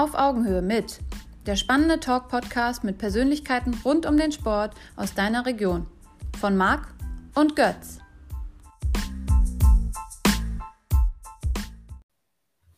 Auf 0.00 0.14
Augenhöhe 0.14 0.62
mit 0.62 0.98
der 1.44 1.56
spannende 1.56 2.00
Talk-Podcast 2.00 2.84
mit 2.84 2.96
Persönlichkeiten 2.96 3.78
rund 3.84 4.06
um 4.06 4.16
den 4.16 4.32
Sport 4.32 4.74
aus 4.96 5.12
deiner 5.12 5.44
Region. 5.44 5.86
Von 6.40 6.56
Marc 6.56 6.94
und 7.34 7.54
Götz. 7.54 7.98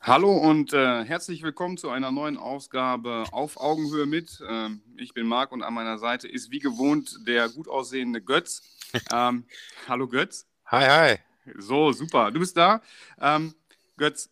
Hallo 0.00 0.36
und 0.36 0.72
äh, 0.72 1.04
herzlich 1.04 1.44
willkommen 1.44 1.76
zu 1.76 1.90
einer 1.90 2.10
neuen 2.10 2.36
Ausgabe 2.36 3.22
auf 3.30 3.56
Augenhöhe 3.56 4.06
mit. 4.06 4.42
Ähm, 4.48 4.82
ich 4.96 5.14
bin 5.14 5.28
Marc 5.28 5.52
und 5.52 5.62
an 5.62 5.74
meiner 5.74 5.98
Seite 5.98 6.26
ist 6.26 6.50
wie 6.50 6.58
gewohnt 6.58 7.20
der 7.24 7.48
gut 7.50 7.68
aussehende 7.68 8.20
Götz. 8.20 8.62
Ähm, 9.12 9.44
hallo 9.86 10.08
Götz. 10.08 10.48
Hi, 10.66 10.84
hi. 10.84 11.18
So, 11.56 11.92
super. 11.92 12.32
Du 12.32 12.40
bist 12.40 12.56
da. 12.56 12.82
Ähm, 13.20 13.54
Götz, 13.96 14.28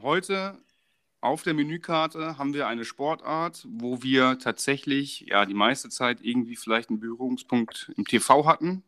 heute 0.00 0.56
auf 1.22 1.44
der 1.44 1.54
Menükarte 1.54 2.36
haben 2.36 2.52
wir 2.52 2.66
eine 2.66 2.84
Sportart, 2.84 3.64
wo 3.70 4.02
wir 4.02 4.38
tatsächlich 4.40 5.20
ja 5.28 5.46
die 5.46 5.54
meiste 5.54 5.88
Zeit 5.88 6.18
irgendwie 6.20 6.56
vielleicht 6.56 6.90
einen 6.90 6.98
Berührungspunkt 6.98 7.92
im 7.96 8.04
TV 8.04 8.44
hatten, 8.44 8.82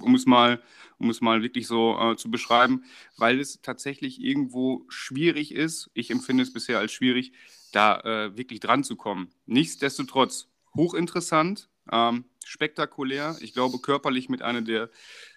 um 0.00 0.14
es 0.14 0.24
mal, 0.24 0.62
um 0.98 1.10
es 1.10 1.20
mal 1.20 1.42
wirklich 1.42 1.66
so 1.66 1.98
äh, 2.00 2.16
zu 2.16 2.30
beschreiben, 2.30 2.84
weil 3.18 3.38
es 3.38 3.60
tatsächlich 3.60 4.18
irgendwo 4.22 4.86
schwierig 4.88 5.54
ist. 5.54 5.90
Ich 5.92 6.10
empfinde 6.10 6.42
es 6.42 6.54
bisher 6.54 6.78
als 6.78 6.92
schwierig, 6.92 7.32
da 7.70 8.00
äh, 8.00 8.36
wirklich 8.36 8.60
dran 8.60 8.82
zu 8.82 8.96
kommen. 8.96 9.28
Nichtsdestotrotz 9.44 10.48
hochinteressant, 10.74 11.68
ähm, 11.90 12.24
spektakulär. 12.46 13.36
Ich 13.40 13.52
glaube 13.52 13.78
körperlich 13.78 14.30
mit 14.30 14.40
einer 14.40 14.62
der 14.62 14.88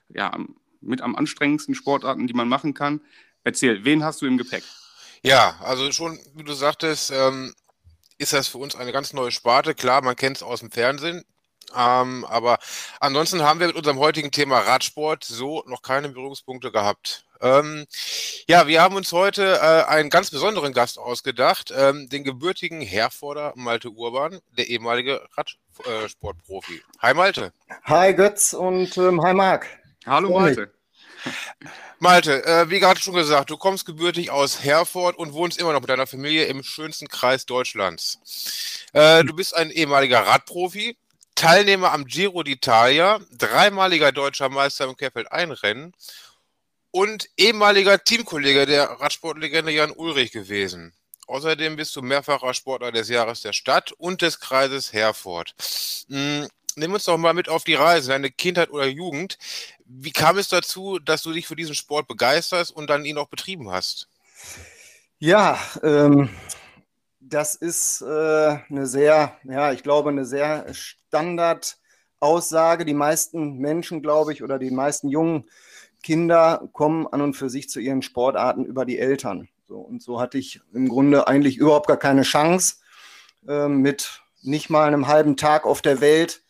ja 0.07 0.31
mit 0.79 1.01
am 1.01 1.15
anstrengendsten 1.15 1.75
Sportarten, 1.75 2.25
die 2.25 2.33
man 2.33 2.47
machen 2.47 2.73
kann. 2.73 3.01
Erzähl, 3.43 3.83
wen 3.83 4.03
hast 4.03 4.21
du 4.21 4.27
im 4.27 4.37
Gepäck? 4.37 4.63
Ja, 5.25 5.55
also 5.61 5.91
schon, 5.91 6.19
wie 6.35 6.43
du 6.43 6.53
sagtest, 6.53 7.09
ähm, 7.09 7.55
ist 8.19 8.33
das 8.33 8.47
für 8.47 8.59
uns 8.59 8.75
eine 8.75 8.91
ganz 8.91 9.11
neue 9.11 9.31
Sparte. 9.31 9.73
Klar, 9.73 10.03
man 10.03 10.15
kennt 10.15 10.37
es 10.37 10.43
aus 10.43 10.59
dem 10.59 10.69
Fernsehen. 10.69 11.25
Ähm, 11.75 12.25
aber 12.25 12.59
ansonsten 12.99 13.41
haben 13.41 13.59
wir 13.59 13.65
mit 13.65 13.75
unserem 13.75 13.97
heutigen 13.97 14.29
Thema 14.29 14.59
Radsport 14.59 15.23
so 15.23 15.63
noch 15.65 15.81
keine 15.81 16.09
Berührungspunkte 16.09 16.71
gehabt. 16.71 17.25
Ähm, 17.41 17.87
ja, 18.47 18.67
wir 18.67 18.83
haben 18.83 18.95
uns 18.95 19.11
heute 19.13 19.55
äh, 19.55 19.89
einen 19.89 20.11
ganz 20.11 20.29
besonderen 20.29 20.73
Gast 20.73 20.99
ausgedacht, 20.99 21.73
ähm, 21.75 22.07
den 22.07 22.23
gebürtigen 22.23 22.81
Herforder 22.81 23.53
Malte 23.55 23.89
Urban, 23.89 24.41
der 24.55 24.67
ehemalige 24.67 25.27
Radsportprofi. 25.35 26.75
Äh, 26.75 26.81
hi 26.99 27.13
Malte. 27.15 27.51
Hi 27.85 28.13
Götz 28.13 28.53
und 28.53 28.95
ähm, 28.97 29.23
hi 29.23 29.33
Marc. 29.33 29.65
Hallo 30.05 30.39
Malte. 30.39 30.74
Malte, 31.99 32.45
äh, 32.45 32.69
wie 32.69 32.79
gerade 32.79 32.99
schon 32.99 33.13
gesagt, 33.13 33.49
du 33.49 33.57
kommst 33.57 33.85
gebürtig 33.85 34.29
aus 34.29 34.63
Herford 34.63 35.17
und 35.17 35.33
wohnst 35.33 35.57
immer 35.57 35.73
noch 35.73 35.81
mit 35.81 35.89
deiner 35.89 36.07
Familie 36.07 36.45
im 36.45 36.63
schönsten 36.63 37.07
Kreis 37.07 37.45
Deutschlands. 37.45 38.19
Äh, 38.93 39.23
du 39.23 39.33
bist 39.33 39.55
ein 39.55 39.71
ehemaliger 39.71 40.25
Radprofi, 40.25 40.97
Teilnehmer 41.35 41.91
am 41.91 42.05
Giro 42.05 42.41
d'Italia, 42.41 43.21
dreimaliger 43.31 44.11
deutscher 44.11 44.49
Meister 44.49 44.85
im 44.85 44.95
Querfeld-Einrennen 44.95 45.93
und 46.91 47.29
ehemaliger 47.37 48.01
Teamkollege 48.01 48.65
der 48.65 48.85
Radsportlegende 48.85 49.71
Jan 49.71 49.91
Ulrich 49.91 50.31
gewesen. 50.31 50.93
Außerdem 51.27 51.75
bist 51.75 51.95
du 51.95 52.01
mehrfacher 52.01 52.53
Sportler 52.53 52.91
des 52.91 53.09
Jahres 53.09 53.41
der 53.41 53.51
Stadt 53.51 53.91
und 53.93 54.21
des 54.21 54.39
Kreises 54.39 54.93
Herford. 54.93 55.55
Hm, 56.07 56.47
nimm 56.75 56.93
uns 56.93 57.05
doch 57.05 57.17
mal 57.17 57.33
mit 57.33 57.49
auf 57.49 57.63
die 57.63 57.73
Reise, 57.73 58.09
deine 58.09 58.31
Kindheit 58.31 58.69
oder 58.69 58.85
Jugend. 58.85 59.37
Wie 59.85 60.11
kam 60.11 60.37
es 60.37 60.49
dazu, 60.49 60.99
dass 60.99 61.21
du 61.21 61.31
dich 61.31 61.47
für 61.47 61.55
diesen 61.55 61.75
Sport 61.75 62.07
begeisterst 62.07 62.75
und 62.75 62.89
dann 62.89 63.05
ihn 63.05 63.17
auch 63.17 63.27
betrieben 63.27 63.71
hast? 63.71 64.09
Ja, 65.19 65.59
ähm, 65.83 66.29
das 67.19 67.55
ist 67.55 68.01
äh, 68.01 68.57
eine 68.69 68.87
sehr, 68.87 69.37
ja, 69.43 69.71
ich 69.71 69.83
glaube, 69.83 70.09
eine 70.09 70.25
sehr 70.25 70.65
Standardaussage. 70.73 72.85
Die 72.85 72.93
meisten 72.93 73.57
Menschen, 73.57 74.01
glaube 74.01 74.33
ich, 74.33 74.43
oder 74.43 74.59
die 74.59 74.71
meisten 74.71 75.09
jungen 75.09 75.45
Kinder 76.03 76.67
kommen 76.73 77.07
an 77.07 77.21
und 77.21 77.35
für 77.35 77.49
sich 77.49 77.69
zu 77.69 77.79
ihren 77.79 78.01
Sportarten 78.01 78.65
über 78.65 78.85
die 78.85 78.99
Eltern. 78.99 79.47
So, 79.67 79.79
und 79.79 80.03
so 80.03 80.19
hatte 80.19 80.37
ich 80.37 80.61
im 80.73 80.89
Grunde 80.89 81.27
eigentlich 81.27 81.57
überhaupt 81.57 81.87
gar 81.87 81.97
keine 81.97 82.21
Chance, 82.21 82.75
äh, 83.47 83.67
mit 83.67 84.21
nicht 84.41 84.69
mal 84.69 84.85
einem 84.85 85.07
halben 85.07 85.37
Tag 85.37 85.65
auf 85.65 85.81
der 85.81 86.01
Welt 86.01 86.43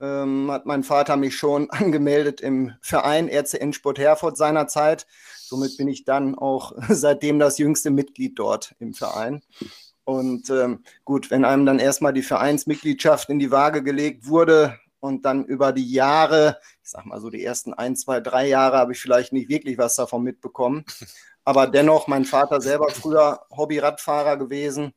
ähm, 0.00 0.50
hat 0.50 0.66
mein 0.66 0.82
Vater 0.82 1.16
mich 1.16 1.36
schon 1.36 1.70
angemeldet 1.70 2.40
im 2.40 2.72
Verein 2.80 3.28
RCN 3.28 3.72
Sport 3.72 3.98
Herford 3.98 4.36
seinerzeit. 4.36 5.06
Somit 5.40 5.76
bin 5.76 5.88
ich 5.88 6.04
dann 6.04 6.34
auch 6.36 6.72
seitdem 6.88 7.38
das 7.38 7.58
jüngste 7.58 7.90
Mitglied 7.90 8.38
dort 8.38 8.74
im 8.78 8.94
Verein. 8.94 9.42
Und 10.04 10.50
ähm, 10.50 10.84
gut, 11.04 11.30
wenn 11.30 11.44
einem 11.44 11.66
dann 11.66 11.80
erstmal 11.80 12.12
die 12.12 12.22
Vereinsmitgliedschaft 12.22 13.28
in 13.28 13.40
die 13.40 13.50
Waage 13.50 13.82
gelegt 13.82 14.28
wurde 14.28 14.78
und 15.00 15.24
dann 15.24 15.44
über 15.44 15.72
die 15.72 15.90
Jahre, 15.90 16.60
ich 16.82 16.90
sag 16.90 17.06
mal 17.06 17.20
so 17.20 17.28
die 17.28 17.44
ersten 17.44 17.74
ein, 17.74 17.96
zwei, 17.96 18.20
drei 18.20 18.46
Jahre, 18.46 18.78
habe 18.78 18.92
ich 18.92 19.00
vielleicht 19.00 19.32
nicht 19.32 19.48
wirklich 19.48 19.78
was 19.78 19.96
davon 19.96 20.22
mitbekommen. 20.22 20.84
Aber 21.44 21.66
dennoch, 21.66 22.06
mein 22.06 22.24
Vater 22.24 22.60
selber 22.60 22.88
früher 22.90 23.40
Hobby-Radfahrer 23.50 24.36
gewesen 24.36 24.92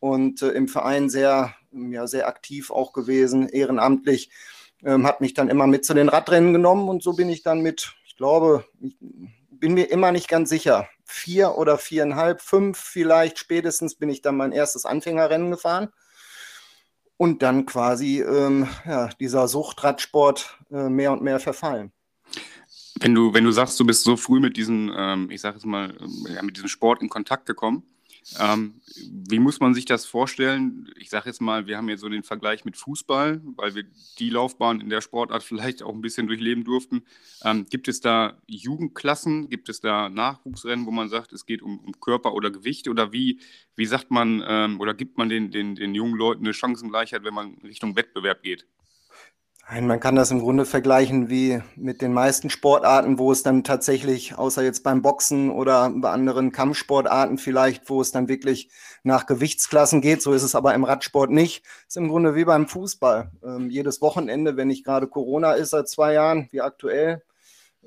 und 0.00 0.42
äh, 0.42 0.48
im 0.48 0.66
Verein 0.66 1.10
sehr 1.10 1.54
ja, 1.72 2.06
sehr 2.06 2.28
aktiv 2.28 2.70
auch 2.70 2.92
gewesen, 2.92 3.48
ehrenamtlich, 3.48 4.30
ähm, 4.82 5.06
hat 5.06 5.20
mich 5.20 5.34
dann 5.34 5.48
immer 5.48 5.66
mit 5.66 5.84
zu 5.84 5.94
den 5.94 6.08
Radrennen 6.08 6.52
genommen 6.52 6.88
und 6.88 7.02
so 7.02 7.12
bin 7.12 7.28
ich 7.28 7.42
dann 7.42 7.60
mit, 7.60 7.94
ich 8.06 8.16
glaube, 8.16 8.64
ich 8.80 8.96
bin 9.50 9.74
mir 9.74 9.90
immer 9.90 10.12
nicht 10.12 10.28
ganz 10.28 10.48
sicher, 10.48 10.88
vier 11.04 11.56
oder 11.56 11.76
viereinhalb, 11.78 12.40
fünf 12.40 12.78
vielleicht 12.78 13.38
spätestens 13.38 13.94
bin 13.94 14.08
ich 14.08 14.22
dann 14.22 14.36
mein 14.36 14.52
erstes 14.52 14.86
Anfängerrennen 14.86 15.50
gefahren 15.50 15.88
und 17.16 17.42
dann 17.42 17.66
quasi 17.66 18.22
ähm, 18.22 18.66
ja, 18.86 19.08
dieser 19.20 19.46
Suchtradsport 19.46 20.58
äh, 20.70 20.88
mehr 20.88 21.12
und 21.12 21.22
mehr 21.22 21.40
verfallen. 21.40 21.92
Wenn 22.98 23.14
du, 23.14 23.34
wenn 23.34 23.44
du 23.44 23.52
sagst, 23.52 23.78
du 23.78 23.84
bist 23.84 24.04
so 24.04 24.16
früh 24.16 24.40
mit 24.40 24.56
diesem, 24.56 24.92
ähm, 24.96 25.30
ich 25.30 25.40
sage 25.40 25.56
jetzt 25.56 25.66
mal, 25.66 25.94
ja, 26.28 26.42
mit 26.42 26.56
diesem 26.56 26.68
Sport 26.68 27.02
in 27.02 27.08
Kontakt 27.08 27.46
gekommen, 27.46 27.82
ähm, 28.38 28.80
wie 29.26 29.38
muss 29.38 29.60
man 29.60 29.74
sich 29.74 29.84
das 29.84 30.04
vorstellen? 30.04 30.92
Ich 30.96 31.10
sage 31.10 31.28
jetzt 31.28 31.40
mal, 31.40 31.66
wir 31.66 31.76
haben 31.76 31.88
jetzt 31.88 32.00
so 32.00 32.08
den 32.08 32.22
Vergleich 32.22 32.64
mit 32.64 32.76
Fußball, 32.76 33.40
weil 33.56 33.74
wir 33.74 33.84
die 34.18 34.30
Laufbahn 34.30 34.80
in 34.80 34.90
der 34.90 35.00
Sportart 35.00 35.42
vielleicht 35.50 35.82
auch 35.82 35.94
ein 35.94 36.00
bisschen 36.00 36.26
durchleben 36.26 36.64
durften. 36.64 37.02
Ähm, 37.44 37.66
gibt 37.68 37.88
es 37.88 38.00
da 38.00 38.40
Jugendklassen? 38.46 39.48
Gibt 39.48 39.68
es 39.68 39.80
da 39.80 40.08
Nachwuchsrennen, 40.08 40.86
wo 40.86 40.90
man 40.90 41.08
sagt, 41.08 41.32
es 41.32 41.46
geht 41.46 41.62
um, 41.62 41.78
um 41.80 42.00
Körper 42.00 42.34
oder 42.34 42.50
Gewicht? 42.50 42.88
Oder 42.88 43.12
wie, 43.12 43.40
wie 43.76 43.86
sagt 43.86 44.10
man 44.10 44.44
ähm, 44.46 44.80
oder 44.80 44.94
gibt 44.94 45.18
man 45.18 45.28
den, 45.28 45.50
den, 45.50 45.74
den 45.74 45.94
jungen 45.94 46.16
Leuten 46.16 46.44
eine 46.44 46.54
Chancengleichheit, 46.54 47.24
wenn 47.24 47.34
man 47.34 47.54
Richtung 47.64 47.96
Wettbewerb 47.96 48.42
geht? 48.42 48.66
Man 49.72 50.00
kann 50.00 50.16
das 50.16 50.32
im 50.32 50.40
Grunde 50.40 50.66
vergleichen 50.66 51.30
wie 51.30 51.62
mit 51.76 52.02
den 52.02 52.12
meisten 52.12 52.50
Sportarten, 52.50 53.18
wo 53.18 53.30
es 53.30 53.44
dann 53.44 53.62
tatsächlich, 53.62 54.36
außer 54.36 54.64
jetzt 54.64 54.82
beim 54.82 55.00
Boxen 55.00 55.48
oder 55.48 55.90
bei 55.94 56.10
anderen 56.10 56.50
Kampfsportarten 56.50 57.38
vielleicht, 57.38 57.88
wo 57.88 58.00
es 58.00 58.10
dann 58.10 58.26
wirklich 58.26 58.68
nach 59.04 59.26
Gewichtsklassen 59.26 60.00
geht. 60.00 60.22
So 60.22 60.32
ist 60.32 60.42
es 60.42 60.56
aber 60.56 60.74
im 60.74 60.82
Radsport 60.82 61.30
nicht. 61.30 61.64
Ist 61.86 61.96
im 61.96 62.08
Grunde 62.08 62.34
wie 62.34 62.44
beim 62.44 62.66
Fußball. 62.66 63.30
Ähm, 63.44 63.70
jedes 63.70 64.02
Wochenende, 64.02 64.56
wenn 64.56 64.66
nicht 64.66 64.84
gerade 64.84 65.06
Corona 65.06 65.52
ist 65.52 65.70
seit 65.70 65.88
zwei 65.88 66.14
Jahren, 66.14 66.48
wie 66.50 66.62
aktuell, 66.62 67.22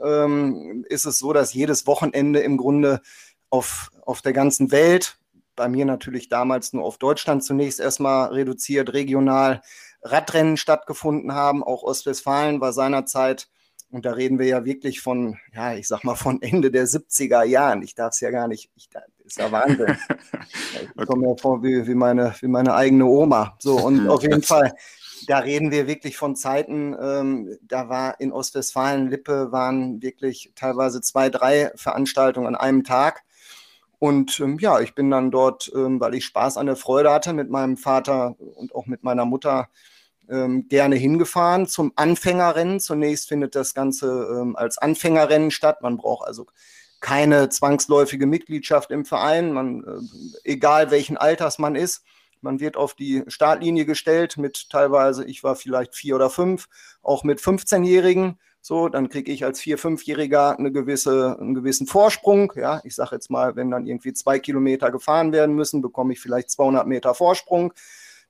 ähm, 0.02 0.86
ist 0.88 1.06
es 1.06 1.20
so, 1.20 1.34
dass 1.34 1.54
jedes 1.54 1.86
Wochenende 1.86 2.40
im 2.40 2.56
Grunde 2.56 3.02
auf, 3.50 3.92
auf 4.06 4.22
der 4.22 4.32
ganzen 4.32 4.72
Welt, 4.72 5.18
bei 5.56 5.68
mir 5.68 5.86
natürlich 5.86 6.30
damals 6.30 6.74
nur 6.74 6.84
auf 6.84 6.98
Deutschland 6.98 7.44
zunächst 7.44 7.80
erstmal 7.80 8.30
reduziert, 8.30 8.94
regional, 8.94 9.62
Radrennen 10.04 10.58
stattgefunden 10.58 11.34
haben. 11.34 11.64
Auch 11.64 11.84
Ostwestfalen 11.84 12.62
war 12.62 12.74
seinerzeit, 12.74 13.48
und 13.94 14.06
da 14.06 14.14
reden 14.14 14.40
wir 14.40 14.48
ja 14.48 14.66
wirklich 14.66 15.02
von, 15.02 15.38
ja, 15.54 15.76
ich 15.76 15.88
sag 15.88 16.04
mal 16.04 16.16
von 16.16 16.42
Ende 16.42 16.72
der 16.72 16.88
70er 16.88 17.44
Jahren. 17.44 17.84
Ich 17.84 17.94
darf 17.94 18.14
es 18.14 18.22
ja 18.22 18.32
gar 18.32 18.48
nicht, 18.48 18.72
ich, 18.76 18.90
das 18.90 19.04
ist 19.24 19.38
ja 19.38 19.52
Wahnsinn. 19.52 19.96
Ich 21.00 21.08
komme 21.08 21.28
mir 21.28 21.38
vor 21.38 21.62
wie, 21.62 21.86
wie, 21.88 21.94
meine, 21.94 22.34
wie 22.40 22.48
meine 22.48 22.74
eigene 22.74 23.06
Oma. 23.06 23.56
So, 23.60 23.78
und 23.78 24.08
auf 24.10 24.24
jeden 24.24 24.42
Fall, 24.42 24.74
da 25.28 25.38
reden 25.38 25.70
wir 25.70 25.86
wirklich 25.86 26.18
von 26.18 26.36
Zeiten, 26.36 26.96
ähm, 27.00 27.56
da 27.62 27.88
war 27.88 28.20
in 28.20 28.32
Ostwestfalen, 28.32 29.10
Lippe, 29.10 29.52
waren 29.52 30.02
wirklich 30.02 30.52
teilweise 30.56 31.02
zwei, 31.02 31.30
drei 31.30 31.72
Veranstaltungen 31.76 32.48
an 32.48 32.56
einem 32.56 32.84
Tag. 32.84 33.24
Und 34.00 34.40
ähm, 34.40 34.58
ja, 34.60 34.80
ich 34.80 34.96
bin 34.96 35.12
dann 35.12 35.30
dort, 35.30 35.72
ähm, 35.76 36.00
weil 36.00 36.16
ich 36.16 36.26
Spaß 36.26 36.58
an 36.58 36.66
der 36.66 36.78
Freude 36.78 37.12
hatte, 37.12 37.34
mit 37.34 37.52
meinem 37.52 37.78
Vater 37.78 38.36
und 38.40 38.74
auch 38.74 38.88
mit 38.88 39.04
meiner 39.04 39.26
Mutter 39.26 39.70
ähm, 40.34 40.68
gerne 40.68 40.96
hingefahren 40.96 41.68
zum 41.68 41.94
Anfängerrennen. 41.96 42.80
Zunächst 42.80 43.28
findet 43.28 43.56
das 43.56 43.74
Ganze 43.74 44.08
ähm, 44.08 44.56
als 44.56 44.78
Anfängerrennen 44.78 45.52
statt. 45.52 45.82
Man 45.82 45.98
braucht 45.98 46.28
also 46.28 46.48
keine 47.00 47.50
zwangsläufige 47.50 48.26
Mitgliedschaft 48.26 48.90
im 48.90 49.06
Verein, 49.06 49.52
man, 49.52 49.84
äh, 49.84 50.50
egal 50.52 50.90
welchen 50.90 51.18
Alters 51.18 51.60
man 51.60 51.76
ist. 51.76 52.04
Man 52.42 52.60
wird 52.60 52.76
auf 52.76 52.94
die 52.94 53.24
Startlinie 53.28 53.86
gestellt 53.86 54.38
mit 54.38 54.70
teilweise, 54.70 55.26
ich 55.26 55.44
war 55.44 55.56
vielleicht 55.56 55.96
vier 55.96 56.16
oder 56.16 56.30
fünf, 56.30 56.68
auch 57.02 57.24
mit 57.24 57.40
15-Jährigen. 57.40 58.40
So, 58.62 58.88
dann 58.88 59.10
kriege 59.10 59.32
ich 59.32 59.44
als 59.44 59.60
Vier-, 59.60 59.78
Fünfjähriger 59.78 60.58
eine 60.58 60.72
gewisse, 60.72 61.38
einen 61.40 61.54
gewissen 61.54 61.88
Vorsprung. 61.88 62.54
Ja, 62.56 62.82
ich 62.86 62.96
sage 62.96 63.16
jetzt 63.16 63.30
mal, 63.30 63.58
wenn 63.58 63.70
dann 63.70 63.86
irgendwie 63.86 64.14
zwei 64.14 64.40
Kilometer 64.40 64.90
gefahren 64.90 65.34
werden 65.34 65.56
müssen, 65.56 65.82
bekomme 65.82 66.14
ich 66.14 66.22
vielleicht 66.22 66.50
200 66.50 66.88
Meter 66.88 67.14
Vorsprung. 67.14 67.74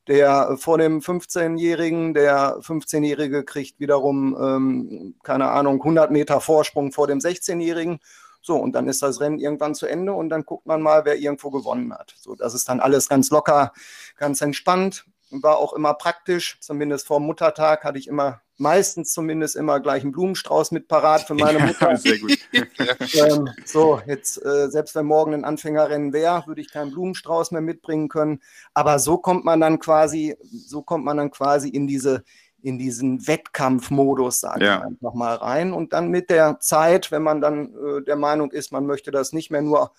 Der 0.07 0.57
vor 0.57 0.77
dem 0.77 0.99
15-Jährigen, 0.99 2.13
der 2.13 2.57
15-Jährige 2.59 3.43
kriegt 3.43 3.79
wiederum, 3.79 4.35
ähm, 4.39 5.15
keine 5.23 5.49
Ahnung, 5.49 5.75
100 5.75 6.11
Meter 6.11 6.41
Vorsprung 6.41 6.91
vor 6.91 7.07
dem 7.07 7.19
16-Jährigen. 7.19 7.99
So, 8.41 8.57
und 8.57 8.73
dann 8.73 8.89
ist 8.89 9.01
das 9.01 9.21
Rennen 9.21 9.39
irgendwann 9.39 9.75
zu 9.75 9.85
Ende 9.85 10.11
und 10.11 10.27
dann 10.27 10.43
guckt 10.43 10.65
man 10.65 10.81
mal, 10.81 11.05
wer 11.05 11.17
irgendwo 11.17 11.49
gewonnen 11.49 11.93
hat. 11.93 12.13
So, 12.17 12.35
das 12.35 12.53
ist 12.53 12.67
dann 12.67 12.81
alles 12.81 13.07
ganz 13.07 13.29
locker, 13.29 13.71
ganz 14.17 14.41
entspannt 14.41 15.05
war 15.41 15.57
auch 15.57 15.73
immer 15.73 15.93
praktisch. 15.93 16.57
Zumindest 16.59 17.07
vor 17.07 17.19
Muttertag 17.19 17.83
hatte 17.83 17.97
ich 17.97 18.07
immer, 18.07 18.41
meistens 18.57 19.13
zumindest 19.13 19.55
immer 19.55 19.79
gleich 19.79 20.03
einen 20.03 20.11
Blumenstrauß 20.11 20.71
mit 20.71 20.87
parat 20.87 21.23
für 21.23 21.33
meine 21.33 21.59
Mutter. 21.59 21.91
Ja, 21.91 21.97
sehr 21.97 22.19
gut. 22.19 22.37
ähm, 23.13 23.49
so, 23.65 24.01
jetzt, 24.05 24.43
äh, 24.45 24.69
selbst 24.69 24.95
wenn 24.95 25.05
morgen 25.05 25.33
ein 25.33 25.45
Anfängerrennen 25.45 26.13
wäre, 26.13 26.43
würde 26.45 26.61
ich 26.61 26.71
keinen 26.71 26.91
Blumenstrauß 26.91 27.51
mehr 27.51 27.61
mitbringen 27.61 28.09
können. 28.09 28.41
Aber 28.73 28.99
so 28.99 29.17
kommt 29.17 29.45
man 29.45 29.59
dann 29.59 29.79
quasi, 29.79 30.37
so 30.41 30.81
kommt 30.81 31.05
man 31.05 31.17
dann 31.17 31.31
quasi 31.31 31.69
in 31.69 31.87
diese, 31.87 32.23
in 32.61 32.77
diesen 32.77 33.27
Wettkampfmodus, 33.27 34.39
sage 34.39 34.65
ja. 34.65 34.77
ich 34.77 34.83
einfach 34.83 35.13
mal 35.13 35.35
rein. 35.35 35.73
Und 35.73 35.93
dann 35.93 36.09
mit 36.09 36.29
der 36.29 36.59
Zeit, 36.59 37.11
wenn 37.11 37.23
man 37.23 37.41
dann 37.41 37.73
äh, 37.73 38.03
der 38.03 38.15
Meinung 38.15 38.51
ist, 38.51 38.71
man 38.71 38.85
möchte 38.85 39.11
das 39.11 39.33
nicht 39.33 39.51
mehr 39.51 39.61
nur 39.61 39.91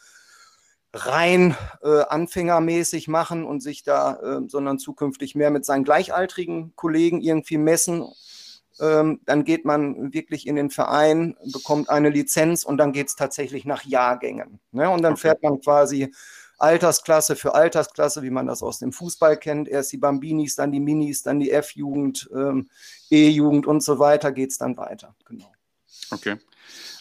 rein 0.94 1.56
äh, 1.82 2.02
anfängermäßig 2.02 3.08
machen 3.08 3.44
und 3.44 3.60
sich 3.62 3.82
da, 3.82 4.14
äh, 4.14 4.48
sondern 4.48 4.78
zukünftig 4.78 5.34
mehr 5.34 5.50
mit 5.50 5.64
seinen 5.64 5.84
gleichaltrigen 5.84 6.74
Kollegen 6.76 7.20
irgendwie 7.20 7.58
messen. 7.58 8.06
Ähm, 8.80 9.20
dann 9.24 9.44
geht 9.44 9.64
man 9.64 10.12
wirklich 10.12 10.46
in 10.46 10.56
den 10.56 10.70
Verein, 10.70 11.36
bekommt 11.52 11.88
eine 11.88 12.10
Lizenz 12.10 12.64
und 12.64 12.76
dann 12.78 12.92
geht 12.92 13.08
es 13.08 13.16
tatsächlich 13.16 13.64
nach 13.64 13.84
Jahrgängen. 13.84 14.60
Ne? 14.72 14.90
Und 14.90 15.02
dann 15.02 15.12
okay. 15.12 15.22
fährt 15.22 15.42
man 15.42 15.60
quasi 15.60 16.12
Altersklasse 16.58 17.36
für 17.36 17.54
Altersklasse, 17.54 18.22
wie 18.22 18.30
man 18.30 18.46
das 18.46 18.62
aus 18.62 18.78
dem 18.78 18.92
Fußball 18.92 19.36
kennt. 19.36 19.68
Erst 19.68 19.92
die 19.92 19.98
Bambinis, 19.98 20.56
dann 20.56 20.72
die 20.72 20.80
Minis, 20.80 21.22
dann 21.22 21.40
die 21.40 21.50
F-Jugend, 21.50 22.28
ähm, 22.34 22.68
E-Jugend 23.10 23.66
und 23.66 23.82
so 23.82 23.98
weiter 23.98 24.32
geht 24.32 24.50
es 24.50 24.58
dann 24.58 24.76
weiter. 24.76 25.14
Genau. 25.26 25.52
Okay. 26.10 26.36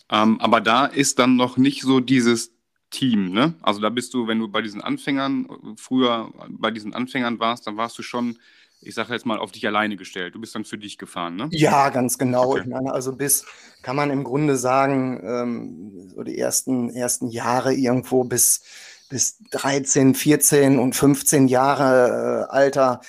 Ähm, 0.09 0.39
aber 0.41 0.61
da 0.61 0.85
ist 0.85 1.19
dann 1.19 1.35
noch 1.35 1.57
nicht 1.57 1.81
so 1.81 1.99
dieses 1.99 2.51
Team, 2.89 3.31
ne? 3.31 3.55
Also 3.61 3.81
da 3.81 3.89
bist 3.89 4.13
du, 4.13 4.27
wenn 4.27 4.39
du 4.39 4.47
bei 4.47 4.61
diesen 4.61 4.81
Anfängern, 4.81 5.47
früher 5.77 6.31
bei 6.49 6.69
diesen 6.69 6.93
Anfängern 6.93 7.39
warst, 7.39 7.65
dann 7.65 7.77
warst 7.77 7.97
du 7.97 8.03
schon, 8.03 8.37
ich 8.85 8.95
sage 8.95 9.13
jetzt 9.13 9.25
mal, 9.25 9.39
auf 9.39 9.51
dich 9.51 9.65
alleine 9.65 9.95
gestellt. 9.95 10.35
Du 10.35 10.39
bist 10.39 10.55
dann 10.55 10.65
für 10.65 10.77
dich 10.77 10.97
gefahren, 10.97 11.35
ne? 11.35 11.47
Ja, 11.51 11.89
ganz 11.89 12.17
genau. 12.17 12.51
Okay. 12.51 12.61
Ich 12.61 12.67
meine, 12.67 12.91
also 12.91 13.15
bis, 13.15 13.45
kann 13.81 13.95
man 13.95 14.11
im 14.11 14.23
Grunde 14.23 14.57
sagen, 14.57 15.21
ähm, 15.23 16.09
so 16.13 16.23
die 16.23 16.37
ersten, 16.37 16.89
ersten 16.89 17.29
Jahre 17.29 17.73
irgendwo 17.73 18.23
bis, 18.23 18.63
bis 19.09 19.39
13, 19.51 20.15
14 20.15 20.79
und 20.79 20.95
15 20.95 21.47
Jahre 21.47 22.47
äh, 22.49 22.51
Alter, 22.51 23.01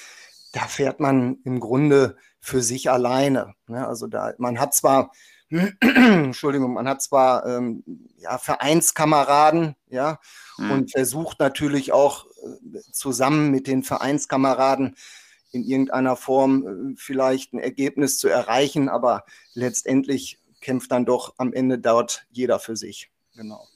da 0.53 0.67
fährt 0.67 1.01
man 1.01 1.39
im 1.45 1.61
Grunde 1.61 2.17
für 2.41 2.63
sich 2.63 2.91
alleine. 2.91 3.55
Ne? 3.67 3.87
Also 3.87 4.07
da, 4.07 4.33
man 4.39 4.61
hat 4.61 4.75
zwar 4.75 5.11
Entschuldigung, 5.81 6.73
man 6.75 6.89
hat 6.89 7.03
zwar 7.03 7.47
ähm, 7.47 7.85
ja, 8.17 8.39
Vereinskameraden, 8.39 9.77
ja, 9.89 10.19
mhm. 10.59 10.71
und 10.71 10.91
versucht 10.91 11.39
natürlich 11.39 11.93
auch 11.93 12.27
äh, 12.27 12.81
zusammen 12.93 13.51
mit 13.51 13.67
den 13.67 13.83
Vereinskameraden 13.83 14.97
in 15.55 15.65
irgendeiner 15.65 16.17
Form 16.17 16.93
äh, 16.93 16.95
vielleicht 16.97 17.53
ein 17.53 17.59
Ergebnis 17.59 18.19
zu 18.19 18.29
erreichen, 18.29 18.89
aber 18.89 19.25
letztendlich 19.55 20.39
kämpft 20.61 20.91
dann 20.91 21.05
doch 21.05 21.35
am 21.39 21.53
Ende 21.53 21.79
dort 21.79 22.27
jeder 22.33 22.59
für 22.59 22.77
sich. 22.77 23.11
Genau. 23.37 23.67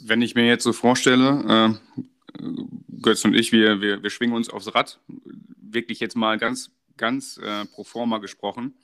Wenn 0.00 0.22
ich 0.22 0.34
mir 0.34 0.46
jetzt 0.46 0.64
so 0.64 0.72
vorstelle, 0.72 1.78
äh, 1.88 2.42
Götz 3.00 3.24
und 3.24 3.34
ich, 3.34 3.52
wir, 3.52 3.80
wir, 3.80 4.02
wir 4.02 4.10
schwingen 4.10 4.34
uns 4.34 4.48
aufs 4.48 4.74
Rad, 4.74 5.00
wirklich 5.60 6.00
jetzt 6.00 6.16
mal 6.16 6.38
ganz, 6.38 6.70
ganz 6.96 7.38
äh, 7.38 7.66
pro 7.66 7.84
forma 7.84 8.18
gesprochen. 8.18 8.74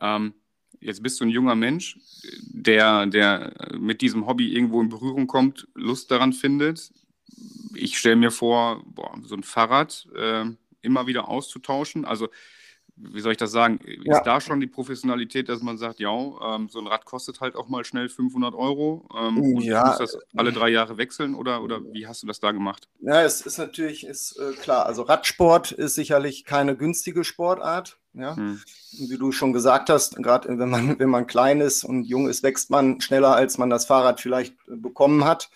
Ähm, 0.00 0.34
jetzt 0.80 1.02
bist 1.02 1.20
du 1.20 1.24
ein 1.24 1.30
junger 1.30 1.54
Mensch, 1.54 1.98
der, 2.42 3.06
der 3.06 3.52
mit 3.78 4.00
diesem 4.00 4.26
Hobby 4.26 4.52
irgendwo 4.52 4.80
in 4.80 4.88
Berührung 4.88 5.26
kommt, 5.26 5.68
Lust 5.74 6.10
daran 6.10 6.32
findet. 6.32 6.92
Ich 7.74 7.98
stelle 7.98 8.16
mir 8.16 8.30
vor, 8.30 8.82
boah, 8.86 9.16
so 9.22 9.36
ein 9.36 9.42
Fahrrad 9.42 10.08
äh, 10.16 10.46
immer 10.82 11.06
wieder 11.06 11.28
auszutauschen. 11.28 12.04
Also, 12.04 12.28
wie 13.00 13.20
soll 13.20 13.32
ich 13.32 13.38
das 13.38 13.52
sagen? 13.52 13.78
Ja. 14.04 14.18
Ist 14.18 14.24
da 14.24 14.40
schon 14.40 14.60
die 14.60 14.66
Professionalität, 14.66 15.48
dass 15.48 15.62
man 15.62 15.78
sagt, 15.78 16.00
ja, 16.00 16.10
ähm, 16.10 16.68
so 16.68 16.80
ein 16.80 16.86
Rad 16.86 17.04
kostet 17.04 17.40
halt 17.40 17.54
auch 17.54 17.68
mal 17.68 17.84
schnell 17.84 18.08
500 18.08 18.54
Euro 18.54 19.08
ähm, 19.16 19.38
und 19.38 19.62
ja. 19.62 19.82
du 19.82 19.88
musst 19.88 20.00
das 20.00 20.18
alle 20.36 20.52
drei 20.52 20.68
Jahre 20.68 20.96
wechseln 20.96 21.34
oder, 21.34 21.62
oder 21.62 21.80
wie 21.92 22.06
hast 22.06 22.22
du 22.22 22.26
das 22.26 22.40
da 22.40 22.50
gemacht? 22.52 22.88
Ja, 23.00 23.22
es 23.22 23.40
ist 23.40 23.58
natürlich 23.58 24.04
ist, 24.04 24.36
äh, 24.38 24.52
klar. 24.54 24.86
Also, 24.86 25.02
Radsport 25.02 25.72
ist 25.72 25.94
sicherlich 25.94 26.44
keine 26.44 26.76
günstige 26.76 27.24
Sportart. 27.24 27.98
Ja? 28.14 28.36
Hm. 28.36 28.60
Wie 28.92 29.16
du 29.16 29.32
schon 29.32 29.52
gesagt 29.52 29.90
hast, 29.90 30.16
gerade 30.16 30.48
wenn 30.58 30.68
man, 30.68 30.98
wenn 30.98 31.10
man 31.10 31.26
klein 31.26 31.60
ist 31.60 31.84
und 31.84 32.04
jung 32.04 32.28
ist, 32.28 32.42
wächst 32.42 32.70
man 32.70 33.00
schneller, 33.00 33.34
als 33.34 33.58
man 33.58 33.70
das 33.70 33.86
Fahrrad 33.86 34.20
vielleicht 34.20 34.54
äh, 34.68 34.76
bekommen 34.76 35.24
hat. 35.24 35.50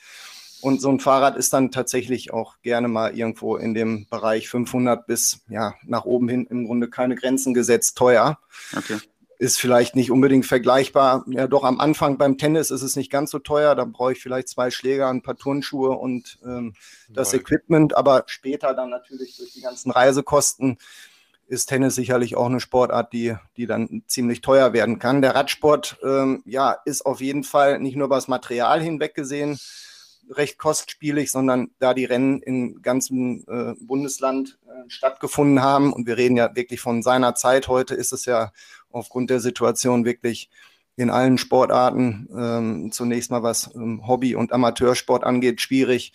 Und 0.63 0.81
so 0.81 0.91
ein 0.91 1.01
Fahrrad 1.01 1.37
ist 1.37 1.53
dann 1.53 1.73
tatsächlich 1.73 2.33
auch 2.33 2.55
gerne 2.63 2.87
mal 2.87 3.17
irgendwo 3.19 3.57
in 3.57 3.75
dem 3.75 4.07
Bereich 4.09 4.49
500 4.49 5.09
bis 5.09 5.41
ja, 5.49 5.75
nach 5.85 6.05
oben 6.05 6.29
hin 6.29 6.47
im 6.49 6.67
Grunde 6.67 6.89
keine 6.89 7.17
Grenzen 7.17 7.53
gesetzt, 7.53 7.99
teuer. 7.99 8.39
Okay. 8.77 8.99
Ist 9.39 9.61
vielleicht 9.61 9.97
nicht 9.97 10.13
unbedingt 10.13 10.47
vergleichbar. 10.47 11.25
Ja, 11.27 11.49
doch 11.49 11.65
am 11.65 11.81
Anfang 11.81 12.17
beim 12.17 12.39
Tennis 12.39 12.71
ist 12.71 12.83
es 12.83 12.95
nicht 12.95 13.11
ganz 13.11 13.33
so 13.33 13.41
teuer. 13.41 13.75
Da 13.75 13.85
brauche 13.85 14.13
ich 14.13 14.23
vielleicht 14.23 14.47
zwei 14.47 14.71
Schläger, 14.71 15.09
ein 15.09 15.23
paar 15.23 15.37
Turnschuhe 15.37 15.91
und 15.99 16.39
ähm, 16.45 16.75
das 17.09 17.35
Equipment. 17.35 17.97
Aber 17.97 18.23
später 18.27 18.73
dann 18.73 18.91
natürlich 18.91 19.37
durch 19.39 19.53
die 19.55 19.63
ganzen 19.63 19.91
Reisekosten 19.91 20.79
ist 21.49 21.67
Tennis 21.67 21.97
sicherlich 21.97 22.37
auch 22.37 22.47
eine 22.47 22.61
Sportart, 22.61 23.13
die, 23.13 23.35
die 23.57 23.67
dann 23.67 24.05
ziemlich 24.07 24.43
teuer 24.43 24.73
werden 24.73 25.01
kann. 25.01 25.23
Der 25.23 25.35
Radsport 25.35 25.99
ähm, 26.05 26.45
ja, 26.47 26.77
ist 26.85 27.05
auf 27.05 27.21
jeden 27.21 27.43
Fall 27.43 27.81
nicht 27.81 27.97
nur 27.97 28.11
was 28.11 28.29
Material 28.29 28.81
hinweg 28.81 29.17
gesehen 29.17 29.59
recht 30.31 30.59
kostspielig, 30.59 31.31
sondern 31.31 31.71
da 31.79 31.95
die 31.95 32.05
Rennen 32.05 32.41
im 32.43 32.83
ganzen 32.83 33.47
äh, 33.49 33.75
Bundesland 33.81 34.59
äh, 34.67 34.89
stattgefunden 34.89 35.63
haben 35.63 35.93
und 35.93 36.07
wir 36.07 36.17
reden 36.17 36.37
ja 36.37 36.55
wirklich 36.55 36.81
von 36.81 37.03
seiner 37.03 37.35
Zeit. 37.35 37.69
Heute 37.69 37.95
ist 37.95 38.13
es 38.13 38.25
ja 38.25 38.53
aufgrund 38.91 39.31
der 39.31 39.41
Situation 39.41 40.05
wirklich 40.05 40.51
in 40.97 41.11
allen 41.11 41.39
Sportarten 41.39 42.29
ähm, 42.37 42.93
zunächst 42.93 43.31
mal 43.31 43.43
was 43.43 43.71
ähm, 43.75 44.07
Hobby- 44.07 44.35
und 44.35 44.53
Amateursport 44.53 45.25
angeht, 45.25 45.61
schwierig 45.61 46.13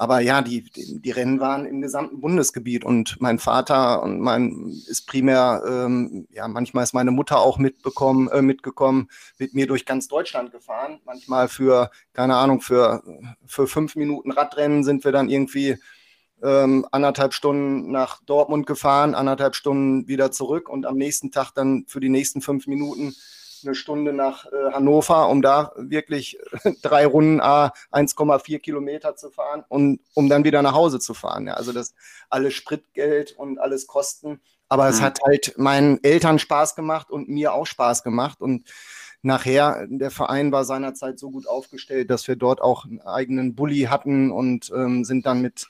aber 0.00 0.20
ja, 0.20 0.40
die, 0.40 0.62
die, 0.62 0.98
die, 0.98 1.10
Rennen 1.10 1.40
waren 1.40 1.66
im 1.66 1.82
gesamten 1.82 2.22
Bundesgebiet 2.22 2.86
und 2.86 3.20
mein 3.20 3.38
Vater 3.38 4.02
und 4.02 4.18
mein 4.18 4.72
ist 4.88 5.06
primär, 5.06 5.62
ähm, 5.68 6.26
ja, 6.30 6.48
manchmal 6.48 6.84
ist 6.84 6.94
meine 6.94 7.10
Mutter 7.10 7.38
auch 7.38 7.58
mitbekommen, 7.58 8.26
äh, 8.28 8.40
mitgekommen, 8.40 9.10
mit 9.38 9.52
mir 9.52 9.66
durch 9.66 9.84
ganz 9.84 10.08
Deutschland 10.08 10.52
gefahren. 10.52 11.00
Manchmal 11.04 11.48
für, 11.48 11.90
keine 12.14 12.36
Ahnung, 12.36 12.62
für, 12.62 13.02
für 13.44 13.66
fünf 13.66 13.94
Minuten 13.94 14.32
Radrennen 14.32 14.84
sind 14.84 15.04
wir 15.04 15.12
dann 15.12 15.28
irgendwie 15.28 15.76
ähm, 16.42 16.86
anderthalb 16.92 17.34
Stunden 17.34 17.90
nach 17.90 18.22
Dortmund 18.24 18.64
gefahren, 18.64 19.14
anderthalb 19.14 19.54
Stunden 19.54 20.08
wieder 20.08 20.32
zurück 20.32 20.70
und 20.70 20.86
am 20.86 20.96
nächsten 20.96 21.30
Tag 21.30 21.50
dann 21.50 21.84
für 21.86 22.00
die 22.00 22.08
nächsten 22.08 22.40
fünf 22.40 22.66
Minuten 22.66 23.14
eine 23.64 23.74
Stunde 23.74 24.12
nach 24.12 24.46
äh, 24.46 24.72
Hannover, 24.72 25.28
um 25.28 25.42
da 25.42 25.72
wirklich 25.76 26.38
drei 26.82 27.06
Runden 27.06 27.40
A 27.40 27.72
1,4 27.92 28.58
Kilometer 28.58 29.16
zu 29.16 29.30
fahren 29.30 29.64
und 29.68 30.00
um 30.14 30.28
dann 30.28 30.44
wieder 30.44 30.62
nach 30.62 30.74
Hause 30.74 31.00
zu 31.00 31.14
fahren. 31.14 31.46
Ja, 31.46 31.54
also 31.54 31.72
das 31.72 31.94
alles 32.28 32.54
Spritgeld 32.54 33.32
und 33.32 33.58
alles 33.58 33.86
Kosten. 33.86 34.40
Aber 34.68 34.84
mhm. 34.84 34.90
es 34.90 35.00
hat 35.02 35.20
halt 35.26 35.54
meinen 35.58 36.02
Eltern 36.02 36.38
Spaß 36.38 36.74
gemacht 36.76 37.10
und 37.10 37.28
mir 37.28 37.52
auch 37.52 37.66
Spaß 37.66 38.02
gemacht. 38.02 38.40
Und 38.40 38.68
nachher, 39.22 39.86
der 39.88 40.10
Verein 40.10 40.52
war 40.52 40.64
seinerzeit 40.64 41.18
so 41.18 41.30
gut 41.30 41.46
aufgestellt, 41.46 42.10
dass 42.10 42.26
wir 42.28 42.36
dort 42.36 42.62
auch 42.62 42.84
einen 42.84 43.00
eigenen 43.00 43.54
Bulli 43.54 43.82
hatten 43.82 44.30
und 44.30 44.70
ähm, 44.74 45.04
sind 45.04 45.26
dann 45.26 45.42
mit, 45.42 45.68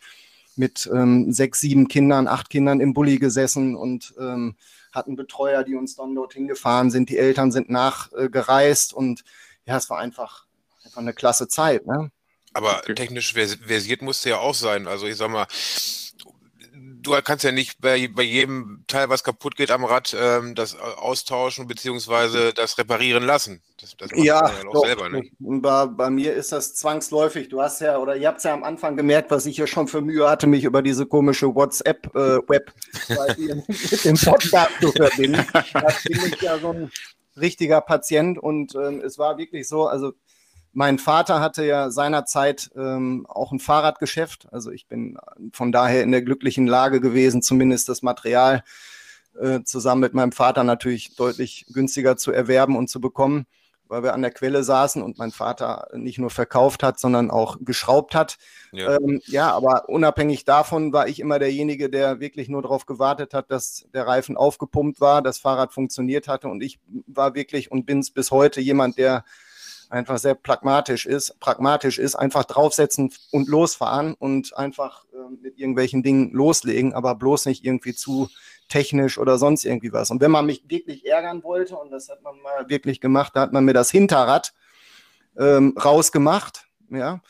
mit 0.56 0.88
ähm, 0.92 1.32
sechs, 1.32 1.60
sieben 1.60 1.88
Kindern, 1.88 2.28
acht 2.28 2.50
Kindern 2.50 2.80
im 2.80 2.94
Bulli 2.94 3.18
gesessen 3.18 3.74
und 3.74 4.14
ähm, 4.20 4.54
hatten 4.92 5.16
Betreuer, 5.16 5.64
die 5.64 5.74
uns 5.74 5.96
dann 5.96 6.14
dorthin 6.14 6.48
gefahren 6.48 6.90
sind. 6.90 7.08
Die 7.08 7.18
Eltern 7.18 7.52
sind 7.52 7.70
nachgereist 7.70 8.92
und 8.92 9.24
ja, 9.66 9.76
es 9.76 9.90
war 9.90 9.98
einfach, 9.98 10.46
einfach 10.84 11.00
eine 11.00 11.12
klasse 11.12 11.48
Zeit. 11.48 11.86
Ne? 11.86 12.10
Aber 12.52 12.82
technisch 12.82 13.32
versiert 13.32 14.02
musste 14.02 14.30
ja 14.30 14.38
auch 14.38 14.54
sein. 14.54 14.88
Also 14.88 15.06
ich 15.06 15.16
sag 15.16 15.30
mal, 15.30 15.46
du 17.02 17.12
kannst 17.22 17.44
ja 17.44 17.52
nicht 17.52 17.80
bei, 17.80 18.08
bei 18.08 18.22
jedem 18.22 18.84
Teil, 18.86 19.08
was 19.08 19.24
kaputt 19.24 19.56
geht 19.56 19.70
am 19.70 19.84
Rad, 19.84 20.16
ähm, 20.18 20.54
das 20.54 20.76
austauschen 20.78 21.66
bzw. 21.66 22.52
das 22.52 22.78
reparieren 22.78 23.24
lassen. 23.24 23.62
Das, 23.80 23.96
das 23.96 24.10
ja, 24.14 24.48
ja 24.48 24.52
doch, 24.72 24.84
selber 24.84 25.08
nicht. 25.08 25.32
Bei, 25.38 25.86
bei, 25.86 26.10
mir 26.10 26.34
ist 26.34 26.52
das 26.52 26.74
zwangsläufig. 26.74 27.48
Du 27.48 27.60
hast 27.62 27.80
ja, 27.80 27.98
oder 27.98 28.16
ihr 28.16 28.28
habt 28.28 28.38
es 28.38 28.44
ja 28.44 28.52
am 28.52 28.62
Anfang 28.62 28.96
gemerkt, 28.96 29.30
was 29.30 29.46
ich 29.46 29.56
ja 29.56 29.66
schon 29.66 29.88
für 29.88 30.00
Mühe 30.00 30.28
hatte, 30.28 30.46
mich 30.46 30.64
über 30.64 30.82
diese 30.82 31.06
komische 31.06 31.54
WhatsApp-Web 31.54 32.72
äh, 33.08 33.14
mit 33.90 34.04
dem 34.04 34.16
Podcast 34.16 34.70
zu 34.80 34.92
verbinden. 34.92 35.46
Da 35.52 35.62
bin 36.04 36.26
ich 36.26 36.40
ja 36.42 36.58
so 36.58 36.72
ein 36.72 36.90
richtiger 37.36 37.80
Patient 37.80 38.38
und 38.38 38.74
ähm, 38.74 39.00
es 39.00 39.18
war 39.18 39.38
wirklich 39.38 39.66
so, 39.68 39.86
also 39.86 40.12
mein 40.72 40.98
Vater 40.98 41.40
hatte 41.40 41.64
ja 41.64 41.90
seinerzeit 41.90 42.70
ähm, 42.76 43.26
auch 43.28 43.52
ein 43.52 43.58
Fahrradgeschäft. 43.58 44.48
Also 44.52 44.70
ich 44.70 44.86
bin 44.86 45.18
von 45.52 45.72
daher 45.72 46.02
in 46.02 46.12
der 46.12 46.22
glücklichen 46.22 46.66
Lage 46.66 47.00
gewesen, 47.00 47.42
zumindest 47.42 47.88
das 47.88 48.02
Material 48.02 48.62
äh, 49.38 49.62
zusammen 49.64 50.00
mit 50.00 50.14
meinem 50.14 50.32
Vater 50.32 50.64
natürlich 50.64 51.16
deutlich 51.16 51.66
günstiger 51.72 52.16
zu 52.16 52.32
erwerben 52.32 52.76
und 52.76 52.88
zu 52.88 53.00
bekommen, 53.00 53.46
weil 53.88 54.04
wir 54.04 54.14
an 54.14 54.22
der 54.22 54.30
Quelle 54.30 54.62
saßen 54.62 55.02
und 55.02 55.18
mein 55.18 55.32
Vater 55.32 55.88
nicht 55.94 56.18
nur 56.18 56.30
verkauft 56.30 56.84
hat, 56.84 57.00
sondern 57.00 57.32
auch 57.32 57.58
geschraubt 57.60 58.14
hat. 58.14 58.38
Ja, 58.70 58.96
ähm, 58.96 59.20
ja 59.26 59.50
aber 59.50 59.88
unabhängig 59.88 60.44
davon 60.44 60.92
war 60.92 61.08
ich 61.08 61.18
immer 61.18 61.40
derjenige, 61.40 61.90
der 61.90 62.20
wirklich 62.20 62.48
nur 62.48 62.62
darauf 62.62 62.86
gewartet 62.86 63.34
hat, 63.34 63.50
dass 63.50 63.86
der 63.92 64.06
Reifen 64.06 64.36
aufgepumpt 64.36 65.00
war, 65.00 65.20
das 65.20 65.38
Fahrrad 65.38 65.72
funktioniert 65.72 66.28
hatte 66.28 66.46
und 66.46 66.62
ich 66.62 66.78
war 67.08 67.34
wirklich 67.34 67.72
und 67.72 67.86
bin 67.86 67.98
es 67.98 68.12
bis 68.12 68.30
heute 68.30 68.60
jemand, 68.60 68.98
der 68.98 69.24
einfach 69.90 70.18
sehr 70.18 70.34
pragmatisch 70.34 71.04
ist, 71.04 71.38
pragmatisch 71.40 71.98
ist, 71.98 72.14
einfach 72.14 72.44
draufsetzen 72.44 73.12
und 73.32 73.48
losfahren 73.48 74.14
und 74.14 74.56
einfach 74.56 75.04
äh, 75.12 75.42
mit 75.42 75.58
irgendwelchen 75.58 76.02
Dingen 76.02 76.30
loslegen, 76.32 76.94
aber 76.94 77.14
bloß 77.16 77.46
nicht 77.46 77.64
irgendwie 77.64 77.94
zu 77.94 78.28
technisch 78.68 79.18
oder 79.18 79.36
sonst 79.36 79.64
irgendwie 79.64 79.92
was. 79.92 80.10
Und 80.10 80.20
wenn 80.20 80.30
man 80.30 80.46
mich 80.46 80.64
wirklich 80.68 81.04
ärgern 81.06 81.42
wollte, 81.42 81.76
und 81.76 81.90
das 81.90 82.08
hat 82.08 82.22
man 82.22 82.40
mal 82.40 82.68
wirklich 82.68 83.00
gemacht, 83.00 83.32
da 83.34 83.42
hat 83.42 83.52
man 83.52 83.64
mir 83.64 83.74
das 83.74 83.90
Hinterrad 83.90 84.54
ähm, 85.36 85.76
rausgemacht, 85.76 86.68
ja, 86.90 87.20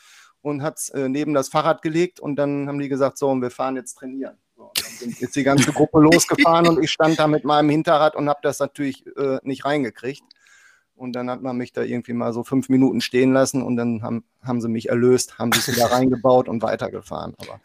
und 0.41 0.61
hat 0.61 0.77
es 0.77 0.89
äh, 0.89 1.09
neben 1.09 1.33
das 1.33 1.49
Fahrrad 1.49 1.81
gelegt 1.81 2.19
und 2.19 2.35
dann 2.35 2.67
haben 2.67 2.79
die 2.79 2.89
gesagt, 2.89 3.17
so, 3.17 3.29
und 3.29 3.41
wir 3.41 3.51
fahren 3.51 3.75
jetzt 3.75 3.95
trainieren. 3.95 4.37
So, 4.55 4.71
dann 5.01 5.09
ist 5.19 5.35
die 5.35 5.43
ganze 5.43 5.71
Gruppe 5.71 5.99
losgefahren 5.99 6.67
und 6.67 6.83
ich 6.83 6.91
stand 6.91 7.19
da 7.19 7.27
mit 7.27 7.43
meinem 7.43 7.69
Hinterrad 7.69 8.15
und 8.15 8.29
habe 8.29 8.39
das 8.43 8.59
natürlich 8.59 9.05
äh, 9.17 9.39
nicht 9.43 9.65
reingekriegt. 9.65 10.23
Und 11.01 11.13
dann 11.13 11.31
hat 11.31 11.41
man 11.41 11.57
mich 11.57 11.73
da 11.73 11.81
irgendwie 11.81 12.13
mal 12.13 12.31
so 12.31 12.43
fünf 12.43 12.69
Minuten 12.69 13.01
stehen 13.01 13.33
lassen 13.33 13.63
und 13.63 13.75
dann 13.75 14.03
haben, 14.03 14.23
haben 14.43 14.61
sie 14.61 14.69
mich 14.69 14.89
erlöst, 14.89 15.39
haben 15.39 15.51
sich 15.51 15.75
wieder 15.75 15.85
reingebaut 15.91 16.47
und 16.47 16.61
weitergefahren. 16.61 17.33
Aber, 17.39 17.59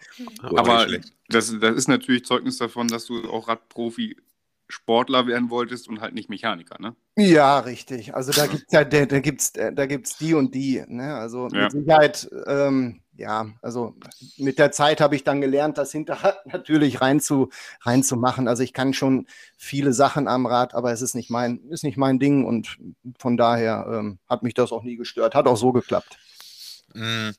gut, 0.48 0.58
Aber 0.58 0.86
das, 1.28 1.54
das 1.60 1.76
ist 1.76 1.86
natürlich 1.86 2.24
Zeugnis 2.24 2.56
davon, 2.56 2.88
dass 2.88 3.04
du 3.04 3.28
auch 3.30 3.48
Radprofi 3.48 4.16
Sportler 4.68 5.26
werden 5.26 5.50
wolltest 5.50 5.86
und 5.86 6.00
halt 6.00 6.14
nicht 6.14 6.28
Mechaniker, 6.28 6.80
ne? 6.80 6.96
Ja, 7.16 7.58
richtig. 7.60 8.14
Also 8.14 8.32
da 8.32 8.46
gibt 8.46 8.64
es 8.66 8.72
ja, 8.72 8.84
da, 8.84 9.06
da 9.06 9.20
gibt's, 9.20 9.52
da 9.52 9.86
gibt's 9.86 10.16
die 10.16 10.34
und 10.34 10.54
die. 10.54 10.82
Ne? 10.88 11.14
Also 11.14 11.48
ja. 11.52 11.64
mit 11.64 11.72
Sicherheit, 11.72 12.28
ähm, 12.46 13.00
ja, 13.16 13.46
also 13.62 13.94
mit 14.36 14.58
der 14.58 14.72
Zeit 14.72 15.00
habe 15.00 15.16
ich 15.16 15.24
dann 15.24 15.40
gelernt, 15.40 15.78
das 15.78 15.92
Hinterrad 15.92 16.46
natürlich 16.52 17.00
rein 17.00 17.20
zu, 17.20 17.50
reinzumachen. 17.82 18.48
Also 18.48 18.62
ich 18.62 18.72
kann 18.72 18.94
schon 18.94 19.26
viele 19.56 19.92
Sachen 19.92 20.28
am 20.28 20.46
Rad, 20.46 20.74
aber 20.74 20.92
es 20.92 21.02
ist 21.02 21.14
nicht 21.14 21.30
mein, 21.30 21.60
ist 21.70 21.84
nicht 21.84 21.96
mein 21.96 22.18
Ding 22.18 22.44
und 22.44 22.78
von 23.18 23.36
daher 23.36 23.86
ähm, 23.90 24.18
hat 24.28 24.42
mich 24.42 24.54
das 24.54 24.72
auch 24.72 24.82
nie 24.82 24.96
gestört. 24.96 25.34
Hat 25.34 25.46
auch 25.46 25.56
so 25.56 25.72
geklappt. 25.72 26.18
Mm. 26.94 27.30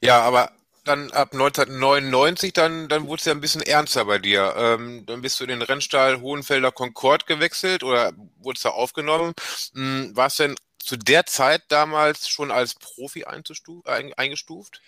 Ja, 0.00 0.20
aber 0.22 0.52
dann 0.84 1.10
ab 1.10 1.32
1999, 1.32 2.52
dann, 2.52 2.88
dann 2.88 3.06
wurde 3.06 3.20
es 3.20 3.24
ja 3.26 3.32
ein 3.32 3.40
bisschen 3.40 3.62
ernster 3.62 4.04
bei 4.06 4.18
dir. 4.18 4.54
Ähm, 4.56 5.04
dann 5.06 5.20
bist 5.20 5.38
du 5.38 5.44
in 5.44 5.50
den 5.50 5.62
Rennstall 5.62 6.20
Hohenfelder 6.20 6.72
Concord 6.72 7.26
gewechselt 7.26 7.82
oder 7.82 8.12
wurdest 8.38 8.64
da 8.64 8.70
aufgenommen. 8.70 9.34
Hm, 9.74 10.16
war 10.16 10.28
es 10.28 10.36
denn 10.36 10.56
zu 10.78 10.96
der 10.96 11.26
Zeit 11.26 11.62
damals 11.68 12.28
schon 12.28 12.50
als 12.50 12.74
Profi 12.74 13.24
eingestuft? 13.24 14.82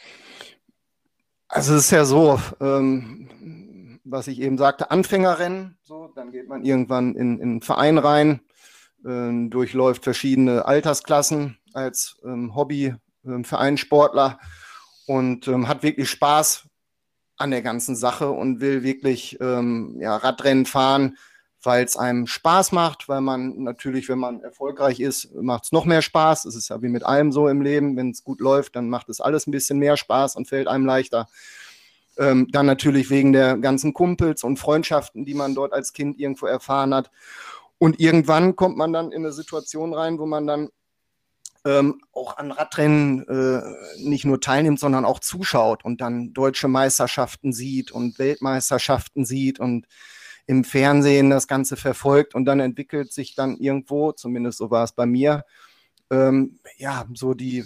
Also 1.48 1.74
es 1.74 1.86
ist 1.86 1.90
ja 1.90 2.04
so, 2.04 2.40
ähm, 2.60 4.00
was 4.04 4.28
ich 4.28 4.40
eben 4.40 4.56
sagte, 4.56 4.90
Anfängerrennen, 4.90 5.78
so, 5.82 6.12
dann 6.14 6.32
geht 6.32 6.48
man 6.48 6.64
irgendwann 6.64 7.14
in, 7.14 7.38
in 7.38 7.42
einen 7.42 7.62
Verein 7.62 7.98
rein, 7.98 8.40
äh, 9.04 9.48
durchläuft 9.48 10.04
verschiedene 10.04 10.64
Altersklassen 10.64 11.58
als 11.72 12.16
ähm, 12.24 12.54
Hobby-Vereinssportler 12.54 14.38
ähm, 14.40 15.14
und 15.14 15.48
ähm, 15.48 15.68
hat 15.68 15.82
wirklich 15.82 16.08
Spaß 16.10 16.68
an 17.36 17.50
der 17.50 17.62
ganzen 17.62 17.96
Sache 17.96 18.30
und 18.30 18.60
will 18.60 18.82
wirklich 18.82 19.38
ähm, 19.40 19.96
ja, 19.98 20.16
Radrennen 20.16 20.66
fahren, 20.66 21.16
weil 21.62 21.84
es 21.84 21.96
einem 21.96 22.26
Spaß 22.26 22.72
macht, 22.72 23.08
weil 23.08 23.20
man 23.20 23.62
natürlich, 23.62 24.08
wenn 24.08 24.18
man 24.18 24.40
erfolgreich 24.40 25.00
ist, 25.00 25.34
macht 25.34 25.64
es 25.64 25.72
noch 25.72 25.84
mehr 25.84 26.02
Spaß. 26.02 26.46
Es 26.46 26.54
ist 26.54 26.70
ja 26.70 26.80
wie 26.82 26.88
mit 26.88 27.04
allem 27.04 27.32
so 27.32 27.48
im 27.48 27.60
Leben. 27.60 27.96
Wenn 27.96 28.10
es 28.10 28.24
gut 28.24 28.40
läuft, 28.40 28.76
dann 28.76 28.88
macht 28.88 29.08
es 29.08 29.20
alles 29.20 29.46
ein 29.46 29.50
bisschen 29.50 29.78
mehr 29.78 29.96
Spaß 29.96 30.36
und 30.36 30.48
fällt 30.48 30.68
einem 30.68 30.86
leichter. 30.86 31.28
Ähm, 32.18 32.48
dann 32.50 32.66
natürlich 32.66 33.10
wegen 33.10 33.32
der 33.32 33.58
ganzen 33.58 33.94
Kumpels 33.94 34.42
und 34.42 34.58
Freundschaften, 34.58 35.24
die 35.24 35.34
man 35.34 35.54
dort 35.54 35.72
als 35.72 35.92
Kind 35.92 36.18
irgendwo 36.18 36.46
erfahren 36.46 36.94
hat. 36.94 37.10
Und 37.78 38.00
irgendwann 38.00 38.56
kommt 38.56 38.76
man 38.76 38.92
dann 38.92 39.12
in 39.12 39.24
eine 39.24 39.32
Situation 39.32 39.94
rein, 39.94 40.18
wo 40.18 40.26
man 40.26 40.46
dann 40.46 40.68
ähm, 41.64 42.00
auch 42.12 42.38
an 42.38 42.52
Radrennen 42.52 43.26
äh, 43.28 43.62
nicht 43.98 44.24
nur 44.24 44.40
teilnimmt, 44.40 44.80
sondern 44.80 45.04
auch 45.04 45.18
zuschaut 45.18 45.84
und 45.84 46.00
dann 46.00 46.32
deutsche 46.32 46.68
Meisterschaften 46.68 47.52
sieht 47.52 47.90
und 47.90 48.18
Weltmeisterschaften 48.18 49.24
sieht 49.26 49.60
und 49.60 49.86
im 50.50 50.64
Fernsehen 50.64 51.30
das 51.30 51.46
Ganze 51.46 51.76
verfolgt 51.76 52.34
und 52.34 52.44
dann 52.44 52.58
entwickelt 52.58 53.12
sich 53.12 53.36
dann 53.36 53.56
irgendwo, 53.56 54.10
zumindest 54.10 54.58
so 54.58 54.68
war 54.72 54.82
es 54.82 54.90
bei 54.90 55.06
mir, 55.06 55.44
ähm, 56.10 56.58
ja, 56.76 57.06
so 57.14 57.34
die, 57.34 57.62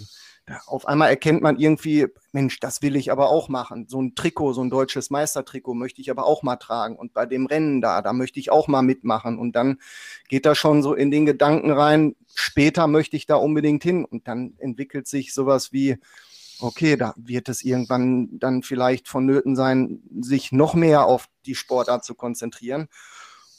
auf 0.67 0.87
einmal 0.87 1.09
erkennt 1.09 1.41
man 1.41 1.57
irgendwie, 1.57 2.05
Mensch, 2.31 2.59
das 2.59 2.83
will 2.83 2.95
ich 2.95 3.11
aber 3.11 3.29
auch 3.29 3.49
machen. 3.49 3.87
So 3.89 3.99
ein 3.99 4.13
Trikot, 4.13 4.53
so 4.53 4.63
ein 4.63 4.69
deutsches 4.69 5.09
Meistertrikot 5.09 5.73
möchte 5.73 5.99
ich 5.99 6.11
aber 6.11 6.27
auch 6.27 6.43
mal 6.43 6.57
tragen. 6.57 6.95
Und 6.95 7.15
bei 7.15 7.25
dem 7.25 7.47
Rennen 7.47 7.81
da, 7.81 8.03
da 8.03 8.13
möchte 8.13 8.39
ich 8.39 8.51
auch 8.51 8.67
mal 8.67 8.83
mitmachen. 8.83 9.39
Und 9.39 9.55
dann 9.55 9.79
geht 10.27 10.45
da 10.45 10.53
schon 10.53 10.83
so 10.83 10.93
in 10.93 11.09
den 11.09 11.25
Gedanken 11.25 11.71
rein, 11.71 12.15
später 12.35 12.85
möchte 12.85 13.17
ich 13.17 13.25
da 13.25 13.37
unbedingt 13.37 13.81
hin. 13.81 14.05
Und 14.05 14.27
dann 14.27 14.53
entwickelt 14.59 15.07
sich 15.07 15.33
sowas 15.33 15.73
wie, 15.73 15.97
okay, 16.59 16.95
da 16.97 17.13
wird 17.17 17.49
es 17.49 17.63
irgendwann 17.63 18.39
dann 18.39 18.63
vielleicht 18.63 19.07
vonnöten 19.07 19.55
sein, 19.55 20.01
sich 20.19 20.51
noch 20.51 20.73
mehr 20.73 21.05
auf 21.05 21.27
die 21.45 21.55
Sportart 21.55 22.03
zu 22.05 22.15
konzentrieren. 22.15 22.87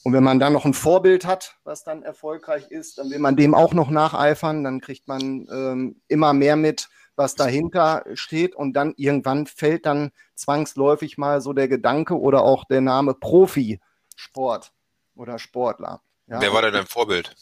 Und 0.07 0.13
wenn 0.13 0.23
man 0.23 0.39
dann 0.39 0.53
noch 0.53 0.65
ein 0.65 0.75
Vorbild 0.75 1.27
hat, 1.27 1.57
was 1.65 1.83
dann 1.83 2.05
erfolgreich 2.05 2.71
ist, 2.71 2.99
dann 2.99 3.11
will 3.11 3.19
man 3.19 3.35
dem 3.35 3.55
auch 3.55 3.75
noch 3.75 3.91
nacheifern. 3.91 4.63
Dann 4.63 4.81
kriegt 4.81 5.09
man 5.09 5.49
ähm, 5.51 6.01
immer 6.07 6.33
mehr 6.33 6.55
mit, 6.55 6.89
was 7.17 7.35
dahinter 7.35 8.05
steht. 8.15 8.55
Und 8.55 8.75
dann 8.75 8.95
irgendwann 8.97 9.47
fällt 9.47 9.85
dann 9.85 10.13
zwangsläufig 10.37 11.19
mal 11.19 11.41
so 11.41 11.53
der 11.53 11.67
Gedanke 11.67 12.21
oder 12.21 12.43
auch 12.43 12.65
der 12.67 12.83
Name 12.83 13.15
Profisport 13.15 14.73
oder 15.17 15.41
Sportler. 15.41 16.03
Ja, 16.29 16.41
Wer 16.41 16.53
war 16.53 16.63
denn 16.63 16.75
dein 16.75 16.87
Vorbild? 16.87 17.35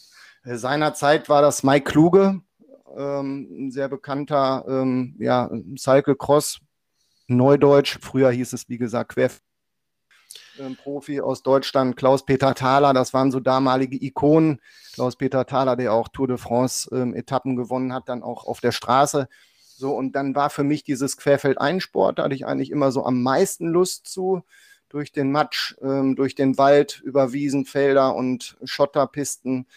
Äh, 0.43 0.55
seinerzeit 0.55 1.29
war 1.29 1.43
das 1.43 1.61
Mike 1.61 1.91
Kluge, 1.91 2.41
ähm, 2.95 3.67
ein 3.67 3.71
sehr 3.71 3.89
bekannter 3.89 4.65
ähm, 4.67 5.15
ja, 5.19 5.49
Cyclecross, 5.77 6.59
Neudeutsch. 7.27 7.97
Früher 8.01 8.31
hieß 8.31 8.53
es, 8.53 8.69
wie 8.69 8.77
gesagt, 8.77 9.13
Querf 9.13 9.41
ähm, 10.59 10.75
Profi 10.75 11.21
aus 11.21 11.43
Deutschland, 11.43 11.97
Klaus-Peter 11.97 12.53
Thaler, 12.55 12.93
das 12.93 13.13
waren 13.13 13.31
so 13.31 13.39
damalige 13.39 14.01
Ikonen. 14.01 14.61
Klaus-Peter 14.93 15.45
Thaler, 15.45 15.75
der 15.75 15.93
auch 15.93 16.07
Tour 16.07 16.27
de 16.27 16.37
France-Etappen 16.37 17.51
ähm, 17.51 17.57
gewonnen 17.57 17.93
hat, 17.93 18.07
dann 18.07 18.23
auch 18.23 18.45
auf 18.45 18.61
der 18.61 18.71
Straße. 18.71 19.27
So, 19.77 19.93
und 19.93 20.13
dann 20.13 20.35
war 20.35 20.49
für 20.49 20.63
mich 20.63 20.83
dieses 20.83 21.17
Querfeld-Einsport, 21.17 22.19
da 22.19 22.23
hatte 22.23 22.35
ich 22.35 22.45
eigentlich 22.45 22.71
immer 22.71 22.91
so 22.91 23.05
am 23.05 23.21
meisten 23.21 23.67
Lust 23.67 24.07
zu, 24.07 24.43
durch 24.87 25.11
den 25.11 25.31
Matsch, 25.31 25.75
ähm, 25.81 26.15
durch 26.15 26.35
den 26.35 26.57
Wald, 26.57 27.01
über 27.03 27.33
Wiesen, 27.33 27.65
Felder 27.65 28.15
und 28.15 28.57
Schotterpisten 28.63 29.67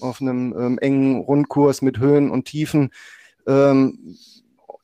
auf 0.00 0.20
einem 0.20 0.54
ähm, 0.58 0.78
engen 0.78 1.20
Rundkurs 1.20 1.82
mit 1.82 1.98
Höhen 1.98 2.30
und 2.30 2.44
Tiefen. 2.44 2.90
Ähm, 3.46 4.16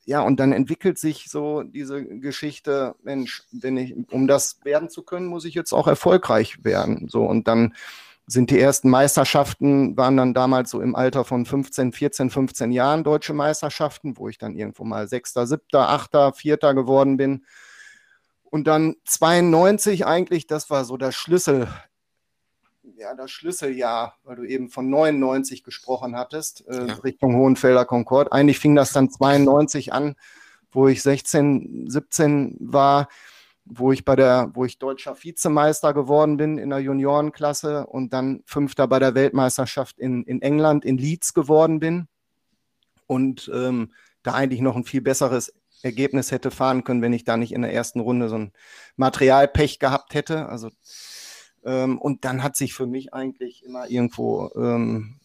ja, 0.05 0.21
und 0.21 0.39
dann 0.39 0.53
entwickelt 0.53 0.97
sich 0.97 1.29
so 1.29 1.63
diese 1.63 2.03
Geschichte, 2.03 2.95
Mensch, 3.03 3.43
wenn 3.51 3.75
ich, 3.75 3.93
um 4.09 4.27
das 4.27 4.63
werden 4.63 4.89
zu 4.89 5.03
können, 5.03 5.27
muss 5.27 5.43
ich 5.43 5.53
jetzt 5.53 5.73
auch 5.73 5.87
erfolgreich 5.87 6.63
werden. 6.63 7.09
So, 7.09 7.25
und 7.25 7.47
dann 7.47 7.73
sind 8.25 8.51
die 8.51 8.59
ersten 8.59 8.89
Meisterschaften, 8.89 9.97
waren 9.97 10.17
dann 10.17 10.33
damals 10.33 10.69
so 10.69 10.81
im 10.81 10.95
Alter 10.95 11.25
von 11.25 11.45
15, 11.45 11.93
14, 11.93 12.29
15 12.29 12.71
Jahren 12.71 13.03
deutsche 13.03 13.33
Meisterschaften, 13.33 14.17
wo 14.17 14.27
ich 14.29 14.37
dann 14.37 14.55
irgendwo 14.55 14.83
mal 14.83 15.07
Sechster, 15.07 15.47
Siebter, 15.47 15.89
Achter, 15.89 16.33
Vierter 16.33 16.73
geworden 16.73 17.17
bin. 17.17 17.45
Und 18.43 18.67
dann 18.67 18.95
92 19.05 20.05
eigentlich, 20.05 20.47
das 20.47 20.69
war 20.69 20.85
so 20.85 20.97
der 20.97 21.11
Schlüssel 21.11 21.67
ja, 22.97 23.13
das 23.13 23.31
Schlüsseljahr, 23.31 24.15
weil 24.23 24.37
du 24.37 24.43
eben 24.43 24.69
von 24.69 24.89
99 24.89 25.63
gesprochen 25.63 26.15
hattest, 26.15 26.67
äh, 26.67 26.87
ja. 26.87 26.93
Richtung 26.95 27.35
Hohenfelder 27.35 27.85
Concord. 27.85 28.31
Eigentlich 28.31 28.59
fing 28.59 28.75
das 28.75 28.91
dann 28.91 29.09
92 29.09 29.93
an, 29.93 30.15
wo 30.71 30.87
ich 30.87 31.03
16, 31.03 31.89
17 31.89 32.57
war, 32.59 33.07
wo 33.65 33.91
ich 33.91 34.03
bei 34.03 34.15
der, 34.15 34.51
wo 34.53 34.65
ich 34.65 34.79
deutscher 34.79 35.15
Vizemeister 35.21 35.93
geworden 35.93 36.37
bin 36.37 36.57
in 36.57 36.69
der 36.69 36.79
Juniorenklasse 36.79 37.85
und 37.85 38.13
dann 38.13 38.41
Fünfter 38.45 38.87
bei 38.87 38.99
der 38.99 39.13
Weltmeisterschaft 39.13 39.99
in, 39.99 40.23
in 40.23 40.41
England, 40.41 40.83
in 40.83 40.97
Leeds 40.97 41.33
geworden 41.33 41.79
bin. 41.79 42.07
Und 43.05 43.49
ähm, 43.53 43.93
da 44.23 44.33
eigentlich 44.33 44.61
noch 44.61 44.75
ein 44.75 44.83
viel 44.83 45.01
besseres 45.01 45.53
Ergebnis 45.83 46.31
hätte 46.31 46.49
fahren 46.51 46.83
können, 46.83 47.01
wenn 47.01 47.13
ich 47.13 47.23
da 47.23 47.37
nicht 47.37 47.53
in 47.53 47.61
der 47.61 47.73
ersten 47.73 47.99
Runde 47.99 48.29
so 48.29 48.35
ein 48.35 48.51
Materialpech 48.95 49.79
gehabt 49.79 50.13
hätte. 50.13 50.49
Also 50.49 50.69
Ähm, 51.67 51.99
und 51.99 52.23
dann 52.23 52.43
hat 52.43 52.55
sich 52.55 52.73
für 52.73 52.87
mich 52.87 53.13
eigentlich 53.13 53.65
immer 53.65 53.89
irgendwo 53.89 54.49
ähm, 54.55 55.19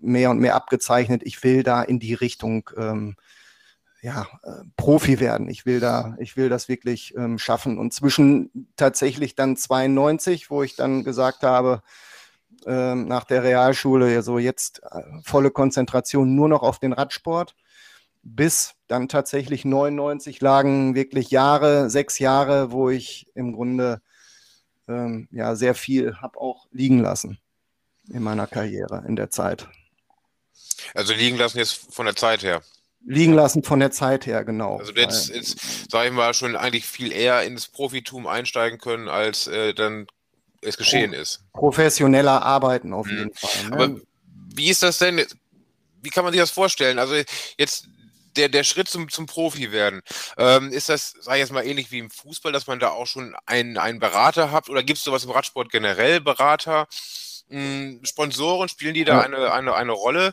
mehr 0.00 0.30
und 0.30 0.38
mehr 0.38 0.54
abgezeichnet, 0.54 1.22
ich 1.24 1.42
will 1.42 1.62
da 1.62 1.82
in 1.82 1.98
die 1.98 2.12
Richtung 2.12 2.68
ähm, 2.76 3.16
ja, 4.02 4.26
äh, 4.42 4.64
Profi 4.76 5.18
werden. 5.18 5.48
Ich 5.48 5.64
will 5.64 5.80
da, 5.80 6.14
ich 6.20 6.36
will 6.36 6.50
das 6.50 6.68
wirklich 6.68 7.14
ähm, 7.16 7.38
schaffen. 7.38 7.78
Und 7.78 7.94
zwischen 7.94 8.68
tatsächlich 8.76 9.34
dann 9.34 9.56
92, 9.56 10.50
wo 10.50 10.62
ich 10.62 10.76
dann 10.76 11.04
gesagt 11.04 11.42
habe, 11.42 11.82
ähm, 12.66 13.08
nach 13.08 13.24
der 13.24 13.42
Realschule, 13.42 14.12
ja 14.12 14.20
so 14.20 14.38
jetzt 14.38 14.82
äh, 14.82 15.00
volle 15.24 15.50
Konzentration 15.50 16.34
nur 16.34 16.50
noch 16.50 16.62
auf 16.62 16.78
den 16.78 16.92
Radsport, 16.92 17.54
bis 18.22 18.74
dann 18.88 19.08
tatsächlich 19.08 19.64
99 19.64 20.42
lagen 20.42 20.94
wirklich 20.94 21.30
Jahre, 21.30 21.88
sechs 21.88 22.18
Jahre, 22.18 22.72
wo 22.72 22.90
ich 22.90 23.30
im 23.34 23.54
Grunde 23.54 24.02
ähm, 24.88 25.28
ja 25.30 25.54
sehr 25.54 25.74
viel 25.74 26.16
habe 26.16 26.40
auch 26.40 26.66
liegen 26.72 27.00
lassen 27.00 27.38
in 28.08 28.22
meiner 28.22 28.46
Karriere 28.46 29.04
in 29.06 29.16
der 29.16 29.30
Zeit. 29.30 29.68
Also 30.94 31.12
liegen 31.12 31.36
lassen 31.36 31.58
jetzt 31.58 31.94
von 31.94 32.06
der 32.06 32.16
Zeit 32.16 32.42
her. 32.42 32.62
Liegen 33.04 33.34
lassen 33.34 33.62
von 33.62 33.80
der 33.80 33.90
Zeit 33.90 34.26
her, 34.26 34.44
genau. 34.44 34.78
Also 34.78 34.92
jetzt, 34.92 35.28
jetzt 35.28 35.90
sage 35.90 36.08
ich 36.08 36.14
mal, 36.14 36.34
schon 36.34 36.56
eigentlich 36.56 36.84
viel 36.84 37.12
eher 37.12 37.42
ins 37.42 37.68
Profitum 37.68 38.26
einsteigen 38.26 38.78
können, 38.78 39.08
als 39.08 39.46
äh, 39.46 39.72
dann 39.72 40.06
es 40.60 40.76
geschehen 40.76 41.12
Pro 41.12 41.20
ist. 41.20 41.40
Professioneller 41.52 42.42
arbeiten 42.42 42.92
auf 42.92 43.06
mhm. 43.06 43.18
jeden 43.18 43.34
Fall. 43.34 43.70
Ne? 43.70 43.72
Aber 43.72 44.00
wie 44.54 44.68
ist 44.68 44.82
das 44.82 44.98
denn? 44.98 45.24
Wie 46.02 46.10
kann 46.10 46.24
man 46.24 46.32
sich 46.32 46.40
das 46.40 46.50
vorstellen? 46.50 46.98
Also 46.98 47.14
jetzt 47.56 47.88
der, 48.38 48.48
der 48.48 48.64
Schritt 48.64 48.88
zum, 48.88 49.08
zum 49.08 49.26
Profi 49.26 49.72
werden, 49.72 50.00
ähm, 50.36 50.70
ist 50.70 50.88
das, 50.88 51.14
sag 51.20 51.34
ich 51.34 51.40
jetzt 51.40 51.52
mal, 51.52 51.66
ähnlich 51.66 51.90
wie 51.90 51.98
im 51.98 52.10
Fußball, 52.10 52.52
dass 52.52 52.66
man 52.66 52.78
da 52.78 52.90
auch 52.90 53.06
schon 53.06 53.34
einen, 53.46 53.76
einen 53.76 53.98
Berater 53.98 54.50
hat? 54.50 54.68
Oder 54.70 54.82
gibt 54.82 54.98
es 54.98 55.04
sowas 55.04 55.24
im 55.24 55.30
Radsport 55.30 55.70
generell, 55.70 56.20
Berater? 56.20 56.86
Hm, 57.50 58.00
Sponsoren, 58.04 58.68
spielen 58.68 58.94
die 58.94 59.04
da 59.04 59.18
ja. 59.18 59.20
eine, 59.22 59.52
eine, 59.52 59.74
eine 59.74 59.92
Rolle? 59.92 60.32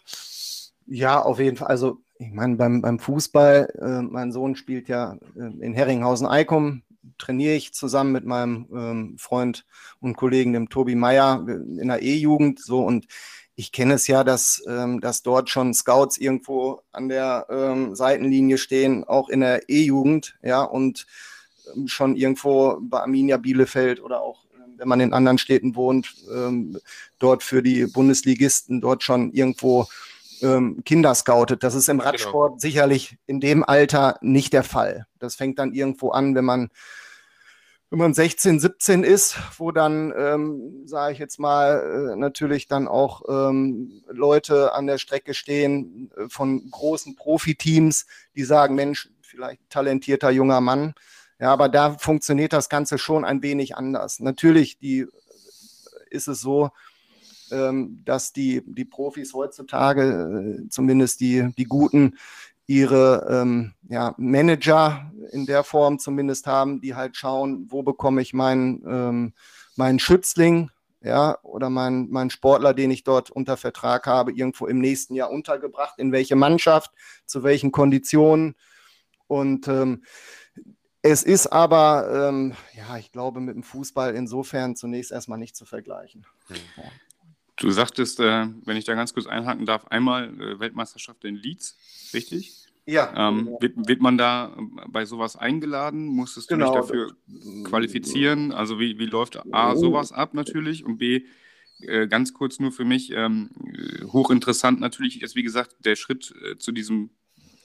Ja, 0.85 1.21
auf 1.21 1.39
jeden 1.39 1.57
Fall. 1.57 1.67
Also, 1.67 1.97
ich 2.19 2.31
meine, 2.31 2.55
beim, 2.55 2.81
beim 2.81 2.99
Fußball, 2.99 3.73
äh, 3.81 4.01
mein 4.01 4.31
Sohn 4.31 4.55
spielt 4.55 4.87
ja 4.87 5.17
äh, 5.35 5.63
in 5.65 5.73
Herringhausen-Eikum, 5.73 6.83
trainiere 7.17 7.55
ich 7.55 7.73
zusammen 7.73 8.11
mit 8.11 8.25
meinem 8.25 8.67
ähm, 8.71 9.15
Freund 9.17 9.65
und 9.99 10.15
Kollegen, 10.15 10.53
dem 10.53 10.69
Tobi 10.69 10.95
Meyer, 10.95 11.45
in 11.47 11.87
der 11.87 12.01
E-Jugend. 12.01 12.59
So 12.59 12.83
und 12.83 13.05
ich 13.55 13.71
kenne 13.71 13.93
es 13.93 14.07
ja, 14.07 14.23
dass, 14.23 14.63
ähm, 14.67 14.99
dass 14.99 15.23
dort 15.23 15.49
schon 15.49 15.73
Scouts 15.73 16.17
irgendwo 16.17 16.81
an 16.91 17.07
der 17.07 17.47
ähm, 17.49 17.95
Seitenlinie 17.95 18.57
stehen, 18.57 19.03
auch 19.05 19.29
in 19.29 19.39
der 19.39 19.69
E-Jugend, 19.69 20.35
ja, 20.41 20.63
und 20.63 21.07
ähm, 21.73 21.87
schon 21.87 22.15
irgendwo 22.15 22.77
bei 22.81 22.99
Arminia 22.99 23.37
Bielefeld 23.37 24.03
oder 24.03 24.21
auch, 24.21 24.45
ähm, 24.55 24.73
wenn 24.77 24.87
man 24.87 24.99
in 24.99 25.13
anderen 25.13 25.37
Städten 25.37 25.75
wohnt, 25.75 26.13
ähm, 26.33 26.77
dort 27.17 27.43
für 27.43 27.63
die 27.63 27.85
Bundesligisten 27.85 28.81
dort 28.81 29.03
schon 29.03 29.31
irgendwo 29.31 29.87
ähm, 30.41 30.83
Kinder 30.83 31.15
scoutet. 31.15 31.63
Das 31.63 31.75
ist 31.75 31.87
im 31.87 31.99
genau. 31.99 32.09
Radsport 32.09 32.51
genau. 32.51 32.59
sicherlich 32.59 33.17
in 33.25 33.39
dem 33.39 33.63
Alter 33.63 34.17
nicht 34.21 34.51
der 34.51 34.63
Fall. 34.63 35.07
Das 35.19 35.35
fängt 35.35 35.59
dann 35.59 35.73
irgendwo 35.73 36.09
an, 36.11 36.35
wenn 36.35 36.45
man 36.45 36.69
wenn 37.95 37.99
man 37.99 38.13
16, 38.13 38.59
17 38.59 39.03
ist, 39.05 39.37
wo 39.57 39.71
dann, 39.71 40.13
ähm, 40.17 40.81
sage 40.85 41.13
ich 41.13 41.19
jetzt 41.19 41.39
mal, 41.39 42.11
äh, 42.11 42.15
natürlich 42.17 42.67
dann 42.67 42.89
auch 42.89 43.21
ähm, 43.29 44.03
Leute 44.09 44.73
an 44.73 44.85
der 44.85 44.97
Strecke 44.97 45.33
stehen 45.33 46.11
äh, 46.17 46.27
von 46.27 46.69
großen 46.69 47.15
Profiteams, 47.15 48.05
die 48.35 48.43
sagen, 48.43 48.75
Mensch, 48.75 49.09
vielleicht 49.21 49.61
talentierter 49.69 50.29
junger 50.29 50.59
Mann. 50.59 50.93
Ja, 51.39 51.53
aber 51.53 51.69
da 51.69 51.97
funktioniert 51.97 52.51
das 52.51 52.67
Ganze 52.67 52.97
schon 52.97 53.23
ein 53.23 53.41
wenig 53.41 53.77
anders. 53.77 54.19
Natürlich 54.19 54.77
die, 54.77 54.99
äh, 54.99 55.07
ist 56.09 56.27
es 56.27 56.41
so, 56.41 56.71
ähm, 57.49 58.01
dass 58.03 58.33
die, 58.33 58.61
die 58.65 58.83
Profis 58.83 59.33
heutzutage, 59.33 60.65
äh, 60.65 60.69
zumindest 60.69 61.21
die, 61.21 61.47
die 61.57 61.63
Guten, 61.63 62.17
ihre 62.67 63.25
ähm, 63.29 63.74
ja, 63.87 64.15
Manager 64.17 65.11
in 65.31 65.45
der 65.45 65.63
Form 65.63 65.99
zumindest 65.99 66.47
haben, 66.47 66.81
die 66.81 66.95
halt 66.95 67.17
schauen, 67.17 67.67
wo 67.69 67.83
bekomme 67.83 68.21
ich 68.21 68.33
meinen, 68.33 68.83
ähm, 68.87 69.33
meinen 69.75 69.99
Schützling, 69.99 70.71
ja, 71.01 71.37
oder 71.43 71.69
meinen 71.69 72.09
mein 72.09 72.29
Sportler, 72.29 72.73
den 72.73 72.89
ich 72.89 73.03
dort 73.03 73.29
unter 73.29 73.57
Vertrag 73.57 74.07
habe, 74.07 74.31
irgendwo 74.31 74.65
im 74.65 74.79
nächsten 74.79 75.13
Jahr 75.13 75.29
untergebracht, 75.29 75.99
in 75.99 76.11
welche 76.11 76.35
Mannschaft, 76.35 76.91
zu 77.25 77.43
welchen 77.43 77.71
Konditionen. 77.71 78.55
Und 79.27 79.67
ähm, 79.67 80.03
es 81.03 81.21
ist 81.21 81.47
aber, 81.47 82.29
ähm, 82.29 82.55
ja, 82.75 82.97
ich 82.97 83.11
glaube, 83.11 83.39
mit 83.39 83.55
dem 83.55 83.61
Fußball 83.61 84.15
insofern 84.15 84.75
zunächst 84.75 85.11
erstmal 85.11 85.37
nicht 85.37 85.55
zu 85.55 85.65
vergleichen. 85.65 86.25
Hm. 86.47 86.57
Du 87.57 87.69
sagtest, 87.69 88.19
äh, 88.19 88.47
wenn 88.65 88.75
ich 88.75 88.85
da 88.85 88.95
ganz 88.95 89.13
kurz 89.13 89.27
einhaken 89.27 89.65
darf, 89.65 89.85
einmal 89.87 90.29
äh, 90.41 90.59
Weltmeisterschaft 90.59 91.23
in 91.23 91.35
Leeds, 91.35 91.77
richtig? 92.13 92.64
Ja. 92.87 93.29
Ähm, 93.29 93.57
wird, 93.59 93.73
wird, 93.87 94.01
man 94.01 94.17
da 94.17 94.55
äh, 94.57 94.87
bei 94.87 95.05
sowas 95.05 95.35
eingeladen? 95.35 96.05
Musstest 96.05 96.51
du 96.51 96.55
genau. 96.55 96.71
dich 96.71 96.81
dafür 96.81 97.15
qualifizieren? 97.63 98.51
Also 98.51 98.79
wie, 98.79 98.99
wie 98.99 99.07
läuft 99.07 99.37
A 99.53 99.73
oh. 99.73 99.75
sowas 99.75 100.11
ab 100.11 100.33
natürlich 100.33 100.85
und 100.85 100.97
B, 100.97 101.25
äh, 101.79 102.07
ganz 102.07 102.33
kurz 102.33 102.59
nur 102.59 102.71
für 102.71 102.85
mich, 102.85 103.11
ähm, 103.11 103.49
hochinteressant 104.13 104.79
natürlich 104.79 105.21
ist, 105.21 105.35
wie 105.35 105.43
gesagt, 105.43 105.75
der 105.83 105.95
Schritt 105.95 106.33
äh, 106.43 106.57
zu 106.57 106.71
diesem 106.71 107.09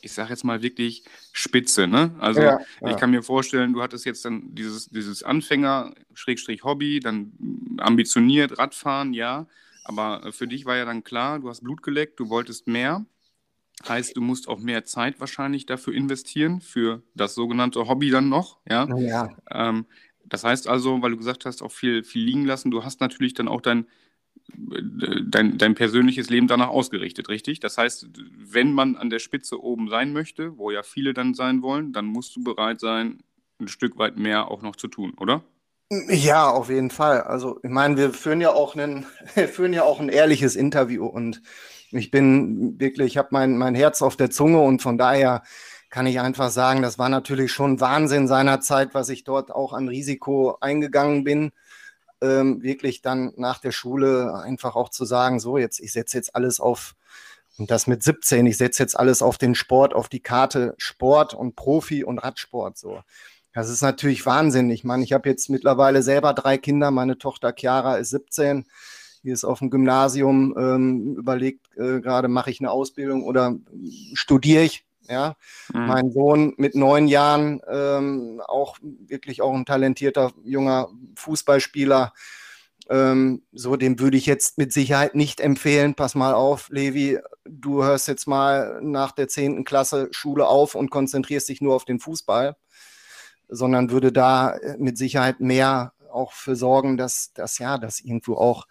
ich 0.03 0.13
sage 0.13 0.31
jetzt 0.31 0.45
mal 0.45 0.63
wirklich 0.63 1.05
Spitze. 1.33 1.87
Ne? 1.87 2.15
Also 2.19 2.41
ja, 2.41 2.59
ja. 2.81 2.91
ich 2.91 2.97
kann 2.97 3.11
mir 3.11 3.23
vorstellen, 3.23 3.73
du 3.73 3.83
hattest 3.83 4.05
jetzt 4.07 4.25
dann 4.25 4.55
dieses, 4.55 4.89
dieses 4.89 5.23
Anfänger, 5.23 5.95
Schrägstrich 6.15 6.65
Hobby, 6.65 7.01
dann 7.01 7.33
ambitioniert, 7.79 8.59
Radfahren, 8.59 9.13
ja. 9.13 9.47
Aber 9.85 10.25
äh, 10.25 10.33
für 10.33 10.47
dich 10.47 10.65
war 10.65 10.77
ja 10.77 10.85
dann 10.85 11.05
klar, 11.05 11.39
du 11.39 11.49
hast 11.49 11.63
Blut 11.63 11.83
geleckt, 11.83 12.21
du 12.21 12.29
wolltest 12.29 12.67
mehr. 12.67 13.05
Heißt, 13.89 14.17
du 14.17 14.21
musst 14.21 14.49
auch 14.49 14.59
mehr 14.59 14.85
Zeit 14.85 15.21
wahrscheinlich 15.21 15.67
dafür 15.67 15.95
investieren, 15.95 16.61
für 16.61 17.03
das 17.15 17.35
sogenannte 17.35 17.89
Hobby 17.89 18.11
dann 18.11 18.29
noch. 18.29 18.59
Ja. 18.69 18.87
ja. 18.97 19.31
Ähm, 19.51 19.87
das 20.27 20.45
heißt 20.45 20.69
also, 20.69 21.01
weil 21.03 21.13
du 21.13 21.17
gesagt 21.17 21.47
hast, 21.47 21.63
auch 21.63 21.73
viel, 21.73 22.05
viel 22.05 22.25
liegen 22.25 22.45
lassen, 22.45 22.71
du 22.71 22.85
hast 22.85 23.01
natürlich 23.01 23.35
dann 23.35 23.49
auch 23.49 23.61
dein, 23.63 23.87
dein, 24.49 25.59
dein 25.59 25.75
persönliches 25.75 26.29
Leben 26.29 26.47
danach 26.47 26.69
ausgerichtet, 26.69 27.29
richtig? 27.29 27.61
Das 27.61 27.79
heißt, 27.79 28.09
wenn 28.37 28.73
man 28.73 28.97
an 28.97 29.11
der 29.11 29.19
Spitze 29.19 29.63
oben 29.63 29.89
sein 29.89 30.13
möchte, 30.13 30.59
wo 30.59 30.71
ja 30.71 30.83
viele 30.83 31.15
dann 31.15 31.35
sein 31.35 31.63
wollen, 31.63 31.93
dann 31.93 32.07
musst 32.07 32.37
du 32.37 32.45
bereit 32.45 32.81
sein, 32.81 33.23
ein 33.59 33.69
Stück 33.69 33.99
weit 33.99 34.19
mehr 34.19 34.51
auch 34.51 34.63
noch 34.63 34.77
zu 34.77 34.89
tun, 34.89 35.15
oder? 35.19 35.45
Ja, 35.93 36.49
auf 36.51 36.69
jeden 36.69 36.91
Fall. 36.91 37.23
Also 37.23 37.59
ich 37.65 37.71
meine, 37.71 37.97
wir 37.97 38.13
führen 38.13 38.41
ja 38.41 38.51
auch 38.53 38.77
einen, 38.77 39.07
führen 39.53 39.73
ja 39.73 39.83
auch 39.83 39.99
ein 40.01 40.09
ehrliches 40.09 40.55
Interview 40.55 41.07
und 41.07 41.43
ich 41.91 42.13
bin 42.13 42.79
wirklich, 42.79 43.13
ich 43.13 43.19
habe 43.19 43.29
mein, 43.33 43.57
mein 43.59 43.75
Herz 43.75 44.01
auf 44.01 44.17
der 44.17 44.31
Zunge 44.31 44.61
und 44.61 44.83
von 44.83 44.99
daher 44.99 45.43
kann 45.89 46.07
ich 46.07 46.21
einfach 46.21 46.51
sagen, 46.51 46.83
das 46.83 46.99
war 47.01 47.09
natürlich 47.09 47.51
schon 47.51 47.81
Wahnsinn 47.81 48.29
seinerzeit, 48.29 48.95
was 48.95 49.09
ich 49.09 49.25
dort 49.25 49.51
auch 49.51 49.73
an 49.73 49.89
Risiko 49.89 50.57
eingegangen 50.61 51.25
bin. 51.25 51.51
Ähm, 52.23 52.63
wirklich 52.63 53.03
dann 53.03 53.33
nach 53.37 53.59
der 53.59 53.73
Schule 53.73 54.35
einfach 54.35 54.77
auch 54.77 54.91
zu 54.91 55.05
sagen, 55.05 55.41
so 55.41 55.59
jetzt, 55.59 55.81
ich 55.81 55.93
setze 55.93 56.19
jetzt 56.19 56.37
alles 56.37 56.61
auf, 56.61 56.95
und 57.59 57.71
das 57.71 57.87
mit 57.89 58.03
17, 58.05 58.47
ich 58.47 58.59
setze 58.59 58.83
jetzt 58.83 58.99
alles 58.99 59.23
auf 59.23 59.39
den 59.39 59.55
Sport, 59.57 59.95
auf 59.95 60.09
die 60.09 60.21
Karte 60.21 60.75
Sport 60.79 61.35
und 61.35 61.57
Profi 61.57 62.05
und 62.05 62.19
Radsport 62.21 62.79
so. 62.79 63.01
Das 63.53 63.69
ist 63.69 63.83
natürlich 63.83 64.25
Wahnsinn. 64.27 64.71
Ich 64.71 64.85
meine, 64.85 65.03
ich 65.03 65.13
habe 65.13 65.29
jetzt 65.29 65.51
mittlerweile 65.51 66.03
selber 66.03 66.35
drei 66.35 66.57
Kinder. 66.57 66.91
Meine 66.91 67.19
Tochter 67.19 67.53
Chiara 67.57 67.97
ist 67.97 68.11
17. 68.11 68.67
Die 69.23 69.31
ist 69.31 69.45
auf 69.45 69.59
dem 69.59 69.71
Gymnasium, 69.71 70.55
ähm, 70.59 71.17
überlegt 71.17 71.67
äh, 71.77 72.01
gerade, 72.01 72.29
mache 72.29 72.51
ich 72.51 72.61
eine 72.61 72.71
Ausbildung 72.71 73.25
oder 73.25 73.55
studiere 74.15 74.63
ich. 74.63 74.85
Ja, 75.09 75.35
mhm. 75.75 75.87
mein 75.87 76.13
Sohn 76.13 76.55
mit 76.57 76.77
neun 76.77 77.09
Jahren, 77.09 77.61
ähm, 77.69 78.41
auch 78.47 78.79
wirklich 78.83 79.43
auch 79.43 79.53
ein 79.53 79.65
talentierter 79.65 80.31
junger 80.45 80.89
Fußballspieler. 81.17 82.13
Ähm, 82.89 83.43
so, 83.51 83.75
dem 83.75 83.99
würde 83.99 84.17
ich 84.17 84.27
jetzt 84.27 84.57
mit 84.57 84.73
Sicherheit 84.73 85.17
nicht 85.17 85.41
empfehlen. 85.41 85.95
Pass 85.95 86.15
mal 86.15 86.33
auf, 86.33 86.69
Levi, 86.71 87.19
du 87.45 87.83
hörst 87.83 88.07
jetzt 88.07 88.29
mal 88.29 88.81
nach 88.83 89.11
der 89.11 89.27
zehnten 89.27 89.65
Klasse 89.65 90.09
Schule 90.13 90.47
auf 90.47 90.77
und 90.77 90.91
konzentrierst 90.91 91.49
dich 91.49 91.61
nur 91.61 91.75
auf 91.75 91.85
den 91.85 91.99
Fußball 91.99 92.57
sondern 93.51 93.91
würde 93.91 94.13
da 94.13 94.53
äh, 94.53 94.77
mit 94.79 94.97
Sicherheit 94.97 95.41
mehr 95.41 95.93
auch 96.11 96.33
für 96.33 96.57
sorgen, 96.57 96.97
dass, 96.97 97.33
dass 97.33 97.59
ja, 97.59 97.79
dass 97.79 98.01
irgendwo 98.01 98.35
auch 98.35 98.67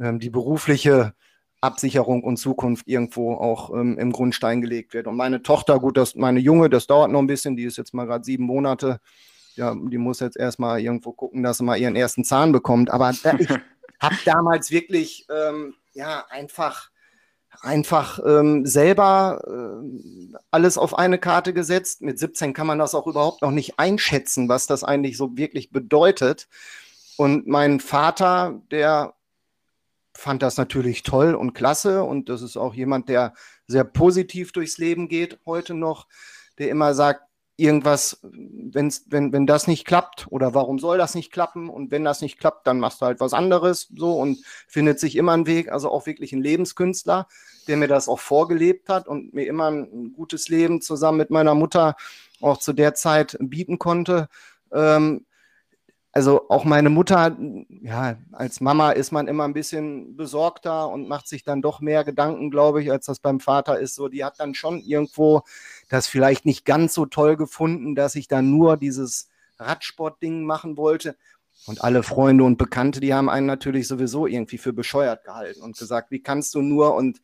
ähm, 0.00 0.18
die 0.18 0.30
berufliche 0.30 1.14
Absicherung 1.60 2.24
und 2.24 2.38
Zukunft 2.38 2.88
irgendwo 2.88 3.34
auch 3.34 3.70
ähm, 3.70 3.96
im 3.98 4.12
Grundstein 4.12 4.60
gelegt 4.60 4.94
wird. 4.94 5.06
Und 5.06 5.16
meine 5.16 5.42
Tochter, 5.42 5.78
gut, 5.78 5.96
das, 5.96 6.16
meine 6.16 6.40
Junge, 6.40 6.68
das 6.68 6.86
dauert 6.86 7.10
noch 7.10 7.20
ein 7.20 7.28
bisschen, 7.28 7.56
die 7.56 7.64
ist 7.64 7.78
jetzt 7.78 7.94
mal 7.94 8.06
gerade 8.06 8.24
sieben 8.24 8.44
Monate. 8.44 9.00
Ja, 9.54 9.74
die 9.74 9.98
muss 9.98 10.20
jetzt 10.20 10.36
erstmal 10.36 10.80
irgendwo 10.80 11.12
gucken, 11.12 11.42
dass 11.42 11.58
sie 11.58 11.64
mal 11.64 11.76
ihren 11.76 11.94
ersten 11.94 12.24
Zahn 12.24 12.52
bekommt. 12.52 12.90
Aber 12.90 13.12
da, 13.22 13.34
ich 13.38 13.48
habe 14.00 14.16
damals 14.24 14.70
wirklich 14.70 15.26
ähm, 15.30 15.74
ja 15.92 16.24
einfach 16.30 16.90
einfach 17.62 18.18
ähm, 18.26 18.66
selber 18.66 19.40
äh, 19.46 20.36
alles 20.50 20.76
auf 20.76 20.98
eine 20.98 21.18
Karte 21.18 21.54
gesetzt. 21.54 22.02
Mit 22.02 22.18
17 22.18 22.52
kann 22.52 22.66
man 22.66 22.78
das 22.78 22.94
auch 22.94 23.06
überhaupt 23.06 23.42
noch 23.42 23.52
nicht 23.52 23.78
einschätzen, 23.78 24.48
was 24.48 24.66
das 24.66 24.84
eigentlich 24.84 25.16
so 25.16 25.36
wirklich 25.36 25.70
bedeutet. 25.70 26.48
Und 27.16 27.46
mein 27.46 27.80
Vater, 27.80 28.60
der 28.70 29.14
fand 30.14 30.42
das 30.42 30.56
natürlich 30.56 31.04
toll 31.04 31.34
und 31.34 31.54
klasse. 31.54 32.02
Und 32.02 32.28
das 32.28 32.42
ist 32.42 32.56
auch 32.56 32.74
jemand, 32.74 33.08
der 33.08 33.32
sehr 33.66 33.84
positiv 33.84 34.52
durchs 34.52 34.78
Leben 34.78 35.08
geht 35.08 35.38
heute 35.46 35.74
noch, 35.74 36.08
der 36.58 36.68
immer 36.68 36.94
sagt, 36.94 37.22
irgendwas, 37.56 38.18
wenn's, 38.22 39.04
wenn, 39.08 39.32
wenn 39.32 39.46
das 39.46 39.66
nicht 39.66 39.84
klappt 39.84 40.26
oder 40.30 40.54
warum 40.54 40.78
soll 40.78 40.98
das 40.98 41.14
nicht 41.14 41.32
klappen 41.32 41.68
und 41.68 41.90
wenn 41.90 42.02
das 42.02 42.20
nicht 42.20 42.38
klappt, 42.38 42.66
dann 42.66 42.80
machst 42.80 43.00
du 43.00 43.06
halt 43.06 43.20
was 43.20 43.34
anderes 43.34 43.88
so 43.94 44.18
und 44.18 44.44
findet 44.66 44.98
sich 44.98 45.16
immer 45.16 45.32
einen 45.32 45.46
Weg, 45.46 45.70
also 45.70 45.90
auch 45.90 46.06
wirklich 46.06 46.32
ein 46.32 46.42
Lebenskünstler, 46.42 47.28
der 47.64 47.76
mir 47.76 47.88
das 47.88 48.08
auch 48.08 48.20
vorgelebt 48.20 48.88
hat 48.88 49.08
und 49.08 49.34
mir 49.34 49.46
immer 49.46 49.70
ein 49.70 50.12
gutes 50.12 50.48
Leben 50.48 50.80
zusammen 50.80 51.18
mit 51.18 51.30
meiner 51.30 51.54
Mutter 51.54 51.96
auch 52.40 52.58
zu 52.58 52.72
der 52.72 52.94
Zeit 52.94 53.36
bieten 53.40 53.78
konnte. 53.78 54.28
Ähm, 54.72 55.26
also 56.14 56.50
auch 56.50 56.64
meine 56.64 56.90
Mutter, 56.90 57.34
ja, 57.68 58.16
als 58.32 58.60
Mama 58.60 58.92
ist 58.92 59.12
man 59.12 59.28
immer 59.28 59.44
ein 59.44 59.54
bisschen 59.54 60.14
besorgter 60.14 60.90
und 60.90 61.08
macht 61.08 61.26
sich 61.26 61.42
dann 61.42 61.62
doch 61.62 61.80
mehr 61.80 62.04
Gedanken, 62.04 62.50
glaube 62.50 62.82
ich, 62.82 62.90
als 62.90 63.06
das 63.06 63.18
beim 63.18 63.40
Vater 63.40 63.78
ist. 63.78 63.94
So, 63.94 64.08
die 64.08 64.22
hat 64.22 64.38
dann 64.38 64.54
schon 64.54 64.78
irgendwo 64.80 65.42
das 65.88 66.06
vielleicht 66.06 66.44
nicht 66.44 66.66
ganz 66.66 66.92
so 66.92 67.06
toll 67.06 67.36
gefunden, 67.36 67.94
dass 67.94 68.14
ich 68.14 68.28
dann 68.28 68.50
nur 68.50 68.76
dieses 68.76 69.30
Radsportding 69.58 70.44
machen 70.44 70.76
wollte. 70.76 71.16
Und 71.66 71.84
alle 71.84 72.02
Freunde 72.02 72.42
und 72.42 72.58
Bekannte, 72.58 72.98
die 72.98 73.14
haben 73.14 73.28
einen 73.28 73.46
natürlich 73.46 73.86
sowieso 73.86 74.26
irgendwie 74.26 74.58
für 74.58 74.72
bescheuert 74.72 75.24
gehalten 75.24 75.62
und 75.62 75.78
gesagt, 75.78 76.10
wie 76.10 76.20
kannst 76.20 76.54
du 76.54 76.60
nur 76.60 76.94
und 76.94 77.20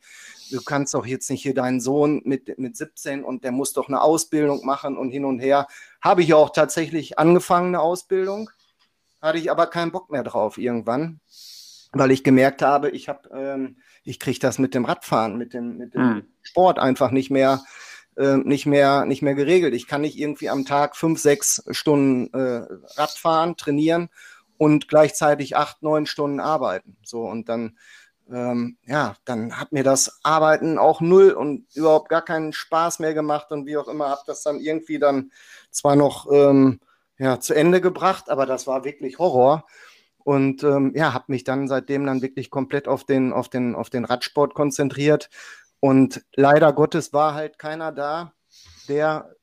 du 0.49 0.61
kannst 0.61 0.93
doch 0.93 1.05
jetzt 1.05 1.29
nicht 1.29 1.41
hier 1.41 1.53
deinen 1.53 1.81
Sohn 1.81 2.21
mit, 2.23 2.57
mit 2.57 2.77
17 2.77 3.23
und 3.23 3.43
der 3.43 3.51
muss 3.51 3.73
doch 3.73 3.89
eine 3.89 4.01
Ausbildung 4.01 4.65
machen 4.65 4.97
und 4.97 5.11
hin 5.11 5.25
und 5.25 5.39
her. 5.39 5.67
Habe 6.01 6.23
ich 6.23 6.33
auch 6.33 6.51
tatsächlich 6.51 7.19
angefangen, 7.19 7.75
eine 7.75 7.81
Ausbildung 7.81 8.49
hatte 9.21 9.37
ich 9.37 9.51
aber 9.51 9.67
keinen 9.67 9.91
Bock 9.91 10.09
mehr 10.09 10.23
drauf 10.23 10.57
irgendwann, 10.57 11.19
weil 11.91 12.11
ich 12.11 12.23
gemerkt 12.23 12.61
habe, 12.61 12.89
ich 12.89 13.09
habe, 13.09 13.29
ähm, 13.33 13.77
ich 14.03 14.19
kriege 14.19 14.39
das 14.39 14.59
mit 14.59 14.73
dem 14.73 14.85
Radfahren, 14.85 15.37
mit 15.37 15.53
dem, 15.53 15.77
mit 15.77 15.93
dem 15.93 16.01
mhm. 16.01 16.27
Sport 16.41 16.79
einfach 16.79 17.11
nicht 17.11 17.29
mehr, 17.29 17.61
äh, 18.19 18.37
nicht 18.37 18.65
mehr, 18.65 19.05
nicht 19.05 19.21
mehr 19.21 19.35
geregelt. 19.35 19.73
Ich 19.73 19.87
kann 19.87 20.01
nicht 20.01 20.19
irgendwie 20.19 20.49
am 20.49 20.65
Tag 20.65 20.95
fünf, 20.95 21.19
sechs 21.19 21.63
Stunden 21.71 22.31
äh, 22.33 22.67
Radfahren, 22.99 23.57
trainieren 23.57 24.09
und 24.57 24.87
gleichzeitig 24.87 25.55
acht, 25.55 25.81
neun 25.81 26.05
Stunden 26.05 26.39
arbeiten. 26.39 26.97
So 27.03 27.23
und 27.23 27.49
dann 27.49 27.77
ähm, 28.31 28.77
ja, 28.85 29.15
dann 29.25 29.59
hat 29.59 29.71
mir 29.71 29.83
das 29.83 30.19
Arbeiten 30.23 30.77
auch 30.77 31.01
null 31.01 31.31
und 31.31 31.65
überhaupt 31.75 32.09
gar 32.09 32.21
keinen 32.23 32.53
Spaß 32.53 32.99
mehr 32.99 33.13
gemacht 33.13 33.51
und 33.51 33.65
wie 33.65 33.77
auch 33.77 33.87
immer, 33.87 34.09
habe 34.09 34.21
das 34.27 34.43
dann 34.43 34.59
irgendwie 34.59 34.99
dann 34.99 35.31
zwar 35.71 35.95
noch 35.95 36.31
ähm, 36.31 36.79
ja, 37.17 37.39
zu 37.39 37.53
Ende 37.53 37.81
gebracht, 37.81 38.29
aber 38.29 38.45
das 38.45 38.67
war 38.67 38.85
wirklich 38.85 39.19
Horror. 39.19 39.65
Und 40.23 40.63
ähm, 40.63 40.93
ja, 40.95 41.13
habe 41.13 41.25
mich 41.29 41.43
dann 41.43 41.67
seitdem 41.67 42.05
dann 42.05 42.21
wirklich 42.21 42.51
komplett 42.51 42.87
auf 42.87 43.03
den, 43.03 43.33
auf, 43.33 43.49
den, 43.49 43.73
auf 43.73 43.89
den 43.89 44.05
Radsport 44.05 44.53
konzentriert. 44.53 45.29
Und 45.79 46.23
leider 46.35 46.73
Gottes 46.73 47.13
war 47.13 47.33
halt 47.33 47.57
keiner 47.57 47.91
da, 47.91 48.33
der 48.87 49.33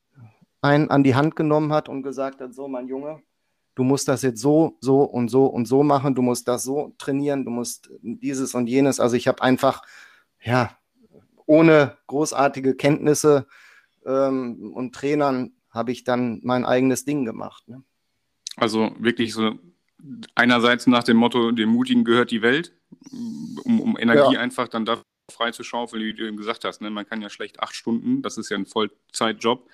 einen 0.61 0.89
an 0.89 1.03
die 1.03 1.15
Hand 1.15 1.35
genommen 1.35 1.73
hat 1.73 1.89
und 1.89 2.03
gesagt 2.03 2.41
hat, 2.41 2.53
so 2.53 2.67
mein 2.67 2.87
Junge, 2.87 3.21
du 3.75 3.83
musst 3.83 4.07
das 4.07 4.21
jetzt 4.21 4.41
so, 4.41 4.77
so 4.81 5.01
und 5.03 5.29
so 5.29 5.45
und 5.45 5.67
so 5.67 5.83
machen, 5.83 6.15
du 6.15 6.21
musst 6.21 6.47
das 6.47 6.63
so 6.63 6.93
trainieren, 6.97 7.45
du 7.45 7.51
musst 7.51 7.89
dieses 8.01 8.55
und 8.55 8.67
jenes. 8.67 8.99
Also 8.99 9.15
ich 9.15 9.27
habe 9.27 9.41
einfach, 9.41 9.83
ja, 10.41 10.77
ohne 11.45 11.97
großartige 12.07 12.75
Kenntnisse 12.75 13.47
ähm, 14.05 14.73
und 14.73 14.93
Trainern 14.93 15.53
habe 15.69 15.91
ich 15.91 16.03
dann 16.03 16.39
mein 16.43 16.65
eigenes 16.65 17.05
Ding 17.05 17.23
gemacht. 17.23 17.67
Ne? 17.67 17.83
Also 18.57 18.91
wirklich 18.99 19.33
so 19.33 19.53
einerseits 20.35 20.87
nach 20.87 21.03
dem 21.03 21.17
Motto, 21.17 21.51
dem 21.51 21.69
Mutigen 21.69 22.03
gehört 22.03 22.31
die 22.31 22.41
Welt, 22.41 22.73
um, 23.63 23.79
um 23.79 23.97
Energie 23.97 24.33
ja. 24.33 24.39
einfach 24.39 24.67
dann 24.67 24.85
da 24.85 25.01
frei 25.31 25.51
zu 25.51 25.63
schaufeln, 25.63 26.03
wie 26.03 26.13
du 26.13 26.27
eben 26.27 26.37
gesagt 26.37 26.63
hast. 26.63 26.81
Ne? 26.81 26.89
Man 26.89 27.05
kann 27.05 27.21
ja 27.21 27.29
schlecht 27.29 27.59
acht 27.59 27.75
Stunden, 27.75 28.21
das 28.21 28.37
ist 28.37 28.49
ja 28.49 28.57
ein 28.57 28.65
Vollzeitjob, 28.65 29.69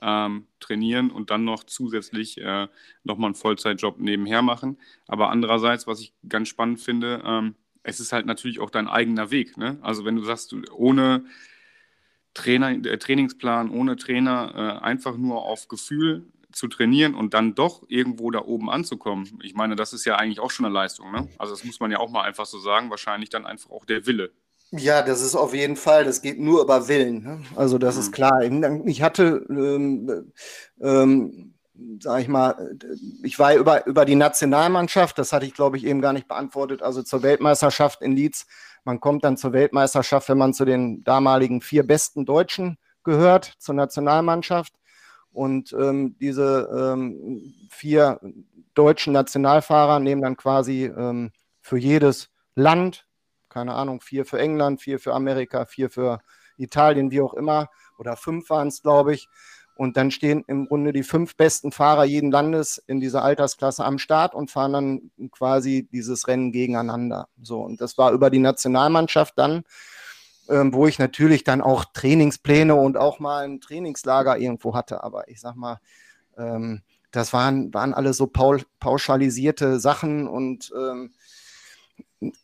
ähm, 0.00 0.46
trainieren 0.60 1.10
und 1.10 1.30
dann 1.30 1.44
noch 1.44 1.64
zusätzlich 1.64 2.38
äh, 2.38 2.68
nochmal 3.04 3.28
einen 3.28 3.34
Vollzeitjob 3.34 3.98
nebenher 3.98 4.42
machen. 4.42 4.78
Aber 5.06 5.30
andererseits, 5.30 5.86
was 5.86 6.00
ich 6.00 6.14
ganz 6.28 6.48
spannend 6.48 6.80
finde, 6.80 7.22
ähm, 7.24 7.54
es 7.82 8.00
ist 8.00 8.12
halt 8.12 8.26
natürlich 8.26 8.60
auch 8.60 8.70
dein 8.70 8.88
eigener 8.88 9.30
Weg. 9.30 9.56
Ne? 9.56 9.78
Also 9.82 10.04
wenn 10.04 10.16
du 10.16 10.22
sagst, 10.22 10.54
ohne 10.72 11.24
Trainer, 12.32 12.70
äh, 12.70 12.98
Trainingsplan 12.98 13.70
ohne 13.70 13.96
Trainer, 13.96 14.80
äh, 14.80 14.84
einfach 14.84 15.16
nur 15.16 15.42
auf 15.42 15.68
Gefühl 15.68 16.26
zu 16.50 16.68
trainieren 16.68 17.14
und 17.14 17.34
dann 17.34 17.54
doch 17.54 17.84
irgendwo 17.88 18.30
da 18.30 18.40
oben 18.40 18.70
anzukommen. 18.70 19.38
Ich 19.42 19.54
meine, 19.54 19.76
das 19.76 19.92
ist 19.92 20.04
ja 20.04 20.16
eigentlich 20.16 20.40
auch 20.40 20.50
schon 20.50 20.64
eine 20.64 20.74
Leistung. 20.74 21.12
Ne? 21.12 21.28
Also 21.38 21.52
das 21.52 21.64
muss 21.64 21.80
man 21.80 21.90
ja 21.90 21.98
auch 21.98 22.10
mal 22.10 22.22
einfach 22.22 22.46
so 22.46 22.58
sagen. 22.58 22.90
Wahrscheinlich 22.90 23.28
dann 23.28 23.44
einfach 23.44 23.70
auch 23.70 23.84
der 23.84 24.06
Wille. 24.06 24.32
Ja, 24.76 25.02
das 25.02 25.22
ist 25.22 25.34
auf 25.34 25.54
jeden 25.54 25.76
Fall, 25.76 26.04
das 26.04 26.22
geht 26.22 26.40
nur 26.40 26.62
über 26.62 26.88
Willen. 26.88 27.22
Ne? 27.22 27.40
Also 27.56 27.78
das 27.78 27.94
mhm. 27.94 28.00
ist 28.00 28.12
klar. 28.12 28.42
Ich 28.86 29.02
hatte, 29.02 29.46
ähm, 29.48 30.32
ähm, 30.80 31.54
sag 32.00 32.20
ich 32.22 32.28
mal, 32.28 32.76
ich 33.22 33.38
war 33.38 33.54
über, 33.54 33.86
über 33.86 34.04
die 34.04 34.14
Nationalmannschaft, 34.14 35.18
das 35.18 35.32
hatte 35.32 35.46
ich 35.46 35.54
glaube 35.54 35.76
ich 35.76 35.84
eben 35.84 36.00
gar 36.00 36.12
nicht 36.12 36.28
beantwortet, 36.28 36.82
also 36.82 37.02
zur 37.02 37.22
Weltmeisterschaft 37.22 38.02
in 38.02 38.12
Leeds 38.12 38.46
man 38.84 39.00
kommt 39.00 39.24
dann 39.24 39.36
zur 39.36 39.52
Weltmeisterschaft, 39.52 40.28
wenn 40.28 40.38
man 40.38 40.52
zu 40.52 40.64
den 40.64 41.02
damaligen 41.04 41.62
vier 41.62 41.86
besten 41.86 42.26
Deutschen 42.26 42.76
gehört, 43.02 43.54
zur 43.58 43.74
Nationalmannschaft. 43.74 44.74
Und 45.32 45.72
ähm, 45.72 46.16
diese 46.20 46.68
ähm, 46.72 47.54
vier 47.70 48.20
deutschen 48.74 49.12
Nationalfahrer 49.14 50.00
nehmen 50.00 50.22
dann 50.22 50.36
quasi 50.36 50.84
ähm, 50.84 51.32
für 51.60 51.78
jedes 51.78 52.30
Land, 52.54 53.06
keine 53.54 53.74
Ahnung, 53.74 54.00
vier 54.00 54.26
für 54.26 54.40
England, 54.40 54.82
vier 54.82 54.98
für 54.98 55.14
Amerika, 55.14 55.64
vier 55.64 55.88
für 55.88 56.18
Italien, 56.56 57.12
wie 57.12 57.20
auch 57.20 57.34
immer, 57.34 57.68
oder 57.98 58.16
fünf 58.16 58.50
waren 58.50 58.66
es, 58.68 58.82
glaube 58.82 59.14
ich, 59.14 59.28
und 59.76 59.96
dann 59.96 60.10
stehen 60.10 60.44
im 60.48 60.66
Grunde 60.66 60.92
die 60.92 61.04
fünf 61.04 61.36
besten 61.36 61.70
Fahrer 61.70 62.04
jeden 62.04 62.32
Landes 62.32 62.82
in 62.86 62.98
dieser 63.00 63.22
Altersklasse 63.22 63.84
am 63.84 63.98
Start 63.98 64.34
und 64.34 64.50
fahren 64.50 64.72
dann 64.72 65.10
quasi 65.30 65.88
dieses 65.92 66.26
Rennen 66.26 66.50
gegeneinander. 66.50 67.28
So, 67.40 67.60
und 67.60 67.80
das 67.80 67.96
war 67.96 68.10
über 68.12 68.28
die 68.28 68.40
Nationalmannschaft 68.40 69.34
dann, 69.36 69.62
ähm, 70.48 70.74
wo 70.74 70.88
ich 70.88 70.98
natürlich 70.98 71.44
dann 71.44 71.60
auch 71.60 71.84
Trainingspläne 71.92 72.74
und 72.74 72.96
auch 72.96 73.20
mal 73.20 73.44
ein 73.44 73.60
Trainingslager 73.60 74.36
irgendwo 74.36 74.74
hatte. 74.74 75.02
Aber 75.02 75.28
ich 75.28 75.40
sag 75.40 75.54
mal, 75.54 75.78
ähm, 76.36 76.82
das 77.12 77.32
waren, 77.32 77.72
waren 77.72 77.94
alle 77.94 78.14
so 78.14 78.26
pauschalisierte 78.26 79.78
Sachen 79.78 80.26
und 80.26 80.72
ähm, 80.76 81.12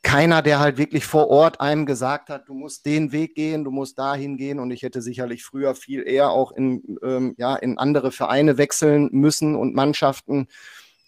keiner, 0.02 0.42
der 0.42 0.60
halt 0.60 0.78
wirklich 0.78 1.06
vor 1.06 1.28
Ort 1.28 1.60
einem 1.60 1.86
gesagt 1.86 2.28
hat, 2.28 2.48
du 2.48 2.54
musst 2.54 2.84
den 2.86 3.12
Weg 3.12 3.34
gehen, 3.34 3.64
du 3.64 3.70
musst 3.70 3.98
dahin 3.98 4.36
gehen. 4.36 4.58
Und 4.58 4.70
ich 4.70 4.82
hätte 4.82 5.02
sicherlich 5.02 5.44
früher 5.44 5.74
viel 5.74 6.06
eher 6.06 6.30
auch 6.30 6.52
in, 6.52 6.98
ähm, 7.02 7.34
ja, 7.38 7.56
in 7.56 7.78
andere 7.78 8.12
Vereine 8.12 8.58
wechseln 8.58 9.08
müssen 9.12 9.54
und 9.54 9.74
Mannschaften, 9.74 10.48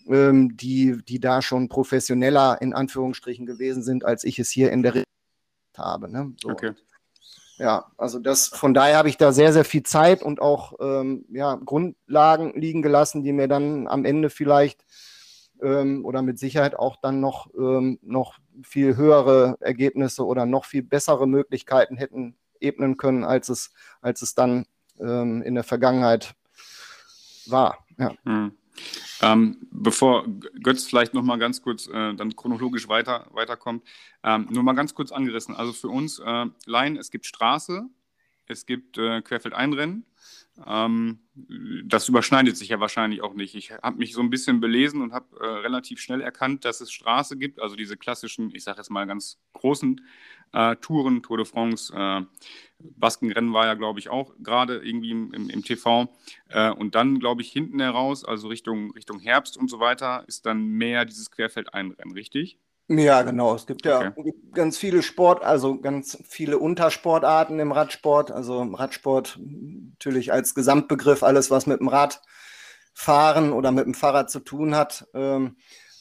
ähm, 0.08 0.56
die, 0.56 0.98
die 1.06 1.20
da 1.20 1.42
schon 1.42 1.68
professioneller 1.68 2.58
in 2.60 2.72
Anführungsstrichen 2.72 3.46
gewesen 3.46 3.82
sind, 3.82 4.04
als 4.04 4.24
ich 4.24 4.38
es 4.38 4.50
hier 4.50 4.72
in 4.72 4.82
der 4.82 4.94
Re 4.94 5.04
habe. 5.76 6.10
Ne? 6.10 6.32
So. 6.40 6.50
Okay. 6.50 6.72
Ja, 7.58 7.92
also 7.96 8.18
das, 8.18 8.48
von 8.48 8.74
daher 8.74 8.96
habe 8.96 9.08
ich 9.08 9.18
da 9.18 9.32
sehr, 9.32 9.52
sehr 9.52 9.64
viel 9.64 9.82
Zeit 9.82 10.22
und 10.22 10.40
auch 10.40 10.74
ähm, 10.80 11.24
ja, 11.30 11.54
Grundlagen 11.54 12.52
liegen 12.54 12.82
gelassen, 12.82 13.22
die 13.22 13.32
mir 13.32 13.46
dann 13.46 13.86
am 13.86 14.04
Ende 14.04 14.30
vielleicht 14.30 14.84
ähm, 15.62 16.04
oder 16.04 16.22
mit 16.22 16.38
Sicherheit 16.38 16.74
auch 16.74 16.96
dann 16.96 17.20
noch, 17.20 17.48
ähm, 17.56 17.98
noch 18.02 18.38
viel 18.62 18.96
höhere 18.96 19.56
Ergebnisse 19.60 20.24
oder 20.26 20.46
noch 20.46 20.64
viel 20.64 20.82
bessere 20.82 21.26
Möglichkeiten 21.26 21.96
hätten 21.96 22.36
ebnen 22.60 22.96
können, 22.96 23.24
als 23.24 23.48
es, 23.48 23.72
als 24.00 24.22
es 24.22 24.34
dann 24.34 24.66
ähm, 25.00 25.42
in 25.42 25.54
der 25.54 25.64
Vergangenheit 25.64 26.34
war. 27.46 27.84
Ja. 27.98 28.14
Hm. 28.24 28.52
Ähm, 29.20 29.68
bevor 29.70 30.26
Götz 30.62 30.84
vielleicht 30.84 31.14
noch 31.14 31.22
mal 31.22 31.38
ganz 31.38 31.62
kurz 31.62 31.86
äh, 31.86 32.14
dann 32.14 32.34
chronologisch 32.34 32.88
weiter, 32.88 33.28
weiterkommt, 33.32 33.84
ähm, 34.24 34.48
nur 34.50 34.62
mal 34.62 34.72
ganz 34.72 34.94
kurz 34.94 35.12
angerissen. 35.12 35.54
Also 35.54 35.72
für 35.72 35.88
uns 35.88 36.18
äh, 36.18 36.46
Laien, 36.66 36.96
es 36.96 37.10
gibt 37.10 37.26
Straße, 37.26 37.84
es 38.46 38.66
gibt 38.66 38.98
äh, 38.98 39.22
Querfeldeinrennen 39.22 40.06
ähm, 40.66 41.20
das 41.84 42.08
überschneidet 42.08 42.56
sich 42.56 42.68
ja 42.68 42.78
wahrscheinlich 42.78 43.22
auch 43.22 43.34
nicht. 43.34 43.54
Ich 43.54 43.72
habe 43.72 43.96
mich 43.96 44.12
so 44.12 44.20
ein 44.20 44.28
bisschen 44.28 44.60
belesen 44.60 45.00
und 45.00 45.12
habe 45.12 45.26
äh, 45.40 45.46
relativ 45.46 46.00
schnell 46.00 46.20
erkannt, 46.20 46.64
dass 46.64 46.80
es 46.80 46.92
Straße 46.92 47.38
gibt, 47.38 47.60
also 47.60 47.74
diese 47.74 47.96
klassischen, 47.96 48.54
ich 48.54 48.62
sage 48.64 48.78
jetzt 48.78 48.90
mal 48.90 49.06
ganz 49.06 49.38
großen 49.54 50.02
äh, 50.52 50.76
Touren, 50.76 51.22
Tour 51.22 51.38
de 51.38 51.46
France, 51.46 51.92
äh, 51.96 52.22
Baskenrennen 52.78 53.54
war 53.54 53.64
ja, 53.64 53.74
glaube 53.74 53.98
ich, 53.98 54.10
auch 54.10 54.34
gerade 54.40 54.76
irgendwie 54.78 55.10
im, 55.12 55.32
im, 55.32 55.48
im 55.48 55.64
TV. 55.64 56.12
Äh, 56.48 56.70
und 56.70 56.94
dann, 56.94 57.18
glaube 57.18 57.40
ich, 57.40 57.50
hinten 57.50 57.80
heraus, 57.80 58.24
also 58.24 58.48
Richtung, 58.48 58.92
Richtung 58.92 59.20
Herbst 59.20 59.56
und 59.56 59.70
so 59.70 59.80
weiter, 59.80 60.24
ist 60.26 60.44
dann 60.44 60.66
mehr 60.66 61.06
dieses 61.06 61.30
Querfeldeinrennen, 61.30 62.12
richtig? 62.12 62.58
Ja, 62.98 63.22
genau. 63.22 63.54
Es 63.54 63.66
gibt 63.66 63.86
ja 63.86 64.12
okay. 64.16 64.34
ganz 64.52 64.76
viele 64.76 65.02
Sport, 65.02 65.42
also 65.42 65.80
ganz 65.80 66.18
viele 66.28 66.58
Untersportarten 66.58 67.58
im 67.58 67.72
Radsport. 67.72 68.30
Also 68.30 68.62
Radsport 68.62 69.38
natürlich 69.38 70.32
als 70.32 70.54
Gesamtbegriff 70.54 71.22
alles, 71.22 71.50
was 71.50 71.66
mit 71.66 71.80
dem 71.80 71.88
Radfahren 71.88 73.52
oder 73.52 73.72
mit 73.72 73.86
dem 73.86 73.94
Fahrrad 73.94 74.30
zu 74.30 74.40
tun 74.40 74.74
hat. 74.74 75.06
Ähm, 75.14 75.56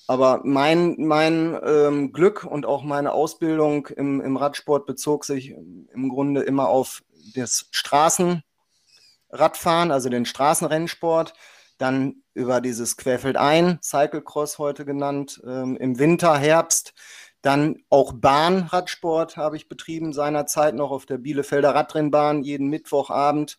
Aber 0.08 0.41
mein, 0.43 0.95
mein 0.97 1.58
ähm, 1.65 2.12
Glück 2.12 2.43
und 2.43 2.65
auch 2.65 2.84
meine 2.84 3.13
Ausbildung 3.13 3.88
im, 3.88 4.19
im 4.19 4.36
Radsport 4.36 4.86
bezog 4.86 5.23
sich 5.23 5.51
im 5.51 6.10
Grunde 6.10 6.41
immer 6.41 6.67
auf 6.67 7.04
das 7.36 7.67
Straßenradfahren, 7.71 9.91
also 9.91 10.10
den 10.10 10.25
Straßenrennsport. 10.25 11.34
Dann 11.81 12.21
über 12.35 12.61
dieses 12.61 12.95
Querfeldein, 12.95 13.79
Cyclecross 13.81 14.59
heute 14.59 14.85
genannt, 14.85 15.41
ähm, 15.43 15.75
im 15.77 15.97
Winter, 15.97 16.37
Herbst. 16.37 16.93
Dann 17.41 17.83
auch 17.89 18.13
Bahnradsport 18.13 19.35
habe 19.35 19.57
ich 19.57 19.67
betrieben 19.67 20.13
seinerzeit 20.13 20.75
noch 20.75 20.91
auf 20.91 21.07
der 21.07 21.17
Bielefelder 21.17 21.73
Radrennbahn 21.73 22.43
jeden 22.43 22.67
Mittwochabend. 22.67 23.57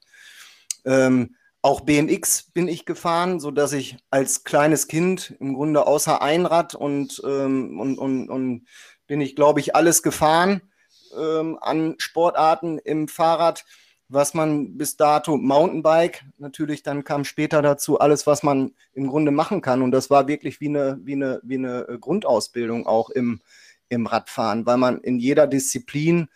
Ähm, 0.85 1.35
auch 1.62 1.80
BMX 1.80 2.44
bin 2.52 2.68
ich 2.68 2.87
gefahren, 2.87 3.40
sodass 3.40 3.72
ich 3.72 3.96
als 4.11 4.44
kleines 4.44 4.87
Kind 4.87 5.35
im 5.40 5.54
Grunde 5.54 5.85
außer 5.88 6.22
Einrad 6.22 6.76
und, 6.76 7.20
ähm, 7.26 7.80
und, 7.80 7.98
und, 7.98 8.30
und 8.30 8.68
bin 9.08 9.20
ich, 9.20 9.35
glaube 9.35 9.58
ich, 9.58 9.74
alles 9.74 10.04
gefahren 10.04 10.62
ähm, 11.18 11.58
an 11.61 11.96
Sportarten 11.98 12.78
im 12.78 13.08
Fahrrad, 13.08 13.64
was 14.12 14.35
man 14.35 14.77
bis 14.77 14.96
dato 14.96 15.37
Mountainbike, 15.37 16.25
natürlich 16.38 16.83
dann 16.83 17.05
kam 17.05 17.25
später 17.25 17.62
dazu 17.62 17.98
alles, 17.98 18.27
was 18.27 18.42
man 18.42 18.72
im 18.92 19.09
Grunde 19.09 19.31
machen 19.31 19.62
kann. 19.62 19.83
Und 19.83 19.90
das 19.90 20.11
war 20.11 20.29
wirklich 20.29 20.61
wie 20.61 20.68
eine, 20.68 20.98
wie 21.03 21.14
eine, 21.14 21.40
wie 21.42 21.57
eine 21.57 21.98
Grundausbildung 21.98 22.87
auch 22.87 23.11
im, 23.11 23.40
im 23.88 24.07
Radfahren, 24.07 24.66
weil 24.66 24.77
man 24.77 25.01
in 25.01 25.18
jeder 25.18 25.46
Disziplin 25.46 26.29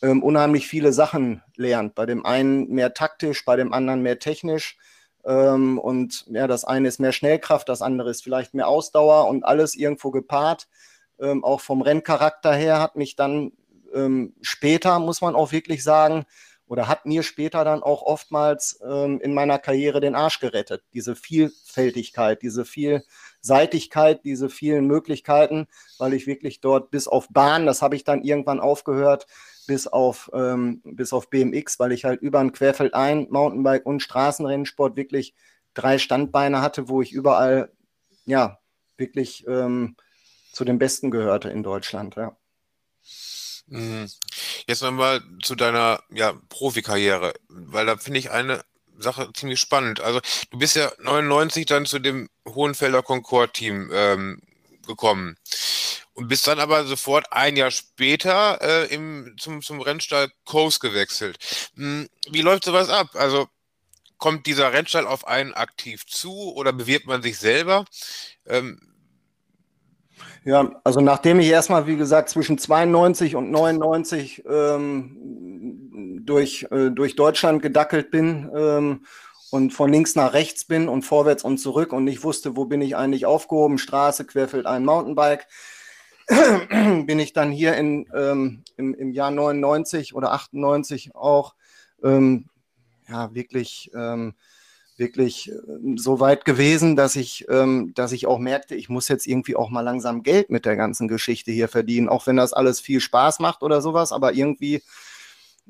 ähm, 0.00 0.22
unheimlich 0.22 0.68
viele 0.68 0.92
Sachen 0.92 1.42
lernt. 1.56 1.94
Bei 1.94 2.06
dem 2.06 2.24
einen 2.24 2.68
mehr 2.70 2.94
taktisch, 2.94 3.44
bei 3.44 3.56
dem 3.56 3.72
anderen 3.72 4.02
mehr 4.02 4.18
technisch. 4.18 4.78
Ähm, 5.24 5.78
und 5.78 6.24
ja, 6.28 6.46
das 6.46 6.64
eine 6.64 6.88
ist 6.88 6.98
mehr 6.98 7.12
Schnellkraft, 7.12 7.68
das 7.68 7.82
andere 7.82 8.10
ist 8.10 8.22
vielleicht 8.22 8.54
mehr 8.54 8.68
Ausdauer 8.68 9.28
und 9.28 9.44
alles 9.44 9.74
irgendwo 9.74 10.10
gepaart. 10.10 10.68
Ähm, 11.20 11.44
auch 11.44 11.60
vom 11.60 11.82
Renncharakter 11.82 12.54
her 12.54 12.80
hat 12.80 12.96
mich 12.96 13.16
dann 13.16 13.52
ähm, 13.92 14.34
später, 14.40 14.98
muss 14.98 15.20
man 15.20 15.34
auch 15.34 15.52
wirklich 15.52 15.82
sagen, 15.82 16.24
oder 16.68 16.86
hat 16.86 17.06
mir 17.06 17.22
später 17.22 17.64
dann 17.64 17.82
auch 17.82 18.02
oftmals 18.02 18.78
ähm, 18.86 19.20
in 19.20 19.34
meiner 19.34 19.58
Karriere 19.58 20.00
den 20.00 20.14
Arsch 20.14 20.38
gerettet. 20.38 20.82
Diese 20.92 21.16
Vielfältigkeit, 21.16 22.42
diese 22.42 22.64
Vielseitigkeit, 22.64 24.24
diese 24.24 24.50
vielen 24.50 24.86
Möglichkeiten, 24.86 25.66
weil 25.98 26.12
ich 26.12 26.26
wirklich 26.26 26.60
dort 26.60 26.90
bis 26.90 27.08
auf 27.08 27.28
Bahn, 27.30 27.66
das 27.66 27.80
habe 27.82 27.96
ich 27.96 28.04
dann 28.04 28.22
irgendwann 28.22 28.60
aufgehört, 28.60 29.26
bis 29.66 29.86
auf, 29.86 30.30
ähm, 30.34 30.82
bis 30.84 31.12
auf 31.12 31.30
BMX, 31.30 31.78
weil 31.78 31.92
ich 31.92 32.04
halt 32.04 32.20
über 32.20 32.38
ein 32.38 32.52
Querfeldein, 32.52 33.26
Mountainbike 33.30 33.86
und 33.86 34.00
Straßenrennsport 34.00 34.96
wirklich 34.96 35.34
drei 35.74 35.98
Standbeine 35.98 36.60
hatte, 36.60 36.88
wo 36.88 37.00
ich 37.00 37.12
überall, 37.12 37.72
ja, 38.26 38.58
wirklich 38.98 39.46
ähm, 39.46 39.96
zu 40.52 40.64
den 40.64 40.78
Besten 40.78 41.10
gehörte 41.10 41.48
in 41.50 41.62
Deutschland, 41.62 42.16
ja. 42.16 42.36
Mhm. 43.68 44.10
Jetzt 44.66 44.82
nochmal 44.82 45.22
zu 45.42 45.54
deiner 45.54 46.02
ja, 46.10 46.34
Profikarriere, 46.48 47.34
weil 47.48 47.86
da 47.86 47.96
finde 47.96 48.18
ich 48.18 48.30
eine 48.30 48.64
Sache 48.98 49.30
ziemlich 49.32 49.60
spannend. 49.60 50.00
Also 50.00 50.20
du 50.50 50.58
bist 50.58 50.76
ja 50.76 50.90
99 50.98 51.66
dann 51.66 51.86
zu 51.86 51.98
dem 51.98 52.28
Hohenfelder 52.46 53.02
Concorde-Team 53.02 53.90
ähm, 53.92 54.42
gekommen. 54.86 55.36
Und 56.14 56.26
bist 56.26 56.48
dann 56.48 56.58
aber 56.58 56.84
sofort 56.84 57.32
ein 57.32 57.56
Jahr 57.56 57.70
später 57.70 58.58
äh, 58.60 58.92
im, 58.92 59.36
zum, 59.38 59.62
zum 59.62 59.80
Rennstall 59.80 60.28
Coast 60.44 60.80
gewechselt. 60.80 61.38
Hm, 61.76 62.08
wie 62.30 62.40
läuft 62.42 62.64
sowas 62.64 62.88
ab? 62.88 63.10
Also 63.14 63.48
kommt 64.16 64.46
dieser 64.46 64.72
Rennstall 64.72 65.06
auf 65.06 65.28
einen 65.28 65.54
aktiv 65.54 66.04
zu 66.06 66.52
oder 66.54 66.72
bewirbt 66.72 67.06
man 67.06 67.22
sich 67.22 67.38
selber? 67.38 67.84
Ähm, 68.46 68.80
ja, 70.44 70.80
also 70.84 71.00
nachdem 71.00 71.40
ich 71.40 71.48
erstmal, 71.48 71.86
wie 71.86 71.96
gesagt, 71.96 72.28
zwischen 72.28 72.58
92 72.58 73.36
und 73.36 73.50
99 73.50 74.44
ähm, 74.48 76.22
durch, 76.24 76.66
äh, 76.70 76.90
durch 76.90 77.16
Deutschland 77.16 77.62
gedackelt 77.62 78.10
bin 78.10 78.50
ähm, 78.54 79.04
und 79.50 79.72
von 79.72 79.90
links 79.90 80.14
nach 80.14 80.32
rechts 80.34 80.64
bin 80.64 80.88
und 80.88 81.02
vorwärts 81.02 81.44
und 81.44 81.58
zurück 81.58 81.92
und 81.92 82.04
nicht 82.04 82.24
wusste, 82.24 82.56
wo 82.56 82.64
bin 82.66 82.80
ich 82.80 82.96
eigentlich 82.96 83.26
aufgehoben, 83.26 83.78
Straße, 83.78 84.24
querfeld 84.24 84.66
ein 84.66 84.84
Mountainbike, 84.84 85.46
bin 86.26 87.18
ich 87.18 87.32
dann 87.32 87.50
hier 87.50 87.74
in, 87.76 88.06
ähm, 88.14 88.62
im, 88.76 88.94
im 88.94 89.12
Jahr 89.12 89.30
99 89.30 90.14
oder 90.14 90.32
98 90.32 91.14
auch 91.14 91.54
ähm, 92.02 92.46
ja, 93.08 93.34
wirklich, 93.34 93.90
ähm, 93.94 94.34
wirklich 94.98 95.50
äh, 95.50 95.54
so 95.96 96.20
weit 96.20 96.44
gewesen, 96.44 96.96
dass 96.96 97.16
ich, 97.16 97.46
ähm, 97.48 97.92
dass 97.94 98.12
ich 98.12 98.26
auch 98.26 98.38
merkte, 98.38 98.74
ich 98.74 98.88
muss 98.88 99.08
jetzt 99.08 99.26
irgendwie 99.26 99.56
auch 99.56 99.70
mal 99.70 99.82
langsam 99.82 100.22
Geld 100.22 100.50
mit 100.50 100.64
der 100.64 100.76
ganzen 100.76 101.08
Geschichte 101.08 101.52
hier 101.52 101.68
verdienen, 101.68 102.08
auch 102.08 102.26
wenn 102.26 102.36
das 102.36 102.52
alles 102.52 102.80
viel 102.80 103.00
Spaß 103.00 103.38
macht 103.40 103.62
oder 103.62 103.80
sowas, 103.80 104.12
aber 104.12 104.32
irgendwie 104.32 104.82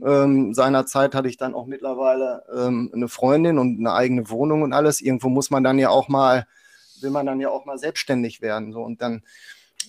ähm, 0.05 0.55
seinerzeit 0.55 1.14
hatte 1.14 1.29
ich 1.29 1.37
dann 1.37 1.55
auch 1.55 1.67
mittlerweile 1.67 2.45
ähm, 2.55 2.91
eine 2.95 3.09
Freundin 3.09 3.59
und 3.59 3.79
eine 3.79 3.93
eigene 3.93 4.31
Wohnung 4.31 4.62
und 4.62 4.73
alles. 4.73 5.01
Irgendwo 5.01 5.29
muss 5.29 5.51
man 5.51 5.64
dann 5.64 5.79
ja 5.79 5.91
auch 5.91 6.09
mal, 6.09 6.47
will 7.01 7.11
man 7.11 7.27
dann 7.27 7.41
ja 7.41 7.51
auch 7.51 7.64
mal 7.64 7.79
selbstständig 7.79 8.41
werden. 8.41 8.73
So. 8.73 8.81
Und 8.81 9.03
dann 9.03 9.23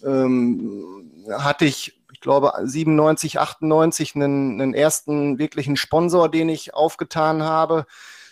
ähm, 0.03 1.11
hatte 1.31 1.65
ich, 1.65 1.99
ich 2.11 2.21
glaube, 2.21 2.53
97, 2.63 3.39
98 3.39 4.15
einen, 4.15 4.59
einen 4.59 4.73
ersten 4.73 5.37
wirklichen 5.37 5.75
Sponsor, 5.75 6.29
den 6.29 6.49
ich 6.49 6.73
aufgetan 6.73 7.43
habe, 7.43 7.85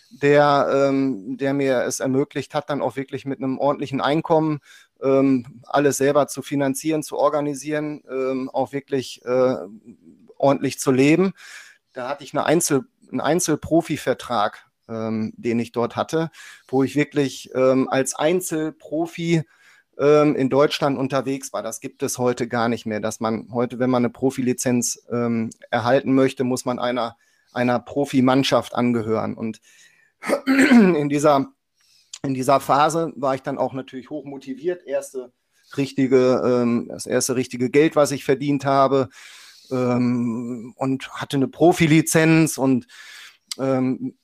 der, 0.10 0.88
ähm, 0.90 1.38
der 1.38 1.54
mir 1.54 1.84
es 1.84 2.00
ermöglicht 2.00 2.54
hat, 2.54 2.70
dann 2.70 2.82
auch 2.82 2.96
wirklich 2.96 3.26
mit 3.26 3.40
einem 3.40 3.58
ordentlichen 3.58 4.02
Einkommen 4.02 4.60
ähm, 5.02 5.62
alles 5.64 5.98
selber 5.98 6.28
zu 6.28 6.42
finanzieren, 6.42 7.04
zu 7.04 7.18
organisieren, 7.18 8.04
ähm, 8.10 8.50
auch 8.50 8.72
wirklich 8.72 9.22
äh, 9.26 9.56
ordentlich 10.38 10.80
zu 10.80 10.92
leben. 10.92 11.34
Da 11.94 12.10
hatte 12.10 12.24
ich 12.24 12.34
eine 12.34 12.46
Einzel, 12.46 12.86
einen 13.12 13.22
Einzelprofi-Vertrag, 13.22 14.66
ähm, 14.88 15.34
den 15.36 15.60
ich 15.60 15.72
dort 15.72 15.96
hatte, 15.96 16.32
wo 16.68 16.84
ich 16.84 16.96
wirklich 16.96 17.50
ähm, 17.54 17.88
als 17.90 18.16
Einzelprofi 18.16 19.44
ähm, 20.00 20.36
in 20.36 20.50
Deutschland 20.50 20.98
unterwegs 20.98 21.54
war. 21.54 21.64
Das 21.64 21.80
gibt 21.80 22.04
es 22.04 22.18
heute 22.18 22.48
gar 22.48 22.70
nicht 22.70 22.86
mehr, 22.86 23.00
dass 23.00 23.20
man 23.20 23.50
heute, 23.52 23.80
wenn 23.80 23.90
man 23.90 24.06
eine 24.06 24.12
Profilizenz 24.12 25.06
ähm, 25.12 25.50
erhalten 25.72 26.14
möchte, 26.14 26.44
muss 26.44 26.66
man 26.66 26.80
einer, 26.80 27.18
einer 27.52 27.80
Profimannschaft 27.80 28.76
angehören. 28.76 29.34
Und 29.34 29.60
in 30.46 31.10
dieser, 31.10 31.48
in 32.24 32.34
dieser 32.34 32.60
Phase 32.60 33.14
war 33.16 33.36
ich 33.36 33.42
dann 33.42 33.58
auch 33.58 33.74
natürlich 33.74 34.10
hoch 34.10 34.26
motiviert. 34.26 34.86
Erste 34.86 35.32
richtige, 35.76 36.42
ähm, 36.46 36.88
das 36.90 37.06
erste 37.06 37.36
richtige 37.36 37.70
Geld, 37.70 37.96
was 37.96 38.12
ich 38.12 38.24
verdient 38.24 38.66
habe 38.66 39.10
ähm, 39.72 40.74
und 40.78 41.10
hatte 41.12 41.38
eine 41.38 41.48
Profilizenz 41.48 42.58
und 42.58 42.88
ähm, 43.60 44.16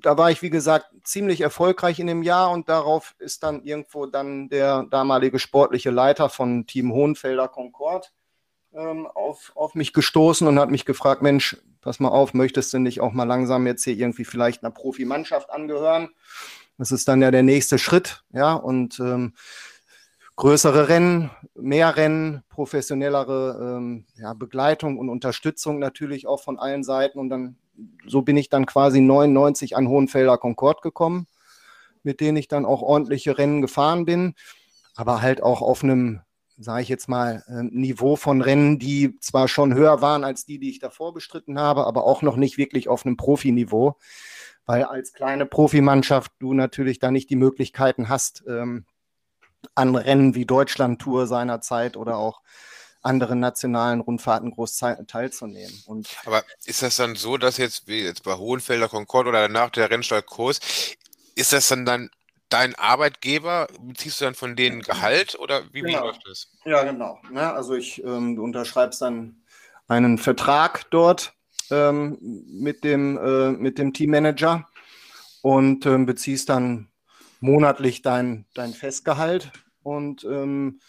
da 0.00 0.18
war 0.18 0.30
ich, 0.30 0.42
wie 0.42 0.50
gesagt, 0.50 0.86
ziemlich 1.02 1.40
erfolgreich 1.40 1.98
in 1.98 2.06
dem 2.06 2.22
Jahr 2.22 2.50
und 2.50 2.68
darauf 2.68 3.14
ist 3.18 3.42
dann 3.42 3.62
irgendwo 3.62 4.06
dann 4.06 4.48
der 4.48 4.84
damalige 4.84 5.38
sportliche 5.38 5.90
Leiter 5.90 6.28
von 6.28 6.66
Team 6.66 6.92
Hohenfelder 6.92 7.48
Concord 7.48 8.12
ähm, 8.72 9.06
auf, 9.06 9.52
auf 9.54 9.74
mich 9.74 9.92
gestoßen 9.92 10.46
und 10.46 10.58
hat 10.58 10.70
mich 10.70 10.84
gefragt, 10.84 11.22
Mensch, 11.22 11.56
pass 11.84 12.00
mal 12.00 12.08
auf, 12.08 12.32
möchtest 12.32 12.72
du 12.72 12.78
nicht 12.78 13.02
auch 13.02 13.12
mal 13.12 13.24
langsam 13.24 13.66
jetzt 13.66 13.84
hier 13.84 13.94
irgendwie 13.94 14.24
vielleicht 14.24 14.64
einer 14.64 14.72
Profimannschaft 14.72 15.50
angehören? 15.50 16.08
Das 16.78 16.90
ist 16.90 17.06
dann 17.06 17.20
ja 17.20 17.30
der 17.30 17.42
nächste 17.42 17.78
Schritt, 17.78 18.24
ja, 18.32 18.54
und 18.54 18.98
ähm, 19.00 19.34
größere 20.36 20.88
Rennen, 20.88 21.30
mehr 21.54 21.96
Rennen, 21.96 22.42
professionellere 22.48 23.76
ähm, 23.76 24.06
ja, 24.16 24.32
Begleitung 24.32 24.98
und 24.98 25.10
Unterstützung 25.10 25.78
natürlich 25.78 26.26
auch 26.26 26.42
von 26.42 26.58
allen 26.58 26.82
Seiten. 26.82 27.18
Und 27.18 27.28
dann, 27.28 27.56
so 28.06 28.22
bin 28.22 28.38
ich 28.38 28.48
dann 28.48 28.64
quasi 28.64 29.00
99 29.00 29.76
an 29.76 29.86
Hohenfelder 29.86 30.38
Concord 30.38 30.80
gekommen, 30.80 31.26
mit 32.02 32.20
denen 32.20 32.38
ich 32.38 32.48
dann 32.48 32.64
auch 32.64 32.80
ordentliche 32.80 33.36
Rennen 33.36 33.60
gefahren 33.60 34.06
bin, 34.06 34.34
aber 34.96 35.20
halt 35.20 35.42
auch 35.42 35.60
auf 35.60 35.84
einem, 35.84 36.22
sage 36.56 36.82
ich 36.82 36.88
jetzt 36.88 37.08
mal, 37.08 37.42
äh, 37.48 37.62
Niveau 37.62 38.16
von 38.16 38.40
Rennen, 38.40 38.78
die 38.78 39.18
zwar 39.20 39.48
schon 39.48 39.74
höher 39.74 40.00
waren 40.00 40.24
als 40.24 40.44
die, 40.44 40.58
die 40.58 40.70
ich 40.70 40.78
davor 40.78 41.12
bestritten 41.12 41.58
habe, 41.58 41.86
aber 41.86 42.04
auch 42.04 42.22
noch 42.22 42.36
nicht 42.36 42.58
wirklich 42.58 42.88
auf 42.88 43.04
einem 43.04 43.16
Profiniveau, 43.16 43.96
weil 44.66 44.84
als 44.84 45.12
kleine 45.12 45.46
Profimannschaft 45.46 46.32
du 46.38 46.54
natürlich 46.54 46.98
da 46.98 47.10
nicht 47.10 47.30
die 47.30 47.36
Möglichkeiten 47.36 48.08
hast, 48.08 48.44
ähm, 48.48 48.84
an 49.74 49.96
Rennen 49.96 50.34
wie 50.34 50.44
Deutschland-Tour 50.44 51.26
seinerzeit 51.26 51.96
oder 51.96 52.18
auch 52.18 52.42
anderen 53.02 53.38
nationalen 53.38 54.00
Rundfahrten 54.00 54.50
groß 54.50 54.78
teilzunehmen. 55.06 55.82
Und 55.86 56.08
Aber 56.24 56.42
ist 56.64 56.82
das 56.82 56.96
dann 56.96 57.16
so, 57.16 57.36
dass 57.36 57.58
jetzt, 57.58 57.86
wie 57.86 58.02
jetzt 58.02 58.24
bei 58.24 58.34
Hohenfelder 58.34 58.88
Concord 58.88 59.26
oder 59.26 59.42
danach 59.42 59.70
der 59.70 59.90
Rennstall 59.90 60.24
ist 61.34 61.52
das 61.52 61.68
dann 61.68 61.84
dann 61.84 62.10
dein 62.54 62.76
Arbeitgeber? 62.76 63.66
Beziehst 63.80 64.20
du 64.20 64.26
dann 64.26 64.34
von 64.34 64.54
denen 64.54 64.80
Gehalt 64.80 65.36
oder 65.38 65.62
wie, 65.72 65.80
genau. 65.80 66.06
läuft 66.06 66.22
das? 66.26 66.52
Ja, 66.64 66.84
genau. 66.84 67.18
Ja, 67.34 67.52
also 67.52 67.74
ich, 67.74 68.02
ähm, 68.04 68.38
unterschreibst 68.38 69.02
dann 69.02 69.42
einen 69.88 70.18
Vertrag 70.18 70.88
dort 70.90 71.34
ähm, 71.70 72.16
mit, 72.46 72.84
dem, 72.84 73.18
äh, 73.18 73.50
mit 73.50 73.78
dem 73.78 73.92
Teammanager 73.92 74.68
und 75.42 75.84
ähm, 75.84 76.06
beziehst 76.06 76.48
dann 76.48 76.88
monatlich 77.40 78.02
dein, 78.02 78.46
dein 78.54 78.72
Festgehalt 78.72 79.50
und 79.82 80.22
ähm, 80.24 80.80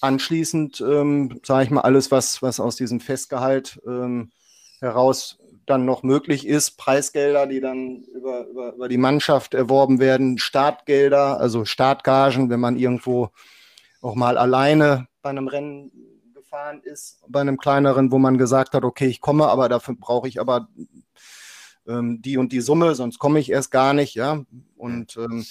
anschließend, 0.00 0.80
ähm, 0.80 1.40
sage 1.44 1.64
ich 1.64 1.70
mal, 1.70 1.82
alles, 1.82 2.10
was, 2.10 2.42
was 2.42 2.58
aus 2.58 2.74
diesem 2.74 2.98
Festgehalt 2.98 3.80
ähm, 3.86 4.32
heraus 4.80 5.38
dann 5.66 5.84
noch 5.84 6.02
möglich 6.02 6.46
ist, 6.46 6.72
Preisgelder, 6.72 7.46
die 7.46 7.60
dann 7.60 8.02
über, 8.14 8.46
über, 8.46 8.74
über 8.74 8.88
die 8.88 8.98
Mannschaft 8.98 9.54
erworben 9.54 10.00
werden, 10.00 10.38
Startgelder, 10.38 11.38
also 11.40 11.64
Startgagen, 11.64 12.50
wenn 12.50 12.60
man 12.60 12.76
irgendwo 12.76 13.30
auch 14.00 14.14
mal 14.14 14.38
alleine 14.38 15.06
bei 15.22 15.30
einem 15.30 15.48
Rennen 15.48 15.92
gefahren 16.34 16.80
ist, 16.82 17.22
bei 17.28 17.40
einem 17.40 17.56
kleineren, 17.56 18.10
wo 18.10 18.18
man 18.18 18.38
gesagt 18.38 18.74
hat, 18.74 18.84
okay, 18.84 19.06
ich 19.06 19.20
komme, 19.20 19.46
aber 19.46 19.68
dafür 19.68 19.94
brauche 19.94 20.28
ich 20.28 20.40
aber 20.40 20.68
ähm, 21.86 22.20
die 22.22 22.36
und 22.36 22.52
die 22.52 22.60
Summe, 22.60 22.94
sonst 22.94 23.18
komme 23.18 23.38
ich 23.38 23.50
erst 23.50 23.70
gar 23.70 23.94
nicht, 23.94 24.14
ja. 24.14 24.44
Und 24.76 25.16
ähm, 25.16 25.44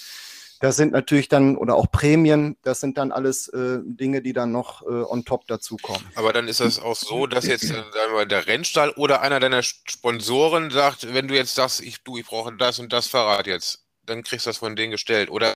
das 0.62 0.76
sind 0.76 0.92
natürlich 0.92 1.28
dann, 1.28 1.56
oder 1.56 1.74
auch 1.74 1.90
Prämien, 1.90 2.56
das 2.62 2.78
sind 2.78 2.96
dann 2.96 3.10
alles 3.10 3.48
äh, 3.48 3.80
Dinge, 3.82 4.22
die 4.22 4.32
dann 4.32 4.52
noch 4.52 4.82
äh, 4.82 4.86
on 4.86 5.24
top 5.24 5.48
dazukommen. 5.48 6.06
Aber 6.14 6.32
dann 6.32 6.46
ist 6.46 6.60
das 6.60 6.78
auch 6.78 6.94
so, 6.94 7.26
dass 7.26 7.48
jetzt 7.48 7.72
äh, 7.72 7.82
wir, 8.14 8.26
der 8.26 8.46
Rennstall 8.46 8.90
oder 8.90 9.22
einer 9.22 9.40
deiner 9.40 9.64
Sponsoren 9.64 10.70
sagt, 10.70 11.12
wenn 11.12 11.26
du 11.26 11.34
jetzt 11.34 11.56
sagst, 11.56 11.80
ich, 11.80 12.04
du, 12.04 12.16
ich 12.16 12.24
brauche 12.24 12.56
das 12.56 12.78
und 12.78 12.92
das 12.92 13.08
Fahrrad 13.08 13.48
jetzt, 13.48 13.84
dann 14.06 14.22
kriegst 14.22 14.46
du 14.46 14.50
das 14.50 14.58
von 14.58 14.76
denen 14.76 14.92
gestellt. 14.92 15.30
Oder 15.30 15.52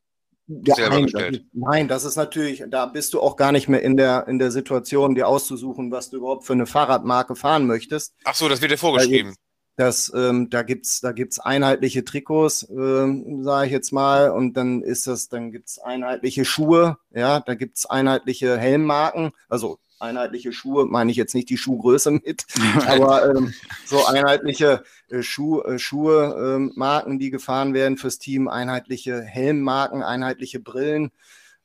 ja, 0.48 0.88
nein, 0.88 1.06
das 1.06 1.22
ist, 1.22 1.40
nein, 1.52 1.88
das 1.88 2.04
ist 2.04 2.16
natürlich, 2.16 2.64
da 2.68 2.86
bist 2.86 3.14
du 3.14 3.20
auch 3.20 3.36
gar 3.36 3.52
nicht 3.52 3.68
mehr 3.68 3.82
in 3.82 3.96
der, 3.96 4.26
in 4.26 4.40
der 4.40 4.50
Situation, 4.50 5.14
dir 5.14 5.28
auszusuchen, 5.28 5.92
was 5.92 6.10
du 6.10 6.16
überhaupt 6.16 6.44
für 6.44 6.54
eine 6.54 6.66
Fahrradmarke 6.66 7.36
fahren 7.36 7.68
möchtest. 7.68 8.12
Ach 8.24 8.34
so, 8.34 8.48
das 8.48 8.60
wird 8.60 8.72
dir 8.72 8.78
vorgeschrieben. 8.78 9.36
Das, 9.76 10.10
ähm, 10.14 10.48
da 10.48 10.62
gibt's 10.62 11.02
da 11.02 11.12
gibt's 11.12 11.38
einheitliche 11.38 12.02
Trikots, 12.04 12.66
ähm, 12.70 13.44
sage 13.44 13.66
ich 13.66 13.72
jetzt 13.72 13.92
mal, 13.92 14.30
und 14.30 14.54
dann 14.54 14.80
ist 14.80 15.06
das, 15.06 15.28
dann 15.28 15.52
gibt's 15.52 15.78
einheitliche 15.78 16.46
Schuhe, 16.46 16.96
ja, 17.10 17.40
da 17.40 17.54
gibt's 17.54 17.84
einheitliche 17.84 18.56
Helmmarken, 18.56 19.32
also 19.50 19.78
einheitliche 19.98 20.52
Schuhe, 20.52 20.86
meine 20.86 21.10
ich 21.10 21.16
jetzt 21.16 21.34
nicht 21.34 21.50
die 21.50 21.58
Schuhgröße 21.58 22.10
mit, 22.10 22.46
aber 22.86 23.28
ähm, 23.30 23.52
so 23.84 24.04
einheitliche 24.06 24.82
äh, 25.08 25.22
Schuh, 25.22 25.60
äh, 25.62 25.78
Schuhe, 25.78 26.58
äh, 26.58 26.78
Marken, 26.78 27.18
die 27.18 27.30
gefahren 27.30 27.74
werden 27.74 27.98
fürs 27.98 28.18
Team, 28.18 28.48
einheitliche 28.48 29.20
Helmmarken, 29.22 30.02
einheitliche 30.02 30.60
Brillen, 30.60 31.12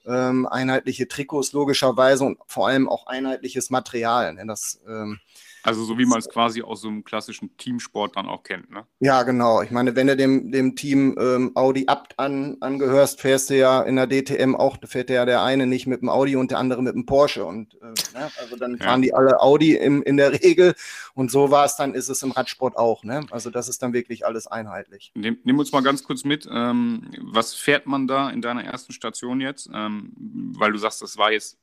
ähm, 0.06 0.48
einheitliche 0.48 1.08
Trikots 1.08 1.54
logischerweise 1.54 2.26
und 2.26 2.40
vor 2.48 2.68
allem 2.68 2.90
auch 2.90 3.08
einheitliches 3.08 3.70
Material. 3.70 4.34
Ne? 4.34 4.46
Das 4.48 4.82
ähm, 4.88 5.20
also 5.64 5.84
so 5.84 5.98
wie 5.98 6.06
man 6.06 6.20
es 6.20 6.30
quasi 6.30 6.62
aus 6.62 6.82
so 6.82 6.88
einem 6.88 7.04
klassischen 7.04 7.56
Teamsport 7.58 8.16
dann 8.16 8.28
auch 8.28 8.44
kennt, 8.44 8.72
ne? 8.72 8.86
Ja, 9.00 9.24
genau. 9.24 9.62
Ich 9.62 9.72
meine, 9.72 9.96
wenn 9.96 10.08
du 10.08 10.16
dem, 10.16 10.52
dem 10.52 10.76
Team 10.76 11.16
ähm, 11.20 11.52
Audi 11.56 11.86
Abt 11.88 12.18
an, 12.18 12.58
angehörst, 12.62 13.22
fährst 13.22 13.50
du 13.50 13.58
ja 13.58 13.82
in 13.82 13.96
der 13.96 14.08
DTM 14.08 14.56
auch, 14.56 14.78
da 14.78 14.88
fährt 14.88 15.10
ja 15.10 15.26
der 15.26 15.44
eine 15.44 15.68
nicht 15.68 15.88
mit 15.88 16.02
dem 16.02 16.10
Audi 16.10 16.36
und 16.36 16.52
der 16.52 16.58
andere 16.58 16.82
mit 16.82 16.96
dem 16.96 17.06
Porsche. 17.06 17.46
Und 17.46 17.76
äh, 17.76 18.18
ne? 18.18 18.32
also 18.40 18.56
dann 18.56 18.78
ja. 18.78 18.84
fahren 18.84 19.02
die 19.02 19.14
alle 19.14 19.40
Audi 19.40 19.76
im, 19.76 20.02
in 20.04 20.18
der 20.18 20.32
Regel. 20.44 20.74
Und 21.14 21.30
so 21.30 21.52
war 21.52 21.66
es 21.66 21.76
dann, 21.76 21.94
ist 21.94 22.10
es 22.10 22.24
im 22.24 22.32
Radsport 22.32 22.78
auch. 22.78 23.04
Ne? 23.04 23.26
Also 23.32 23.50
das 23.50 23.70
ist 23.70 23.84
dann 23.84 23.94
wirklich 23.94 24.26
alles 24.26 24.48
einheitlich. 24.48 25.12
Nimm, 25.16 25.38
nimm 25.44 25.60
uns 25.60 25.72
mal 25.72 25.84
ganz 25.84 26.04
kurz 26.04 26.24
mit. 26.24 26.48
Ähm, 26.52 27.12
was 27.22 27.54
fährt 27.54 27.86
man 27.86 28.08
da 28.08 28.30
in 28.30 28.42
deiner 28.42 28.64
ersten 28.64 28.94
Station 28.94 29.42
jetzt? 29.42 29.70
Ähm, 29.74 30.14
weil 30.58 30.72
du 30.72 30.78
sagst, 30.78 31.02
das 31.02 31.18
war 31.18 31.32
jetzt 31.32 31.58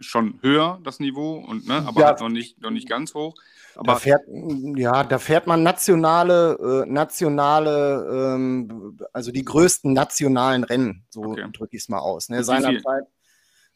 schon 0.00 0.38
höher, 0.42 0.80
das 0.84 1.00
Niveau, 1.00 1.36
und, 1.36 1.66
ne, 1.66 1.84
aber 1.86 2.00
ja, 2.00 2.06
halt 2.08 2.20
noch, 2.20 2.28
nicht, 2.28 2.60
noch 2.60 2.70
nicht 2.70 2.88
ganz 2.88 3.14
hoch. 3.14 3.34
Aber 3.76 3.94
da 3.94 3.98
fährt, 3.98 4.22
ja, 4.76 5.02
da 5.02 5.18
fährt 5.18 5.46
man 5.46 5.62
nationale, 5.62 6.84
äh, 6.86 6.90
nationale, 6.90 8.34
ähm, 8.34 8.98
also 9.12 9.32
die 9.32 9.44
größten 9.44 9.92
nationalen 9.92 10.64
Rennen, 10.64 11.04
so 11.10 11.22
okay. 11.22 11.44
drücke 11.52 11.76
ich 11.76 11.82
es 11.82 11.88
mal 11.88 11.98
aus. 11.98 12.28
Ne? 12.28 12.44
Seinerzeit 12.44 13.04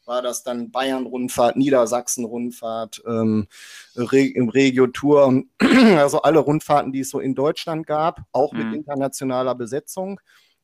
war 0.05 0.21
das 0.21 0.43
dann 0.43 0.71
Bayern-Rundfahrt, 0.71 1.55
Niedersachsen-Rundfahrt, 1.55 3.03
ähm, 3.05 3.47
Re 3.95 4.33
Regio-Tour, 4.35 5.43
also 5.97 6.21
alle 6.23 6.39
Rundfahrten, 6.39 6.91
die 6.91 7.01
es 7.01 7.09
so 7.09 7.19
in 7.19 7.35
Deutschland 7.35 7.85
gab, 7.85 8.21
auch 8.31 8.51
mhm. 8.51 8.59
mit 8.59 8.75
internationaler 8.79 9.53
Besetzung, 9.55 10.19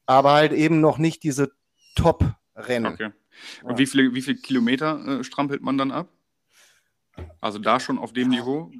aber 0.06 0.34
halt 0.34 0.51
eben 0.51 0.82
noch 0.82 0.97
nicht 0.97 1.23
diese 1.23 1.51
Top-Rennen. 2.56 2.94
Okay. 2.94 3.12
Und 3.63 3.72
ja. 3.72 3.78
wie, 3.78 3.86
viele, 3.86 4.13
wie 4.13 4.22
viele 4.22 4.38
Kilometer 4.38 5.20
äh, 5.20 5.24
strampelt 5.24 5.62
man 5.62 5.78
dann 5.78 5.91
ab? 5.91 6.10
Also 7.41 7.60
da 7.60 7.80
schon 7.80 7.98
auf 7.98 8.13
dem 8.13 8.30
Niveau? 8.30 8.72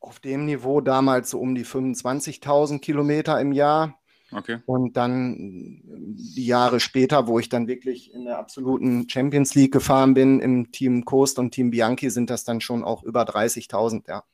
Auf 0.00 0.20
dem 0.20 0.44
Niveau 0.44 0.80
damals 0.80 1.30
so 1.30 1.40
um 1.40 1.54
die 1.54 1.64
25.000 1.64 2.80
Kilometer 2.80 3.40
im 3.40 3.52
Jahr. 3.52 3.98
Okay. 4.32 4.58
Und 4.66 4.96
dann 4.96 5.82
die 5.84 6.46
Jahre 6.46 6.80
später, 6.80 7.28
wo 7.28 7.38
ich 7.38 7.48
dann 7.48 7.68
wirklich 7.68 8.12
in 8.12 8.24
der 8.24 8.38
absoluten 8.38 9.08
Champions 9.08 9.54
League 9.54 9.72
gefahren 9.72 10.14
bin, 10.14 10.40
im 10.40 10.72
Team 10.72 11.04
Coast 11.04 11.38
und 11.38 11.52
Team 11.52 11.70
Bianchi, 11.70 12.10
sind 12.10 12.28
das 12.28 12.44
dann 12.44 12.60
schon 12.60 12.82
auch 12.82 13.04
über 13.04 13.22
30.000, 13.22 14.08
ja. 14.08 14.24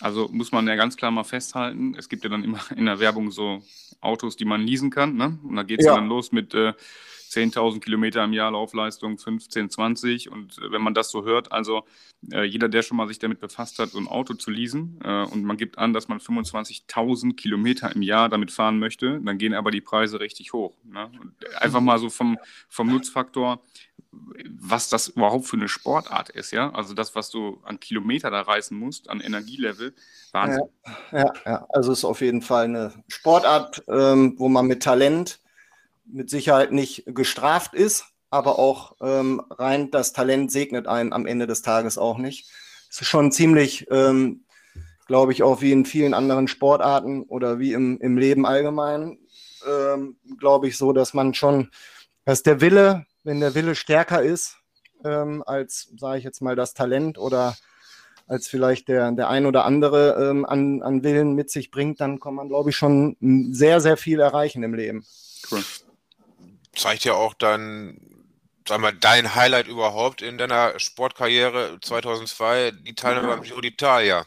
Also 0.00 0.28
muss 0.32 0.52
man 0.52 0.66
ja 0.66 0.74
ganz 0.74 0.96
klar 0.96 1.10
mal 1.10 1.24
festhalten, 1.24 1.94
es 1.96 2.08
gibt 2.08 2.24
ja 2.24 2.30
dann 2.30 2.42
immer 2.44 2.60
in 2.76 2.86
der 2.86 2.98
Werbung 2.98 3.30
so 3.30 3.62
Autos, 4.00 4.36
die 4.36 4.44
man 4.44 4.60
leasen 4.60 4.90
kann. 4.90 5.16
Ne? 5.16 5.38
Und 5.42 5.56
da 5.56 5.62
geht 5.62 5.80
es 5.80 5.86
ja. 5.86 5.94
dann 5.94 6.08
los 6.08 6.32
mit 6.32 6.52
äh, 6.54 6.74
10.000 7.34 7.80
Kilometer 7.80 8.22
im 8.24 8.32
Jahr 8.32 8.50
Laufleistung, 8.50 9.18
15, 9.18 9.70
20. 9.70 10.30
Und 10.30 10.58
äh, 10.58 10.70
wenn 10.70 10.82
man 10.82 10.94
das 10.94 11.10
so 11.10 11.24
hört, 11.24 11.52
also 11.52 11.84
äh, 12.32 12.44
jeder, 12.44 12.68
der 12.68 12.82
schon 12.82 12.96
mal 12.96 13.08
sich 13.08 13.18
damit 13.18 13.40
befasst 13.40 13.78
hat, 13.78 13.90
so 13.90 13.98
ein 13.98 14.08
Auto 14.08 14.34
zu 14.34 14.50
leasen 14.50 14.98
äh, 15.02 15.24
und 15.24 15.44
man 15.44 15.56
gibt 15.56 15.78
an, 15.78 15.92
dass 15.92 16.08
man 16.08 16.18
25.000 16.18 17.34
Kilometer 17.34 17.94
im 17.94 18.02
Jahr 18.02 18.28
damit 18.28 18.50
fahren 18.50 18.78
möchte, 18.78 19.20
dann 19.20 19.38
gehen 19.38 19.54
aber 19.54 19.70
die 19.70 19.80
Preise 19.80 20.20
richtig 20.20 20.52
hoch. 20.52 20.74
Ne? 20.84 21.10
einfach 21.58 21.80
mal 21.80 21.98
so 21.98 22.10
vom, 22.10 22.38
vom 22.68 22.88
Nutzfaktor, 22.88 23.60
was 24.48 24.88
das 24.88 25.08
überhaupt 25.08 25.46
für 25.46 25.56
eine 25.56 25.68
Sportart 25.68 26.30
ist, 26.30 26.52
ja. 26.52 26.70
Also 26.72 26.94
das, 26.94 27.14
was 27.14 27.30
du 27.30 27.60
an 27.64 27.80
Kilometer 27.80 28.30
da 28.30 28.42
reißen 28.42 28.76
musst, 28.76 29.10
an 29.10 29.20
Energielevel, 29.20 29.94
Wahnsinn. 30.32 30.62
Ja, 31.12 31.18
ja, 31.18 31.32
ja. 31.44 31.66
also 31.70 31.92
es 31.92 31.98
ist 31.98 32.04
auf 32.04 32.20
jeden 32.20 32.42
Fall 32.42 32.64
eine 32.64 32.92
Sportart, 33.08 33.82
ähm, 33.88 34.34
wo 34.38 34.48
man 34.48 34.66
mit 34.66 34.82
Talent 34.82 35.40
mit 36.06 36.30
Sicherheit 36.30 36.72
nicht 36.72 37.04
gestraft 37.06 37.74
ist, 37.74 38.06
aber 38.30 38.58
auch 38.58 38.96
ähm, 39.00 39.42
rein 39.50 39.90
das 39.90 40.12
Talent 40.12 40.50
segnet 40.50 40.86
einen 40.86 41.12
am 41.12 41.26
Ende 41.26 41.46
des 41.46 41.62
Tages 41.62 41.98
auch 41.98 42.18
nicht. 42.18 42.50
Es 42.90 43.00
ist 43.00 43.08
schon 43.08 43.32
ziemlich, 43.32 43.86
ähm, 43.90 44.44
glaube 45.06 45.32
ich, 45.32 45.42
auch 45.42 45.60
wie 45.60 45.72
in 45.72 45.84
vielen 45.84 46.14
anderen 46.14 46.48
Sportarten 46.48 47.22
oder 47.22 47.58
wie 47.58 47.72
im, 47.72 47.98
im 48.00 48.18
Leben 48.18 48.46
allgemein, 48.46 49.18
ähm, 49.68 50.16
glaube 50.38 50.68
ich, 50.68 50.76
so, 50.76 50.92
dass 50.92 51.14
man 51.14 51.34
schon, 51.34 51.70
dass 52.24 52.42
der 52.42 52.60
Wille, 52.60 53.06
wenn 53.22 53.40
der 53.40 53.54
Wille 53.54 53.74
stärker 53.74 54.22
ist 54.22 54.58
ähm, 55.04 55.42
als, 55.46 55.92
sage 55.96 56.18
ich 56.18 56.24
jetzt 56.24 56.42
mal, 56.42 56.56
das 56.56 56.74
Talent 56.74 57.18
oder 57.18 57.56
als 58.26 58.48
vielleicht 58.48 58.88
der, 58.88 59.12
der 59.12 59.28
ein 59.28 59.46
oder 59.46 59.64
andere 59.64 60.30
ähm, 60.30 60.46
an, 60.46 60.82
an 60.82 61.02
Willen 61.04 61.34
mit 61.34 61.50
sich 61.50 61.70
bringt, 61.70 62.00
dann 62.00 62.20
kann 62.20 62.34
man, 62.34 62.48
glaube 62.48 62.70
ich, 62.70 62.76
schon 62.76 63.16
sehr, 63.52 63.80
sehr 63.80 63.96
viel 63.96 64.18
erreichen 64.18 64.62
im 64.62 64.74
Leben. 64.74 65.04
Cool 65.50 65.62
zeigt 66.76 67.04
ja 67.04 67.14
auch 67.14 67.34
dann, 67.34 67.98
sag 68.66 68.80
mal, 68.80 68.92
dein 68.92 69.34
Highlight 69.34 69.68
überhaupt 69.68 70.22
in 70.22 70.38
deiner 70.38 70.78
Sportkarriere 70.78 71.78
2002, 71.80 72.72
die 72.72 72.94
Teilnahme 72.94 73.28
beim 73.28 73.42
Giro 73.42 73.60
d'Italia. 73.60 74.26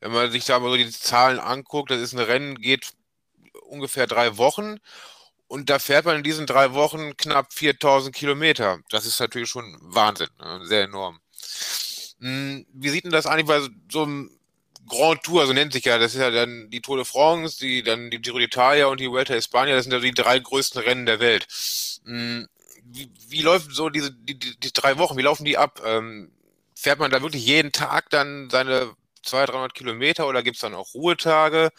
Wenn 0.00 0.12
man 0.12 0.30
sich 0.30 0.44
da 0.44 0.58
mal 0.58 0.70
so 0.70 0.76
die 0.76 0.90
Zahlen 0.90 1.38
anguckt, 1.38 1.90
das 1.90 2.00
ist 2.00 2.12
ein 2.12 2.18
Rennen, 2.18 2.56
geht 2.56 2.92
ungefähr 3.68 4.06
drei 4.06 4.36
Wochen 4.36 4.78
und 5.46 5.70
da 5.70 5.78
fährt 5.78 6.04
man 6.04 6.16
in 6.16 6.22
diesen 6.22 6.46
drei 6.46 6.74
Wochen 6.74 7.16
knapp 7.16 7.52
4000 7.52 8.14
Kilometer. 8.14 8.80
Das 8.90 9.06
ist 9.06 9.20
natürlich 9.20 9.48
schon 9.48 9.78
Wahnsinn, 9.80 10.28
ne? 10.38 10.60
sehr 10.64 10.84
enorm. 10.84 11.20
Hm, 12.20 12.66
wie 12.72 12.88
sieht 12.88 13.04
denn 13.04 13.12
das 13.12 13.26
eigentlich 13.26 13.46
bei 13.46 13.60
so 13.90 14.02
einem 14.02 14.30
Grand 14.88 15.22
Tour, 15.22 15.46
so 15.46 15.52
nennt 15.52 15.72
sich 15.72 15.84
ja, 15.84 15.98
das 15.98 16.14
ist 16.14 16.20
ja 16.20 16.30
dann 16.30 16.70
die 16.70 16.80
Tour 16.80 16.96
de 16.96 17.04
France, 17.04 17.58
die, 17.58 17.82
dann 17.82 18.10
die 18.10 18.20
Giro 18.20 18.38
d'Italia 18.38 18.84
und 18.86 19.00
die 19.00 19.10
Vuelta 19.10 19.34
a 19.34 19.36
España, 19.36 19.74
das 19.74 19.84
sind 19.84 19.92
ja 19.92 20.00
die 20.00 20.12
drei 20.12 20.38
größten 20.38 20.82
Rennen 20.82 21.06
der 21.06 21.20
Welt. 21.20 21.46
Hm, 22.04 22.46
wie, 22.84 23.10
wie 23.28 23.42
läuft 23.42 23.72
so 23.72 23.88
diese, 23.88 24.12
die, 24.12 24.38
die, 24.38 24.58
die, 24.58 24.72
drei 24.72 24.98
Wochen, 24.98 25.16
wie 25.16 25.22
laufen 25.22 25.44
die 25.44 25.56
ab? 25.56 25.80
Ähm, 25.84 26.30
fährt 26.74 26.98
man 26.98 27.10
da 27.10 27.22
wirklich 27.22 27.46
jeden 27.46 27.72
Tag 27.72 28.10
dann 28.10 28.48
seine 28.50 28.92
200, 29.22 29.54
300 29.54 29.74
Kilometer 29.74 30.28
oder 30.28 30.42
gibt 30.42 30.56
es 30.56 30.60
dann 30.60 30.74
auch 30.74 30.94
Ruhetage? 30.94 31.70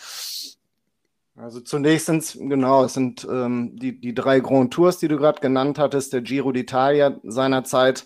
Also 1.38 1.60
zunächst 1.60 2.06
sind 2.06 2.50
genau, 2.50 2.86
es 2.86 2.94
sind 2.94 3.28
ähm, 3.30 3.78
die, 3.78 4.00
die 4.00 4.14
drei 4.16 4.40
Grand 4.40 4.74
Tours, 4.74 5.00
die 5.00 5.10
du 5.10 5.18
gerade 5.18 5.42
genannt 5.42 5.78
hattest, 5.78 6.14
der 6.14 6.22
Giro 6.22 6.50
d'Italia 6.50 7.20
seinerzeit, 7.24 8.06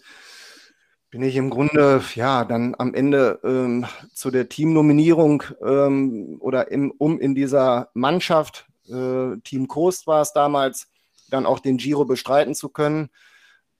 bin 1.10 1.24
ich 1.24 1.36
im 1.36 1.50
Grunde 1.50 2.04
ja 2.16 2.46
dann 2.46 2.76
am 2.78 2.94
Ende 2.94 3.40
ähm, 3.44 3.86
zu 4.14 4.30
der 4.30 4.50
Teamnominierung 4.50 5.44
ähm, 5.66 6.38
oder 6.40 6.72
im, 6.72 6.92
um 6.92 7.20
in 7.20 7.34
dieser 7.34 7.90
Mannschaft, 7.94 8.68
äh, 8.88 9.38
Team 9.44 9.68
Coast 9.68 10.08
war 10.08 10.22
es 10.22 10.34
damals, 10.34 10.88
dann 11.30 11.46
auch 11.46 11.60
den 11.60 11.78
Giro 11.78 12.06
bestreiten 12.06 12.54
zu 12.54 12.70
können. 12.70 13.10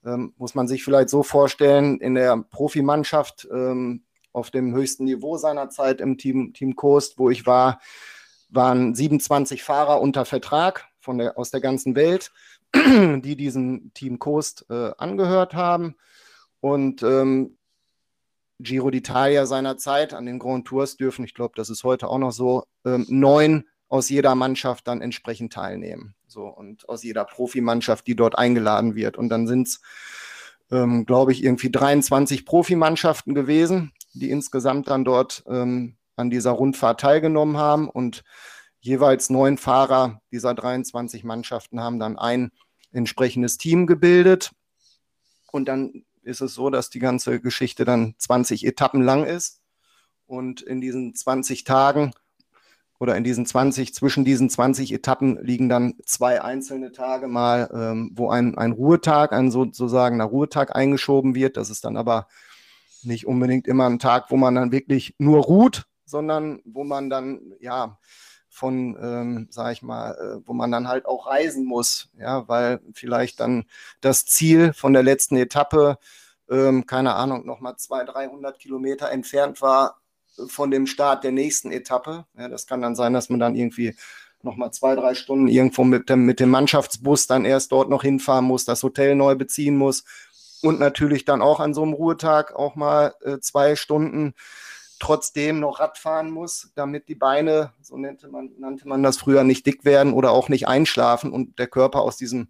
Ähm, 0.04 0.34
muss 0.38 0.54
man 0.54 0.66
sich 0.66 0.82
vielleicht 0.82 1.08
so 1.08 1.22
vorstellen, 1.22 2.00
in 2.00 2.14
der 2.14 2.36
Profimannschaft 2.36 3.46
ähm, 3.52 4.02
auf 4.32 4.50
dem 4.50 4.74
höchsten 4.74 5.04
Niveau 5.04 5.36
seiner 5.36 5.68
Zeit 5.70 6.00
im 6.00 6.16
Team, 6.16 6.52
Team 6.52 6.74
Coast, 6.74 7.18
wo 7.18 7.30
ich 7.30 7.46
war, 7.46 7.80
waren 8.48 8.94
27 8.94 9.62
Fahrer 9.62 10.00
unter 10.00 10.24
Vertrag 10.24 10.86
von 11.00 11.18
der, 11.18 11.38
aus 11.38 11.50
der 11.50 11.60
ganzen 11.60 11.94
Welt, 11.94 12.32
die 12.74 13.36
diesem 13.36 13.92
Team 13.94 14.18
Coast 14.18 14.66
äh, 14.70 14.92
angehört 14.98 15.54
haben. 15.54 15.96
Und 16.60 17.02
ähm, 17.02 17.56
Giro 18.58 18.88
d'Italia 18.88 19.46
seiner 19.46 19.78
Zeit 19.78 20.12
an 20.12 20.26
den 20.26 20.38
Grand 20.38 20.66
Tours 20.66 20.96
dürfen, 20.96 21.24
ich 21.24 21.34
glaube, 21.34 21.54
das 21.56 21.70
ist 21.70 21.84
heute 21.84 22.08
auch 22.08 22.18
noch 22.18 22.32
so, 22.32 22.64
ähm, 22.84 23.06
neun 23.08 23.64
aus 23.88 24.08
jeder 24.08 24.34
Mannschaft 24.34 24.86
dann 24.86 25.02
entsprechend 25.02 25.52
teilnehmen. 25.52 26.14
So, 26.26 26.46
und 26.46 26.88
aus 26.88 27.02
jeder 27.02 27.24
Profimannschaft, 27.24 28.06
die 28.06 28.14
dort 28.14 28.38
eingeladen 28.38 28.94
wird. 28.94 29.18
Und 29.18 29.30
dann 29.30 29.48
sind 29.48 29.66
es, 29.66 29.80
ähm, 30.70 31.06
glaube 31.06 31.32
ich, 31.32 31.42
irgendwie 31.42 31.70
23 31.70 32.46
Profimannschaften 32.46 33.34
gewesen, 33.34 33.92
die 34.14 34.30
insgesamt 34.30 34.88
dann 34.88 35.04
dort 35.04 35.42
ähm, 35.48 35.96
an 36.14 36.30
dieser 36.30 36.52
Rundfahrt 36.52 37.00
teilgenommen 37.00 37.56
haben. 37.56 37.88
Und 37.88 38.22
jeweils 38.78 39.28
neun 39.28 39.58
Fahrer 39.58 40.20
dieser 40.30 40.54
23 40.54 41.24
Mannschaften 41.24 41.80
haben 41.80 41.98
dann 41.98 42.16
ein 42.16 42.52
entsprechendes 42.92 43.58
Team 43.58 43.88
gebildet. 43.88 44.52
Und 45.50 45.66
dann 45.66 46.04
ist 46.22 46.40
es 46.40 46.54
so, 46.54 46.70
dass 46.70 46.90
die 46.90 46.98
ganze 46.98 47.40
Geschichte 47.40 47.84
dann 47.84 48.14
20 48.18 48.66
Etappen 48.66 49.02
lang 49.02 49.24
ist. 49.24 49.60
Und 50.26 50.62
in 50.62 50.80
diesen 50.80 51.14
20 51.14 51.64
Tagen 51.64 52.12
oder 53.00 53.16
in 53.16 53.24
diesen 53.24 53.46
20, 53.46 53.94
zwischen 53.94 54.24
diesen 54.24 54.50
20 54.50 54.92
Etappen 54.92 55.42
liegen 55.42 55.68
dann 55.68 55.94
zwei 56.04 56.42
einzelne 56.42 56.92
Tage 56.92 57.28
mal, 57.28 57.70
ähm, 57.72 58.10
wo 58.14 58.28
ein, 58.28 58.56
ein 58.58 58.72
Ruhetag, 58.72 59.32
ein 59.32 59.50
sozusagen 59.50 60.20
Ruhetag 60.20 60.76
eingeschoben 60.76 61.34
wird. 61.34 61.56
Das 61.56 61.70
ist 61.70 61.84
dann 61.84 61.96
aber 61.96 62.28
nicht 63.02 63.26
unbedingt 63.26 63.66
immer 63.66 63.86
ein 63.86 63.98
Tag, 63.98 64.30
wo 64.30 64.36
man 64.36 64.54
dann 64.54 64.70
wirklich 64.70 65.14
nur 65.18 65.42
ruht, 65.42 65.86
sondern 66.04 66.60
wo 66.64 66.84
man 66.84 67.08
dann, 67.08 67.40
ja, 67.58 67.98
von, 68.50 68.96
ähm, 69.00 69.48
sag 69.50 69.72
ich 69.72 69.82
mal, 69.82 70.12
äh, 70.12 70.46
wo 70.46 70.52
man 70.52 70.70
dann 70.70 70.88
halt 70.88 71.06
auch 71.06 71.26
reisen 71.26 71.64
muss, 71.64 72.10
ja, 72.18 72.46
weil 72.48 72.80
vielleicht 72.92 73.40
dann 73.40 73.64
das 74.00 74.26
Ziel 74.26 74.72
von 74.72 74.92
der 74.92 75.02
letzten 75.02 75.36
Etappe, 75.36 75.98
ähm, 76.50 76.84
keine 76.86 77.14
Ahnung, 77.14 77.46
nochmal 77.46 77.76
200, 77.76 78.14
300 78.14 78.58
Kilometer 78.58 79.10
entfernt 79.10 79.62
war 79.62 80.00
von 80.48 80.70
dem 80.70 80.86
Start 80.86 81.24
der 81.24 81.32
nächsten 81.32 81.70
Etappe. 81.70 82.26
Ja, 82.36 82.48
das 82.48 82.66
kann 82.66 82.82
dann 82.82 82.96
sein, 82.96 83.12
dass 83.12 83.30
man 83.30 83.40
dann 83.40 83.54
irgendwie 83.54 83.94
nochmal 84.42 84.72
zwei, 84.72 84.94
drei 84.94 85.14
Stunden 85.14 85.48
irgendwo 85.48 85.84
mit 85.84 86.08
dem, 86.08 86.24
mit 86.24 86.40
dem 86.40 86.50
Mannschaftsbus 86.50 87.26
dann 87.26 87.44
erst 87.44 87.72
dort 87.72 87.88
noch 87.88 88.02
hinfahren 88.02 88.44
muss, 88.44 88.64
das 88.64 88.82
Hotel 88.82 89.14
neu 89.14 89.34
beziehen 89.34 89.76
muss 89.76 90.04
und 90.62 90.80
natürlich 90.80 91.24
dann 91.24 91.42
auch 91.42 91.60
an 91.60 91.74
so 91.74 91.82
einem 91.82 91.92
Ruhetag 91.92 92.54
auch 92.54 92.74
mal 92.74 93.14
äh, 93.22 93.38
zwei 93.40 93.76
Stunden 93.76 94.34
trotzdem 95.00 95.58
noch 95.58 95.80
Radfahren 95.80 96.30
muss, 96.30 96.70
damit 96.76 97.08
die 97.08 97.14
Beine, 97.16 97.72
so 97.82 97.96
nannte 97.96 98.28
man, 98.28 98.50
nannte 98.58 98.86
man 98.86 99.02
das 99.02 99.16
früher, 99.16 99.42
nicht 99.42 99.66
dick 99.66 99.84
werden 99.84 100.12
oder 100.12 100.30
auch 100.30 100.48
nicht 100.48 100.68
einschlafen 100.68 101.32
und 101.32 101.58
der 101.58 101.66
Körper 101.66 102.02
aus 102.02 102.16
diesem 102.16 102.48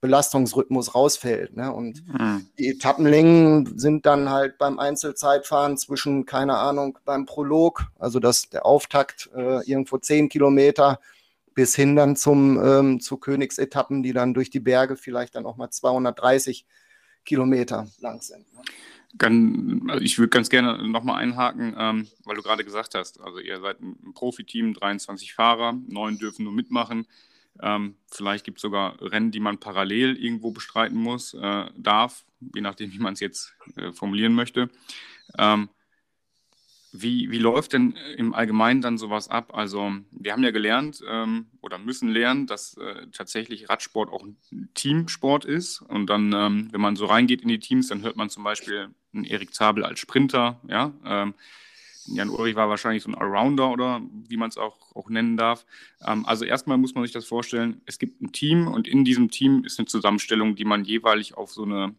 Belastungsrhythmus 0.00 0.94
rausfällt. 0.94 1.56
Ne? 1.56 1.72
Und 1.72 2.06
mhm. 2.06 2.46
die 2.58 2.68
Etappenlängen 2.68 3.78
sind 3.78 4.04
dann 4.04 4.30
halt 4.30 4.58
beim 4.58 4.78
Einzelzeitfahren 4.78 5.78
zwischen, 5.78 6.26
keine 6.26 6.58
Ahnung, 6.58 6.98
beim 7.04 7.24
Prolog, 7.24 7.86
also 7.98 8.20
das, 8.20 8.50
der 8.50 8.66
Auftakt 8.66 9.30
äh, 9.34 9.64
irgendwo 9.68 9.96
zehn 9.98 10.28
Kilometer, 10.28 11.00
bis 11.54 11.74
hin 11.74 11.96
dann 11.96 12.16
zum, 12.16 12.62
ähm, 12.62 13.00
zu 13.00 13.16
Königsetappen, 13.16 14.02
die 14.02 14.12
dann 14.12 14.34
durch 14.34 14.50
die 14.50 14.60
Berge 14.60 14.96
vielleicht 14.96 15.34
dann 15.34 15.46
auch 15.46 15.56
mal 15.56 15.70
230 15.70 16.66
Kilometer 17.24 17.86
lang 17.98 18.20
sind. 18.20 18.52
Ne? 18.52 18.60
Also 19.18 20.02
ich 20.02 20.18
würde 20.18 20.28
ganz 20.28 20.48
gerne 20.50 20.86
nochmal 20.88 21.22
einhaken, 21.22 21.74
ähm, 21.78 22.08
weil 22.24 22.36
du 22.36 22.42
gerade 22.42 22.64
gesagt 22.64 22.94
hast, 22.94 23.20
also 23.20 23.38
ihr 23.38 23.60
seid 23.60 23.80
ein 23.80 24.12
Profiteam, 24.14 24.74
23 24.74 25.34
Fahrer, 25.34 25.78
neun 25.88 26.18
dürfen 26.18 26.44
nur 26.44 26.52
mitmachen. 26.52 27.06
Ähm, 27.62 27.96
vielleicht 28.06 28.44
gibt 28.44 28.58
es 28.58 28.62
sogar 28.62 29.00
Rennen, 29.00 29.30
die 29.30 29.40
man 29.40 29.58
parallel 29.58 30.16
irgendwo 30.16 30.50
bestreiten 30.50 30.98
muss, 30.98 31.34
äh, 31.34 31.64
darf, 31.76 32.24
je 32.54 32.60
nachdem, 32.60 32.92
wie 32.92 32.98
man 32.98 33.14
es 33.14 33.20
jetzt 33.20 33.54
äh, 33.76 33.92
formulieren 33.92 34.34
möchte. 34.34 34.68
Ähm, 35.38 35.70
wie, 37.02 37.30
wie 37.30 37.38
läuft 37.38 37.72
denn 37.72 37.94
im 38.16 38.34
Allgemeinen 38.34 38.80
dann 38.80 38.98
sowas 38.98 39.28
ab? 39.28 39.52
Also, 39.54 39.92
wir 40.10 40.32
haben 40.32 40.42
ja 40.42 40.50
gelernt 40.50 41.02
ähm, 41.08 41.46
oder 41.60 41.78
müssen 41.78 42.08
lernen, 42.08 42.46
dass 42.46 42.76
äh, 42.76 43.06
tatsächlich 43.12 43.68
Radsport 43.68 44.12
auch 44.12 44.24
ein 44.24 44.36
Teamsport 44.74 45.44
ist. 45.44 45.82
Und 45.82 46.06
dann, 46.08 46.32
ähm, 46.32 46.68
wenn 46.72 46.80
man 46.80 46.96
so 46.96 47.06
reingeht 47.06 47.42
in 47.42 47.48
die 47.48 47.58
Teams, 47.58 47.88
dann 47.88 48.02
hört 48.02 48.16
man 48.16 48.30
zum 48.30 48.44
Beispiel 48.44 48.88
einen 49.12 49.24
Erik 49.24 49.54
Zabel 49.54 49.84
als 49.84 50.00
Sprinter, 50.00 50.60
ja. 50.68 50.92
Ähm, 51.04 51.34
Jan 52.08 52.30
Ulrich 52.30 52.54
war 52.54 52.68
wahrscheinlich 52.68 53.02
so 53.02 53.10
ein 53.10 53.14
Allrounder 53.14 53.70
oder 53.70 54.00
wie 54.28 54.36
man 54.36 54.48
es 54.48 54.58
auch, 54.58 54.94
auch 54.94 55.08
nennen 55.08 55.36
darf. 55.36 55.66
Ähm, 56.06 56.24
also 56.26 56.44
erstmal 56.44 56.78
muss 56.78 56.94
man 56.94 57.04
sich 57.04 57.12
das 57.12 57.26
vorstellen, 57.26 57.80
es 57.86 57.98
gibt 57.98 58.20
ein 58.20 58.32
Team 58.32 58.68
und 58.68 58.86
in 58.88 59.04
diesem 59.04 59.30
Team 59.30 59.64
ist 59.64 59.78
eine 59.78 59.86
Zusammenstellung, 59.86 60.54
die 60.54 60.64
man 60.64 60.84
jeweilig 60.84 61.36
auf 61.36 61.50
so 61.50 61.64
eine 61.64 61.94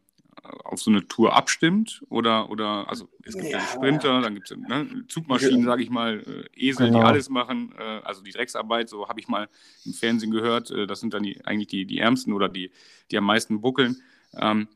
auf 0.63 0.79
so 0.79 0.91
eine 0.91 1.07
Tour 1.07 1.35
abstimmt 1.35 2.03
oder 2.09 2.49
oder 2.49 2.89
also 2.89 3.07
es 3.23 3.35
gibt 3.35 3.49
ja, 3.49 3.59
Sprinter, 3.59 4.21
dann 4.21 4.35
gibt 4.35 4.49
es 4.49 4.57
ne, 4.57 5.03
Zugmaschinen, 5.07 5.65
sage 5.65 5.83
ich 5.83 5.89
mal, 5.89 6.19
äh, 6.19 6.67
Esel, 6.67 6.87
genau. 6.87 6.99
die 6.99 7.05
alles 7.05 7.29
machen, 7.29 7.73
äh, 7.77 8.01
also 8.03 8.21
die 8.21 8.31
Drecksarbeit, 8.31 8.89
so 8.89 9.07
habe 9.07 9.19
ich 9.19 9.27
mal 9.27 9.49
im 9.85 9.93
Fernsehen 9.93 10.31
gehört, 10.31 10.71
äh, 10.71 10.87
das 10.87 10.99
sind 10.99 11.13
dann 11.13 11.23
die, 11.23 11.43
eigentlich 11.45 11.67
die, 11.67 11.85
die 11.85 11.99
Ärmsten 11.99 12.33
oder 12.33 12.49
die, 12.49 12.71
die 13.11 13.17
am 13.17 13.25
meisten 13.25 13.61
buckeln. 13.61 14.01
Ähm, 14.37 14.67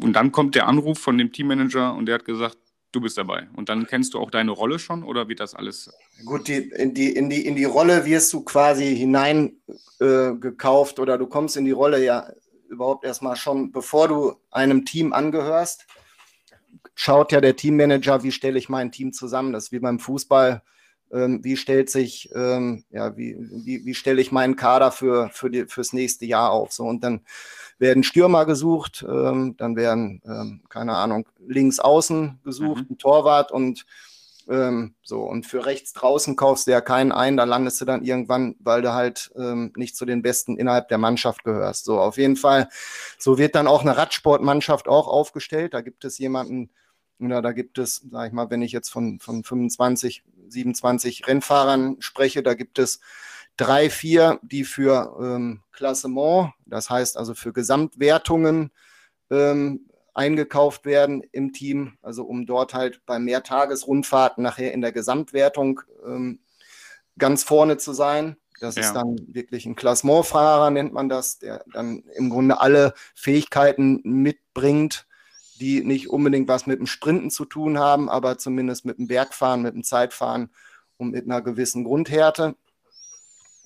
und 0.00 0.14
dann 0.14 0.32
kommt 0.32 0.54
der 0.54 0.66
Anruf 0.66 0.98
von 0.98 1.18
dem 1.18 1.32
Teammanager 1.32 1.94
und 1.94 2.06
der 2.06 2.16
hat 2.16 2.24
gesagt, 2.24 2.56
du 2.92 3.00
bist 3.00 3.18
dabei. 3.18 3.48
Und 3.54 3.68
dann 3.68 3.86
kennst 3.86 4.14
du 4.14 4.18
auch 4.18 4.30
deine 4.30 4.50
Rolle 4.50 4.78
schon 4.78 5.02
oder 5.02 5.28
wird 5.28 5.40
das 5.40 5.54
alles? 5.54 5.90
Gut, 6.24 6.48
die, 6.48 6.56
in, 6.56 6.94
die, 6.94 7.10
in, 7.10 7.28
die, 7.28 7.46
in 7.46 7.56
die 7.56 7.64
Rolle 7.64 8.06
wirst 8.06 8.32
du 8.32 8.42
quasi 8.42 8.96
hineingekauft 8.96 10.98
äh, 10.98 11.02
oder 11.02 11.18
du 11.18 11.26
kommst 11.26 11.56
in 11.56 11.64
die 11.64 11.72
Rolle 11.72 12.04
ja 12.04 12.30
überhaupt 12.68 13.04
erstmal 13.04 13.36
schon, 13.36 13.72
bevor 13.72 14.08
du 14.08 14.34
einem 14.50 14.84
Team 14.84 15.12
angehörst, 15.12 15.86
schaut 16.94 17.32
ja 17.32 17.40
der 17.40 17.56
Teammanager, 17.56 18.22
wie 18.22 18.32
stelle 18.32 18.58
ich 18.58 18.68
mein 18.68 18.92
Team 18.92 19.12
zusammen. 19.12 19.52
Das 19.52 19.64
ist 19.64 19.72
wie 19.72 19.78
beim 19.78 19.98
Fußball. 19.98 20.62
Ähm, 21.10 21.42
wie 21.42 21.56
stellt 21.56 21.88
sich, 21.88 22.28
ähm, 22.34 22.84
ja, 22.90 23.16
wie, 23.16 23.36
wie, 23.38 23.86
wie 23.86 23.94
stelle 23.94 24.20
ich 24.20 24.30
meinen 24.30 24.56
Kader 24.56 24.92
für, 24.92 25.30
für 25.32 25.50
die, 25.50 25.64
fürs 25.66 25.94
nächste 25.94 26.26
Jahr 26.26 26.50
auf? 26.50 26.72
So, 26.72 26.84
und 26.84 27.02
dann 27.02 27.22
werden 27.78 28.02
Stürmer 28.02 28.44
gesucht, 28.44 29.06
ähm, 29.08 29.54
dann 29.56 29.76
werden, 29.76 30.60
keine 30.68 30.96
Ahnung, 30.96 31.26
links 31.46 31.78
außen 31.78 32.40
gesucht, 32.44 32.84
mhm. 32.88 32.94
ein 32.94 32.98
Torwart 32.98 33.52
und 33.52 33.86
ähm, 34.48 34.94
so. 35.02 35.22
Und 35.22 35.46
für 35.46 35.66
rechts 35.66 35.92
draußen 35.92 36.36
kaufst 36.36 36.66
du 36.66 36.70
ja 36.70 36.80
keinen 36.80 37.12
ein, 37.12 37.36
da 37.36 37.44
landest 37.44 37.80
du 37.80 37.84
dann 37.84 38.02
irgendwann, 38.04 38.56
weil 38.60 38.82
du 38.82 38.92
halt 38.92 39.30
ähm, 39.36 39.72
nicht 39.76 39.96
zu 39.96 40.06
den 40.06 40.22
Besten 40.22 40.56
innerhalb 40.56 40.88
der 40.88 40.98
Mannschaft 40.98 41.44
gehörst. 41.44 41.84
So, 41.84 42.00
auf 42.00 42.16
jeden 42.16 42.36
Fall, 42.36 42.68
so 43.18 43.38
wird 43.38 43.54
dann 43.54 43.66
auch 43.66 43.82
eine 43.82 43.96
Radsportmannschaft 43.96 44.88
auch 44.88 45.08
aufgestellt. 45.08 45.74
Da 45.74 45.80
gibt 45.80 46.04
es 46.04 46.18
jemanden, 46.18 46.70
ja, 47.18 47.42
da 47.42 47.52
gibt 47.52 47.78
es, 47.78 48.06
sag 48.10 48.28
ich 48.28 48.32
mal, 48.32 48.50
wenn 48.50 48.62
ich 48.62 48.72
jetzt 48.72 48.90
von, 48.90 49.18
von 49.20 49.44
25, 49.44 50.24
27 50.48 51.26
Rennfahrern 51.26 51.96
spreche, 52.00 52.42
da 52.42 52.54
gibt 52.54 52.78
es 52.78 53.00
drei, 53.56 53.90
vier, 53.90 54.38
die 54.42 54.64
für 54.64 55.16
ähm, 55.20 55.62
Klassement, 55.72 56.52
das 56.64 56.88
heißt 56.90 57.16
also 57.16 57.34
für 57.34 57.52
Gesamtwertungen 57.52 58.70
ähm, 59.30 59.87
eingekauft 60.18 60.84
werden 60.84 61.22
im 61.30 61.52
Team, 61.52 61.96
also 62.02 62.24
um 62.24 62.44
dort 62.44 62.74
halt 62.74 63.00
bei 63.06 63.20
Mehrtagesrundfahrten 63.20 64.42
nachher 64.42 64.74
in 64.74 64.80
der 64.80 64.90
Gesamtwertung 64.90 65.80
ähm, 66.04 66.40
ganz 67.18 67.44
vorne 67.44 67.78
zu 67.78 67.92
sein. 67.92 68.36
Das 68.60 68.74
ja. 68.74 68.82
ist 68.82 68.92
dann 68.94 69.16
wirklich 69.28 69.64
ein 69.64 69.76
Klassementfahrer, 69.76 70.70
nennt 70.70 70.92
man 70.92 71.08
das, 71.08 71.38
der 71.38 71.64
dann 71.72 72.02
im 72.16 72.30
Grunde 72.30 72.60
alle 72.60 72.94
Fähigkeiten 73.14 74.00
mitbringt, 74.02 75.06
die 75.60 75.84
nicht 75.84 76.10
unbedingt 76.10 76.48
was 76.48 76.66
mit 76.66 76.80
dem 76.80 76.88
Sprinten 76.88 77.30
zu 77.30 77.44
tun 77.44 77.78
haben, 77.78 78.08
aber 78.08 78.38
zumindest 78.38 78.84
mit 78.84 78.98
dem 78.98 79.06
Bergfahren, 79.06 79.62
mit 79.62 79.74
dem 79.74 79.84
Zeitfahren 79.84 80.50
und 80.96 81.12
mit 81.12 81.26
einer 81.26 81.42
gewissen 81.42 81.84
Grundhärte 81.84 82.56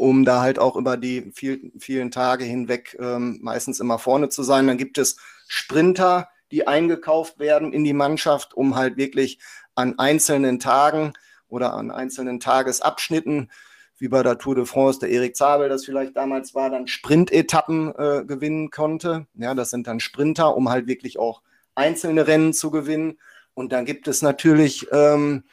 um 0.03 0.25
da 0.25 0.41
halt 0.41 0.59
auch 0.59 0.75
über 0.75 0.97
die 0.97 1.31
viel, 1.33 1.71
vielen 1.79 2.11
Tage 2.11 2.45
hinweg 2.45 2.97
ähm, 2.99 3.39
meistens 3.41 3.79
immer 3.79 4.01
vorne 4.01 4.31
zu 4.31 4.43
sein. 4.43 4.67
Dann 4.67 4.77
gibt 4.77 4.99
es 4.99 5.17
Sprinter, 5.47 6.29
die 6.53 6.67
eingekauft 6.69 7.39
werden 7.39 7.73
in 7.73 7.83
die 7.83 7.93
Mannschaft, 7.93 8.55
um 8.55 8.77
halt 8.77 8.97
wirklich 8.97 9.39
an 9.75 9.99
einzelnen 9.99 10.61
Tagen 10.61 11.15
oder 11.49 11.75
an 11.75 11.91
einzelnen 11.91 12.39
Tagesabschnitten, 12.39 13.51
wie 13.99 14.09
bei 14.09 14.23
der 14.23 14.39
Tour 14.39 14.55
de 14.55 14.67
France, 14.67 15.01
der 15.01 15.11
Erik 15.11 15.37
Zabel 15.37 15.69
das 15.69 15.85
vielleicht 15.85 16.17
damals 16.17 16.55
war, 16.55 16.71
dann 16.71 16.87
Sprintetappen 16.87 17.95
äh, 17.97 18.25
gewinnen 18.25 18.71
konnte. 18.71 19.27
Ja, 19.35 19.55
das 19.55 19.71
sind 19.71 19.87
dann 19.87 20.01
Sprinter, 20.01 20.57
um 20.57 20.69
halt 20.69 20.87
wirklich 20.87 21.19
auch 21.19 21.43
einzelne 21.75 22.27
Rennen 22.27 22.53
zu 22.53 22.71
gewinnen. 22.71 23.19
Und 23.55 23.73
dann 23.73 23.85
gibt 23.85 24.09
es 24.09 24.23
natürlich 24.23 24.87
ähm, 24.93 25.45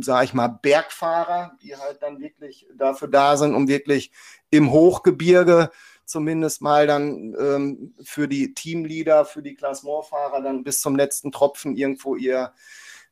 sage 0.00 0.24
ich 0.24 0.34
mal, 0.34 0.48
Bergfahrer, 0.48 1.56
die 1.62 1.76
halt 1.76 2.02
dann 2.02 2.20
wirklich 2.20 2.66
dafür 2.76 3.08
da 3.08 3.36
sind, 3.36 3.54
um 3.54 3.68
wirklich 3.68 4.10
im 4.50 4.70
Hochgebirge 4.70 5.70
zumindest 6.06 6.62
mal 6.62 6.86
dann 6.86 7.34
ähm, 7.38 7.94
für 8.02 8.28
die 8.28 8.54
Teamleader, 8.54 9.24
für 9.24 9.42
die 9.42 9.54
Klassementfahrer 9.54 10.42
dann 10.42 10.64
bis 10.64 10.80
zum 10.80 10.96
letzten 10.96 11.32
Tropfen 11.32 11.76
irgendwo 11.76 12.16
ihr, 12.16 12.52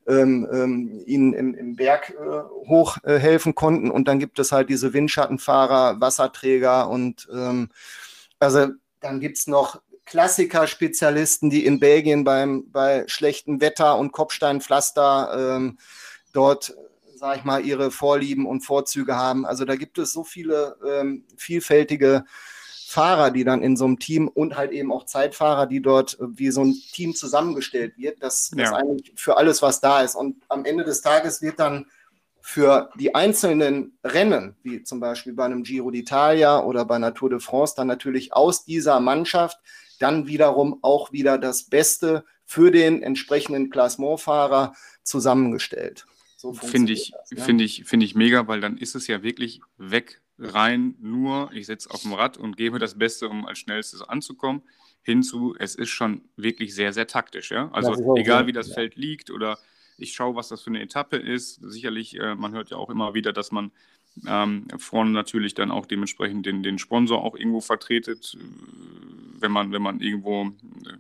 ähm, 0.07 0.49
ähm, 0.53 1.03
ihnen 1.07 1.33
im, 1.33 1.55
im 1.55 1.77
Berg 1.77 2.11
äh, 2.11 2.43
hochhelfen 2.69 3.53
äh, 3.53 3.55
konnten. 3.55 3.91
Und 3.91 4.09
dann 4.09 4.19
gibt 4.19 4.39
es 4.39 4.53
halt 4.53 4.69
diese 4.69 4.93
Windschattenfahrer, 4.93 6.01
Wasserträger 6.01 6.89
und 6.89 7.29
ähm, 7.33 7.71
also 8.39 8.69
dann 9.01 9.21
gibt 9.21 9.39
es 9.39 9.47
noch 9.47 9.81
Klassiker-Spezialisten, 10.05 11.51
die 11.51 11.65
in 11.65 11.79
Belgien 11.79 12.25
beim, 12.25 12.71
bei 12.71 13.05
schlechtem 13.07 13.61
Wetter 13.61 13.97
und 13.99 14.13
Kopfsteinpflaster 14.13 15.57
ähm, 15.57 15.79
dort, 16.33 16.75
sag 17.15 17.39
ich 17.39 17.45
mal, 17.45 17.65
ihre 17.65 17.91
Vorlieben 17.91 18.47
und 18.47 18.63
Vorzüge 18.63 19.17
haben. 19.17 19.47
Also 19.47 19.65
da 19.65 19.77
gibt 19.77 19.99
es 19.99 20.13
so 20.13 20.25
viele 20.25 20.77
ähm, 20.87 21.25
vielfältige 21.37 22.25
Fahrer, 22.93 23.31
die 23.31 23.45
dann 23.45 23.63
in 23.63 23.77
so 23.77 23.87
einem 23.87 23.99
Team 23.99 24.29
und 24.29 24.57
halt 24.57 24.71
eben 24.71 24.93
auch 24.93 25.07
Zeitfahrer, 25.07 25.67
die 25.67 25.81
dort 25.81 26.21
äh, 26.21 26.25
wie 26.39 26.51
so 26.51 26.63
ein 26.63 26.75
Team 26.93 27.15
zusammengestellt 27.15 27.97
wird, 27.97 28.23
das, 28.23 28.51
ja. 28.55 28.65
das 28.65 28.73
eigentlich 28.73 29.13
für 29.17 29.37
alles, 29.37 29.63
was 29.63 29.81
da 29.81 30.03
ist. 30.03 30.15
Und 30.15 30.37
am 30.49 30.65
Ende 30.65 30.85
des 30.85 31.01
Tages 31.01 31.43
wird 31.43 31.59
dann 31.59 31.87
für 32.41 32.91
die 32.99 33.15
einzelnen 33.15 33.97
Rennen, 34.05 34.57
wie 34.63 34.83
zum 34.83 35.01
Beispiel 35.01 35.33
bei 35.33 35.45
einem 35.45 35.63
Giro 35.63 35.89
d'Italia 35.89 36.63
oder 36.63 36.85
bei 36.85 36.97
einer 36.97 37.15
Tour 37.15 37.31
de 37.31 37.41
France, 37.41 37.75
dann 37.77 37.87
natürlich 37.87 38.33
aus 38.33 38.65
dieser 38.65 39.01
Mannschaft 39.01 39.59
dann 39.99 40.27
wiederum 40.27 40.79
auch 40.83 41.13
wieder 41.13 41.39
das 41.39 41.65
Beste 41.65 42.25
für 42.45 42.71
den 42.71 43.03
entsprechenden 43.03 43.71
Klassementfahrer 43.71 44.75
zusammengestellt. 45.05 46.07
So 46.37 46.53
finde 46.53 46.93
ich, 46.93 47.13
das, 47.13 47.31
ja? 47.39 47.45
finde 47.45 47.63
ich, 47.63 47.85
finde 47.85 48.05
ich 48.05 48.17
mega, 48.17 48.49
weil 48.49 48.61
dann 48.61 48.77
ist 48.77 48.97
es 48.97 49.07
ja 49.07 49.23
wirklich 49.23 49.61
weg 49.79 50.22
rein 50.39 50.95
nur, 51.01 51.51
ich 51.53 51.67
sitze 51.67 51.91
auf 51.91 52.03
dem 52.03 52.13
Rad 52.13 52.37
und 52.37 52.57
gebe 52.57 52.79
das 52.79 52.99
Beste, 52.99 53.29
um 53.29 53.47
als 53.47 53.59
schnellstes 53.59 54.03
anzukommen, 54.03 54.63
hinzu, 55.03 55.55
es 55.59 55.75
ist 55.75 55.91
schon 55.91 56.23
wirklich 56.37 56.75
sehr, 56.75 56.93
sehr 56.93 57.07
taktisch. 57.07 57.51
Ja? 57.51 57.71
Also 57.73 58.17
egal 58.17 58.47
wie 58.47 58.53
das 58.53 58.69
ja. 58.69 58.75
Feld 58.75 58.97
liegt 58.97 59.31
oder 59.31 59.59
ich 59.99 60.15
schaue, 60.15 60.35
was 60.35 60.49
das 60.49 60.63
für 60.63 60.71
eine 60.71 60.83
Etappe 60.83 61.17
ist. 61.17 61.57
Sicherlich, 61.63 62.19
äh, 62.19 62.35
man 62.35 62.53
hört 62.53 62.71
ja 62.71 62.77
auch 62.77 62.91
immer 62.91 63.15
wieder, 63.15 63.33
dass 63.33 63.53
man 63.53 63.71
ähm, 64.27 64.67
vorne 64.79 65.11
natürlich 65.11 65.55
dann 65.55 65.71
auch 65.71 65.87
dementsprechend 65.87 66.47
den, 66.47 66.63
den 66.63 66.79
Sponsor 66.79 67.23
auch 67.23 67.35
irgendwo 67.35 67.61
vertretet, 67.61 68.37
wenn 69.39 69.53
man, 69.53 69.73
wenn 69.73 69.83
man 69.83 70.01
irgendwo 70.01 70.47
äh, 70.87 70.97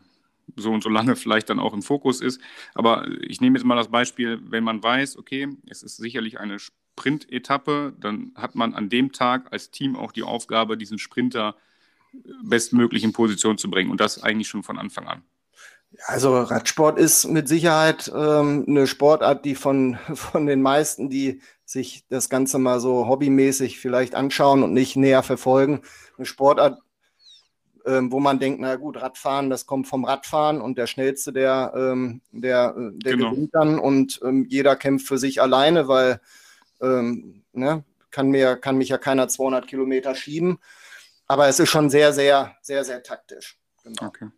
so 0.56 0.72
und 0.72 0.82
so 0.82 0.88
lange 0.88 1.16
vielleicht 1.16 1.50
dann 1.50 1.58
auch 1.58 1.74
im 1.74 1.82
Fokus 1.82 2.20
ist. 2.20 2.40
Aber 2.74 3.06
ich 3.20 3.40
nehme 3.40 3.58
jetzt 3.58 3.64
mal 3.64 3.76
das 3.76 3.88
Beispiel, 3.88 4.40
wenn 4.44 4.64
man 4.64 4.82
weiß, 4.82 5.18
okay, 5.18 5.48
es 5.68 5.82
ist 5.82 5.96
sicherlich 5.96 6.40
eine 6.40 6.58
Sprint-Etappe, 6.92 7.94
dann 7.98 8.32
hat 8.34 8.54
man 8.54 8.74
an 8.74 8.88
dem 8.88 9.12
Tag 9.12 9.52
als 9.52 9.70
Team 9.70 9.96
auch 9.96 10.12
die 10.12 10.22
Aufgabe, 10.22 10.76
diesen 10.76 10.98
Sprinter 10.98 11.56
bestmöglich 12.42 13.04
in 13.04 13.12
Position 13.12 13.58
zu 13.58 13.70
bringen 13.70 13.90
und 13.90 14.00
das 14.00 14.22
eigentlich 14.22 14.48
schon 14.48 14.62
von 14.62 14.78
Anfang 14.78 15.08
an. 15.08 15.22
Also 16.06 16.40
Radsport 16.40 16.98
ist 16.98 17.26
mit 17.26 17.48
Sicherheit 17.48 18.10
ähm, 18.14 18.64
eine 18.66 18.86
Sportart, 18.86 19.44
die 19.44 19.54
von, 19.54 19.98
von 20.14 20.46
den 20.46 20.62
meisten, 20.62 21.10
die 21.10 21.40
sich 21.64 22.04
das 22.08 22.28
Ganze 22.28 22.58
mal 22.58 22.80
so 22.80 23.06
hobbymäßig 23.08 23.78
vielleicht 23.78 24.14
anschauen 24.14 24.62
und 24.62 24.72
nicht 24.72 24.96
näher 24.96 25.22
verfolgen, 25.22 25.82
eine 26.16 26.26
Sportart, 26.26 26.78
ähm, 27.86 28.12
wo 28.12 28.20
man 28.20 28.38
denkt, 28.38 28.60
na 28.60 28.76
gut, 28.76 29.00
Radfahren, 29.00 29.50
das 29.50 29.66
kommt 29.66 29.86
vom 29.86 30.04
Radfahren 30.04 30.60
und 30.60 30.76
der 30.76 30.86
Schnellste, 30.86 31.32
der, 31.32 31.72
ähm, 31.74 32.20
der, 32.30 32.74
der 32.76 33.12
genau. 33.12 33.30
gewinnt 33.30 33.54
dann 33.54 33.78
und 33.78 34.20
ähm, 34.22 34.46
jeder 34.48 34.76
kämpft 34.76 35.06
für 35.06 35.18
sich 35.18 35.40
alleine, 35.40 35.88
weil 35.88 36.20
ähm, 36.82 37.44
ne, 37.52 37.84
kann, 38.10 38.28
mir, 38.28 38.56
kann 38.56 38.76
mich 38.76 38.88
ja 38.88 38.98
keiner 38.98 39.28
200 39.28 39.66
Kilometer 39.66 40.14
schieben. 40.14 40.58
Aber 41.26 41.48
es 41.48 41.58
ist 41.58 41.70
schon 41.70 41.88
sehr, 41.88 42.12
sehr, 42.12 42.56
sehr, 42.60 42.84
sehr 42.84 43.02
taktisch. 43.02 43.58
Genau. 43.84 44.06
Okay. 44.06 44.28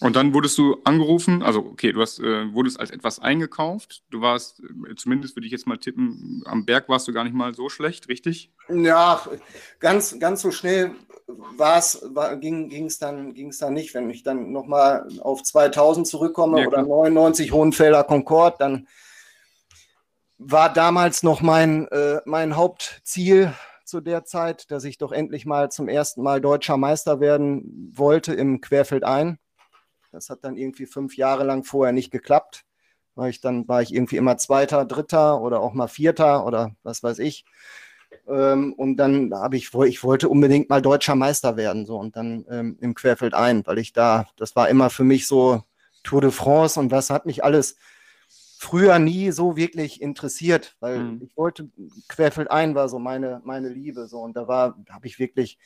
Und 0.00 0.14
dann 0.14 0.32
wurdest 0.32 0.56
du 0.58 0.76
angerufen, 0.84 1.42
also 1.42 1.60
okay, 1.60 1.92
du 1.92 2.00
hast, 2.00 2.20
äh, 2.20 2.52
wurdest 2.52 2.78
als 2.78 2.90
etwas 2.90 3.18
eingekauft. 3.18 4.04
Du 4.10 4.20
warst, 4.20 4.60
äh, 4.60 4.94
zumindest 4.94 5.34
würde 5.34 5.46
ich 5.46 5.52
jetzt 5.52 5.66
mal 5.66 5.78
tippen, 5.78 6.42
am 6.46 6.64
Berg 6.64 6.88
warst 6.88 7.08
du 7.08 7.12
gar 7.12 7.24
nicht 7.24 7.34
mal 7.34 7.52
so 7.52 7.68
schlecht, 7.68 8.08
richtig? 8.08 8.52
Ja, 8.68 9.20
ganz, 9.80 10.18
ganz 10.20 10.42
so 10.42 10.52
schnell 10.52 10.94
war's, 11.26 12.00
war, 12.10 12.36
ging 12.36 12.86
es 12.86 12.98
dann, 12.98 13.34
ging's 13.34 13.58
dann 13.58 13.74
nicht. 13.74 13.92
Wenn 13.94 14.08
ich 14.08 14.22
dann 14.22 14.52
nochmal 14.52 15.08
auf 15.20 15.42
2000 15.42 16.06
zurückkomme 16.06 16.60
ja, 16.60 16.66
oder 16.68 16.82
99 16.82 17.52
Hohenfelder 17.52 18.04
Concorde, 18.04 18.56
dann 18.58 18.88
war 20.38 20.72
damals 20.72 21.22
noch 21.22 21.40
mein, 21.40 21.88
äh, 21.88 22.20
mein 22.24 22.56
Hauptziel 22.56 23.52
zu 23.84 24.00
der 24.00 24.24
Zeit, 24.24 24.70
dass 24.70 24.84
ich 24.84 24.98
doch 24.98 25.12
endlich 25.12 25.46
mal 25.46 25.70
zum 25.70 25.88
ersten 25.88 26.22
Mal 26.22 26.40
deutscher 26.40 26.76
Meister 26.76 27.20
werden 27.20 27.92
wollte 27.94 28.34
im 28.34 28.60
Querfeld 28.60 29.04
ein. 29.04 29.38
Das 30.12 30.30
hat 30.30 30.44
dann 30.44 30.56
irgendwie 30.56 30.86
fünf 30.86 31.16
Jahre 31.16 31.44
lang 31.44 31.64
vorher 31.64 31.92
nicht 31.92 32.10
geklappt. 32.10 32.64
War 33.14 33.28
ich 33.28 33.40
dann 33.40 33.66
war 33.66 33.82
ich 33.82 33.92
irgendwie 33.92 34.16
immer 34.16 34.36
Zweiter, 34.36 34.84
Dritter 34.84 35.40
oder 35.40 35.60
auch 35.60 35.72
mal 35.72 35.88
Vierter 35.88 36.46
oder 36.46 36.72
was 36.82 37.02
weiß 37.02 37.18
ich. 37.18 37.44
Ähm, 38.28 38.74
und 38.74 38.96
dann 38.96 39.32
habe 39.34 39.56
ich, 39.56 39.74
ich 39.74 40.04
wollte 40.04 40.28
unbedingt 40.28 40.70
mal 40.70 40.80
deutscher 40.80 41.14
Meister 41.14 41.56
werden, 41.56 41.84
so 41.84 41.98
und 41.98 42.16
dann 42.16 42.46
ähm, 42.48 42.78
im 42.80 42.94
Querfeld 42.94 43.34
ein, 43.34 43.66
weil 43.66 43.78
ich 43.78 43.92
da, 43.92 44.26
das 44.36 44.54
war 44.56 44.68
immer 44.68 44.88
für 44.90 45.04
mich 45.04 45.26
so 45.26 45.62
Tour 46.04 46.20
de 46.20 46.30
France 46.30 46.78
und 46.78 46.90
was 46.90 47.10
hat 47.10 47.26
mich 47.26 47.44
alles 47.44 47.76
früher 48.58 48.98
nie 48.98 49.30
so 49.30 49.56
wirklich 49.56 50.02
interessiert, 50.02 50.76
weil 50.80 50.98
mhm. 50.98 51.22
ich 51.22 51.36
wollte, 51.36 51.68
Querfeld 52.08 52.50
ein 52.50 52.74
war 52.74 52.88
so 52.88 52.98
meine, 52.98 53.40
meine 53.44 53.68
Liebe, 53.68 54.08
so 54.08 54.18
und 54.18 54.36
da 54.36 54.48
war, 54.48 54.76
habe 54.90 55.06
ich 55.06 55.20
wirklich, 55.20 55.58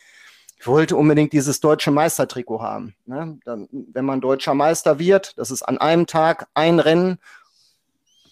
ich 0.58 0.66
wollte 0.66 0.96
unbedingt 0.96 1.32
dieses 1.32 1.60
deutsche 1.60 1.90
Meistertrikot 1.90 2.60
haben. 2.60 2.94
Ne? 3.06 3.38
Dann, 3.44 3.66
wenn 3.70 4.04
man 4.04 4.20
deutscher 4.20 4.52
Meister 4.52 4.98
wird, 4.98 5.38
das 5.38 5.50
ist 5.50 5.62
an 5.62 5.78
einem 5.78 6.06
Tag 6.06 6.48
ein 6.52 6.78
Rennen 6.78 7.18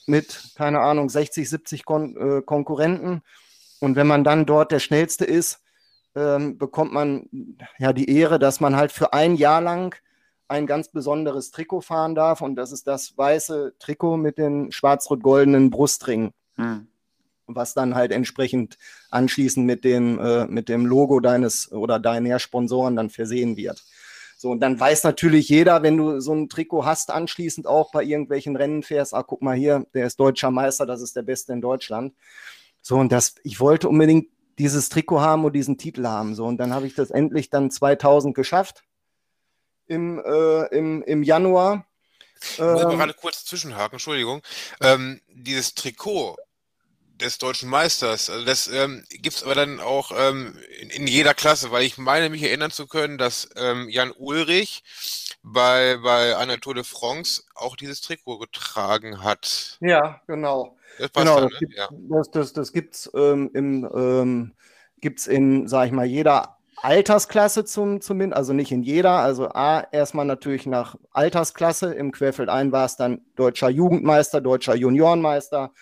mit, 0.07 0.53
keine 0.57 0.81
Ahnung, 0.81 1.09
60, 1.09 1.49
70 1.49 1.85
Kon 1.87 2.17
äh, 2.17 2.43
Konkurrenten. 2.43 3.23
Und 3.81 3.97
wenn 3.97 4.07
man 4.07 4.25
dann 4.25 4.45
dort 4.45 4.73
der 4.73 4.79
Schnellste 4.79 5.25
ist, 5.25 5.63
ähm, 6.15 6.59
bekommt 6.59 6.93
man 6.93 7.31
ja 7.79 7.95
die 7.95 8.15
Ehre, 8.15 8.39
dass 8.39 8.61
man 8.61 8.77
halt 8.77 8.93
für 8.93 9.15
ein 9.15 9.37
Jahr 9.37 9.63
lang 9.63 9.97
ein 10.51 10.67
ganz 10.67 10.89
besonderes 10.89 11.53
Trikot 11.53 11.81
fahren 11.81 12.15
darf 12.15 12.43
und 12.43 12.57
das 12.57 12.73
ist 12.73 12.87
das 12.87 13.17
weiße 13.17 13.75
Trikot 13.79 14.17
mit 14.17 14.37
den 14.37 14.73
schwarz-rot-goldenen 14.73 15.71
Brustringen. 15.71 16.33
Hm. 16.57 16.89
Was 17.47 17.73
dann 17.73 17.95
halt 17.95 18.11
entsprechend 18.13 18.77
anschließend 19.11 19.65
mit 19.65 19.85
dem, 19.85 20.19
äh, 20.19 20.47
mit 20.47 20.69
dem 20.69 20.87
Logo 20.87 21.21
deines 21.21 21.71
oder 21.73 21.99
deiner 22.01 22.39
Sponsoren 22.39 22.97
dann 22.97 23.11
versehen 23.11 23.57
wird. 23.57 23.85
So, 24.37 24.51
und 24.51 24.61
dann 24.61 24.79
weiß 24.79 25.05
natürlich 25.05 25.49
jeder, 25.49 25.83
wenn 25.83 25.97
du 25.97 26.21
so 26.21 26.35
ein 26.35 26.49
Trikot 26.49 26.85
hast, 26.85 27.11
anschließend 27.11 27.67
auch 27.67 27.93
bei 27.93 28.03
irgendwelchen 28.03 28.57
Rennen 28.57 28.83
fährst, 28.83 29.15
ah, 29.15 29.23
guck 29.23 29.43
mal 29.43 29.57
hier, 29.57 29.87
der 29.95 30.07
ist 30.07 30.19
deutscher 30.19 30.51
Meister, 30.51 30.87
das 30.87 31.01
ist 31.01 31.15
der 31.15 31.23
Beste 31.23 31.53
in 31.53 31.61
Deutschland. 31.61 32.15
So, 32.83 32.97
und 32.97 33.13
das, 33.13 33.35
ich 33.45 33.61
wollte 33.61 33.89
unbedingt 33.89 34.29
dieses 34.59 34.89
Trikot 34.89 35.21
haben 35.21 35.45
und 35.45 35.55
diesen 35.55 35.79
Titel 35.79 36.07
haben. 36.07 36.35
So, 36.35 36.47
und 36.47 36.59
dann 36.59 36.73
habe 36.73 36.87
ich 36.87 36.95
das 36.95 37.11
endlich 37.11 37.51
dann 37.51 37.71
2000 37.71 38.35
geschafft 38.35 38.85
im, 39.91 40.23
äh, 40.25 40.67
im, 40.67 41.03
im 41.03 41.23
Januar. 41.23 41.85
Ich 42.41 42.59
muss 42.59 42.83
ähm, 42.83 42.91
gerade 42.91 43.13
kurz 43.15 43.45
zwischenhaken, 43.45 43.97
Entschuldigung. 43.97 44.41
Ähm, 44.81 45.21
dieses 45.29 45.75
Trikot 45.75 46.37
des 47.21 47.37
deutschen 47.37 47.69
Meisters, 47.69 48.31
also 48.31 48.47
das 48.47 48.67
ähm, 48.69 49.05
gibt 49.11 49.37
es 49.37 49.43
aber 49.43 49.55
dann 49.55 49.79
auch 49.79 50.11
ähm, 50.17 50.57
in, 50.81 50.89
in, 50.89 51.07
jeder 51.07 51.35
Klasse, 51.35 51.71
weil 51.71 51.83
ich 51.85 51.99
meine, 51.99 52.31
mich 52.31 52.43
erinnern 52.43 52.71
zu 52.71 52.87
können, 52.87 53.19
dass 53.19 53.51
ähm, 53.57 53.91
Jan 53.91 54.13
Ulrich 54.17 54.83
bei, 55.43 55.99
bei 56.03 56.37
einer 56.39 56.59
Tour 56.59 56.75
de 56.75 56.85
France 56.85 57.43
auch 57.55 57.77
dieses 57.77 58.01
Trikot 58.01 58.39
getragen 58.39 59.23
hat. 59.23 59.77
Ja, 59.81 60.23
genau. 60.27 60.79
Das 60.99 61.11
passt 61.11 61.27
genau, 61.27 61.41
dann, 61.41 61.51
das, 61.51 61.61
ne? 61.61 61.69
ja. 61.77 61.89
das, 61.93 62.31
das, 62.31 62.53
das 62.55 62.73
gibt 62.73 62.95
es 62.95 63.11
ähm, 63.13 63.51
ähm, 63.55 64.55
gibt's 65.01 65.27
in, 65.27 65.69
sag 65.69 65.87
ich 65.87 65.93
mal, 65.93 66.07
jeder 66.07 66.60
Altersklasse 66.83 67.65
zum, 67.65 68.01
zumindest, 68.01 68.37
also 68.37 68.53
nicht 68.53 68.73
in 68.73 68.83
jeder. 68.83 69.13
Also 69.13 69.49
A, 69.49 69.87
erstmal 69.93 70.25
natürlich 70.25 70.67
nach 70.67 70.97
Altersklasse. 71.13 71.93
Im 71.95 72.13
Querfeld 72.13 72.49
ein 72.49 72.73
war 72.73 72.87
es 72.87 72.97
dann 72.97 73.23
deutscher 73.37 73.69
Jugendmeister, 73.69 74.41
deutscher 74.41 74.75
Juniorenmeister, 74.75 75.73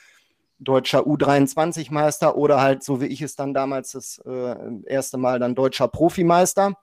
deutscher 0.58 1.00
U23-Meister 1.00 2.36
oder 2.36 2.60
halt, 2.60 2.82
so 2.82 3.00
wie 3.00 3.06
ich 3.06 3.22
es 3.22 3.36
dann 3.36 3.54
damals 3.54 3.92
das 3.92 4.20
äh, 4.26 4.54
erste 4.86 5.18
Mal, 5.18 5.38
dann 5.38 5.54
deutscher 5.54 5.88
Profimeister. 5.88 6.74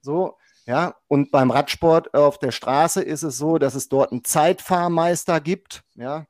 So, 0.00 0.36
ja. 0.66 0.94
Und 1.08 1.30
beim 1.30 1.50
Radsport 1.50 2.14
auf 2.14 2.38
der 2.38 2.50
Straße 2.50 3.02
ist 3.02 3.22
es 3.22 3.38
so, 3.38 3.58
dass 3.58 3.74
es 3.74 3.88
dort 3.88 4.12
einen 4.12 4.24
Zeitfahrmeister 4.24 5.40
gibt, 5.40 5.82
ja. 5.94 6.26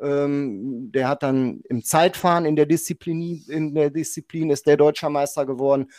Ähm, 0.00 0.92
der 0.92 1.08
hat 1.08 1.24
dann 1.24 1.60
im 1.68 1.82
Zeitfahren 1.82 2.44
in 2.44 2.54
der 2.54 2.66
Disziplin, 2.66 3.44
in 3.48 3.74
der 3.74 3.90
Disziplin 3.90 4.50
ist 4.50 4.66
der 4.68 4.76
deutscher 4.76 5.10
Meister 5.10 5.44
geworden. 5.44 5.90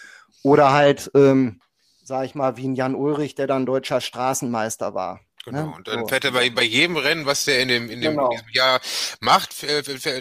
Oder 0.43 0.73
halt, 0.73 1.11
ähm, 1.15 1.61
sag 2.03 2.25
ich 2.25 2.35
mal, 2.35 2.57
wie 2.57 2.67
ein 2.67 2.75
Jan 2.75 2.95
Ulrich, 2.95 3.35
der 3.35 3.47
dann 3.47 3.65
deutscher 3.65 4.01
Straßenmeister 4.01 4.93
war. 4.93 5.19
Genau, 5.45 5.67
ne? 5.67 5.73
und 5.75 5.87
dann 5.87 6.01
so. 6.01 6.07
fährt 6.07 6.25
er 6.25 6.31
bei, 6.31 6.49
bei 6.49 6.63
jedem 6.63 6.97
Rennen, 6.97 7.25
was 7.25 7.45
der 7.45 7.61
in 7.61 7.69
dem, 7.69 7.89
in 7.89 8.01
dem 8.01 8.11
genau. 8.11 8.31
Jahr 8.51 8.81
macht, 9.21 9.55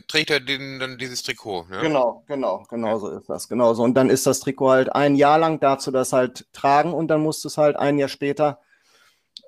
trägt 0.09 0.30
er 0.30 0.40
den, 0.40 0.78
dann 0.78 0.96
dieses 0.96 1.22
Trikot. 1.22 1.66
Ne? 1.68 1.80
Genau, 1.80 2.22
genau, 2.26 2.64
genau 2.70 2.88
ja. 2.88 2.98
so 2.98 3.09
ist 3.11 3.28
das. 3.28 3.48
Genau 3.48 3.74
so. 3.74 3.82
Und 3.82 3.94
dann 3.94 4.11
ist 4.11 4.26
das 4.26 4.40
Trikot 4.40 4.70
halt 4.70 4.94
ein 4.94 5.16
Jahr 5.16 5.38
lang, 5.38 5.61
darfst 5.61 5.86
du 5.86 5.90
das 5.90 6.12
halt 6.12 6.46
tragen 6.52 6.94
und 6.94 7.09
dann 7.09 7.20
musst 7.20 7.44
du 7.44 7.48
es 7.48 7.59
halt 7.59 7.76
ein 7.76 7.98
Jahr 7.98 8.09
später 8.09 8.61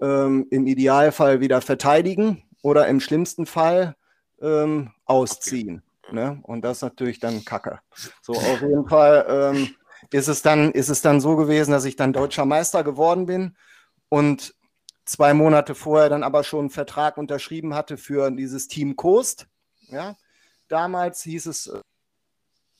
ähm, 0.00 0.46
im 0.50 0.66
Idealfall 0.66 1.40
wieder 1.40 1.60
verteidigen 1.60 2.42
oder 2.62 2.88
im 2.88 3.00
schlimmsten 3.00 3.46
Fall 3.46 3.96
ähm, 4.42 4.90
ausziehen. 5.04 5.82
Okay. 6.02 6.14
Ne? 6.14 6.40
Und 6.42 6.62
das 6.62 6.78
ist 6.78 6.82
natürlich 6.82 7.20
dann 7.20 7.44
Kacke. 7.44 7.78
So, 8.22 8.32
auf 8.32 8.60
jeden 8.60 8.88
Fall 8.88 9.26
ähm, 9.28 9.74
ist, 10.12 10.28
es 10.28 10.42
dann, 10.42 10.72
ist 10.72 10.88
es 10.88 11.02
dann 11.02 11.20
so 11.20 11.36
gewesen, 11.36 11.70
dass 11.70 11.84
ich 11.84 11.96
dann 11.96 12.12
deutscher 12.12 12.44
Meister 12.44 12.84
geworden 12.84 13.26
bin 13.26 13.56
und 14.08 14.54
zwei 15.04 15.34
Monate 15.34 15.74
vorher 15.74 16.08
dann 16.08 16.22
aber 16.22 16.44
schon 16.44 16.60
einen 16.60 16.70
Vertrag 16.70 17.16
unterschrieben 17.16 17.74
hatte 17.74 17.96
für 17.96 18.30
dieses 18.30 18.68
Team 18.68 18.96
Coast. 18.96 19.46
Ja? 19.88 20.16
Damals 20.68 21.22
hieß 21.22 21.46
es 21.46 21.66
äh, 21.66 21.80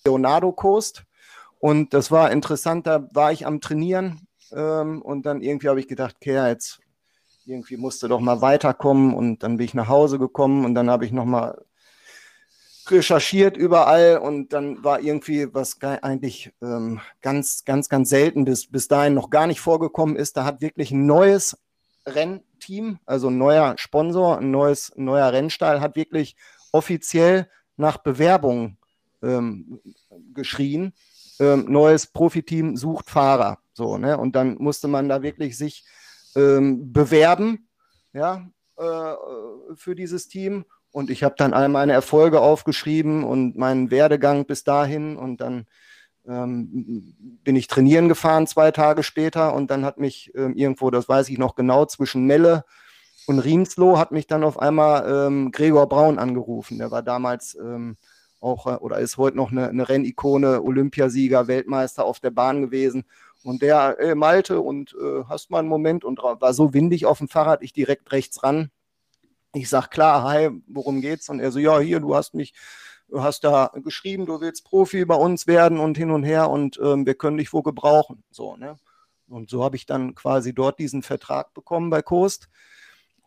Leonardo 0.04 0.52
Coast. 0.52 1.04
Und 1.58 1.92
das 1.92 2.10
war 2.10 2.30
interessant, 2.30 2.86
da 2.86 3.08
war 3.12 3.32
ich 3.32 3.46
am 3.46 3.60
Trainieren 3.60 4.26
ähm, 4.52 5.02
und 5.02 5.26
dann 5.26 5.42
irgendwie 5.42 5.68
habe 5.68 5.80
ich 5.80 5.88
gedacht, 5.88 6.16
okay, 6.16 6.48
jetzt 6.48 6.80
irgendwie 7.44 7.76
musste 7.76 8.08
doch 8.08 8.20
mal 8.20 8.40
weiterkommen 8.40 9.12
und 9.12 9.42
dann 9.42 9.56
bin 9.56 9.66
ich 9.66 9.74
nach 9.74 9.88
Hause 9.88 10.18
gekommen 10.18 10.64
und 10.64 10.74
dann 10.74 10.88
habe 10.88 11.04
ich 11.04 11.12
nochmal 11.12 11.62
recherchiert 12.90 13.56
überall 13.56 14.18
und 14.18 14.52
dann 14.52 14.82
war 14.84 15.00
irgendwie, 15.00 15.52
was 15.52 15.80
eigentlich 15.80 16.52
ähm, 16.62 17.00
ganz, 17.20 17.64
ganz, 17.64 17.88
ganz 17.88 18.08
selten 18.08 18.44
bis, 18.44 18.70
bis 18.70 18.88
dahin 18.88 19.14
noch 19.14 19.30
gar 19.30 19.46
nicht 19.46 19.60
vorgekommen 19.60 20.16
ist, 20.16 20.36
da 20.36 20.44
hat 20.44 20.60
wirklich 20.60 20.90
ein 20.90 21.06
neues 21.06 21.56
Rennteam, 22.06 22.98
also 23.06 23.28
ein 23.28 23.38
neuer 23.38 23.74
Sponsor, 23.78 24.38
ein 24.38 24.50
neues, 24.50 24.92
neuer 24.96 25.32
Rennstall, 25.32 25.80
hat 25.80 25.96
wirklich 25.96 26.36
offiziell 26.72 27.48
nach 27.76 27.98
Bewerbung 27.98 28.76
ähm, 29.22 29.80
geschrien. 30.32 30.92
Ähm, 31.38 31.66
neues 31.68 32.06
Profiteam 32.06 32.76
sucht 32.76 33.08
Fahrer. 33.10 33.58
So, 33.72 33.96
ne? 33.96 34.18
Und 34.18 34.36
dann 34.36 34.56
musste 34.58 34.88
man 34.88 35.08
da 35.08 35.22
wirklich 35.22 35.56
sich 35.56 35.84
ähm, 36.36 36.92
bewerben, 36.92 37.68
ja, 38.12 38.46
äh, 38.76 39.14
für 39.74 39.94
dieses 39.94 40.28
Team. 40.28 40.64
Und 40.92 41.10
ich 41.10 41.22
habe 41.22 41.34
dann 41.38 41.52
all 41.52 41.68
meine 41.68 41.92
Erfolge 41.92 42.40
aufgeschrieben 42.40 43.24
und 43.24 43.56
meinen 43.56 43.90
Werdegang 43.90 44.46
bis 44.46 44.64
dahin. 44.64 45.16
Und 45.16 45.40
dann 45.40 45.66
ähm, 46.26 47.14
bin 47.44 47.56
ich 47.56 47.68
trainieren 47.68 48.08
gefahren 48.08 48.46
zwei 48.46 48.70
Tage 48.70 49.02
später. 49.02 49.54
Und 49.54 49.70
dann 49.70 49.84
hat 49.84 49.98
mich 49.98 50.32
ähm, 50.34 50.54
irgendwo, 50.54 50.90
das 50.90 51.08
weiß 51.08 51.28
ich 51.28 51.38
noch 51.38 51.54
genau, 51.54 51.84
zwischen 51.86 52.26
Melle 52.26 52.64
und 53.30 53.38
Riensloh 53.38 53.96
hat 53.96 54.10
mich 54.10 54.26
dann 54.26 54.42
auf 54.42 54.58
einmal 54.58 55.08
ähm, 55.08 55.52
Gregor 55.52 55.88
Braun 55.88 56.18
angerufen. 56.18 56.78
Der 56.78 56.90
war 56.90 57.02
damals 57.02 57.54
ähm, 57.54 57.96
auch 58.40 58.66
äh, 58.66 58.76
oder 58.76 58.98
ist 58.98 59.18
heute 59.18 59.36
noch 59.36 59.52
eine, 59.52 59.68
eine 59.68 59.88
Rennikone, 59.88 60.62
Olympiasieger, 60.62 61.46
Weltmeister 61.46 62.04
auf 62.04 62.18
der 62.20 62.30
Bahn 62.30 62.60
gewesen. 62.60 63.04
Und 63.44 63.62
der, 63.62 63.96
ey, 64.00 64.14
Malte, 64.14 64.60
und 64.60 64.96
äh, 65.00 65.22
hast 65.28 65.50
mal 65.50 65.60
einen 65.60 65.68
Moment 65.68 66.04
und 66.04 66.18
war 66.18 66.52
so 66.54 66.74
windig 66.74 67.06
auf 67.06 67.18
dem 67.18 67.28
Fahrrad, 67.28 67.62
ich 67.62 67.72
direkt 67.72 68.10
rechts 68.12 68.42
ran. 68.42 68.70
Ich 69.52 69.68
sag, 69.68 69.90
klar, 69.90 70.22
hi, 70.22 70.50
worum 70.68 71.00
geht's? 71.00 71.28
Und 71.28 71.40
er 71.40 71.50
so, 71.50 71.58
ja, 71.58 71.78
hier, 71.80 72.00
du 72.00 72.14
hast 72.14 72.34
mich, 72.34 72.54
du 73.08 73.22
hast 73.22 73.42
da 73.42 73.72
geschrieben, 73.82 74.26
du 74.26 74.40
willst 74.40 74.64
Profi 74.64 75.04
bei 75.04 75.16
uns 75.16 75.46
werden 75.46 75.80
und 75.80 75.98
hin 75.98 76.10
und 76.10 76.22
her 76.22 76.50
und 76.50 76.78
ähm, 76.82 77.04
wir 77.04 77.14
können 77.14 77.36
dich 77.36 77.52
wo 77.52 77.62
gebrauchen. 77.62 78.22
So, 78.30 78.56
ne? 78.56 78.76
Und 79.28 79.50
so 79.50 79.64
habe 79.64 79.76
ich 79.76 79.86
dann 79.86 80.14
quasi 80.14 80.54
dort 80.54 80.78
diesen 80.78 81.02
Vertrag 81.02 81.54
bekommen 81.54 81.90
bei 81.90 82.02
Kost. 82.02 82.48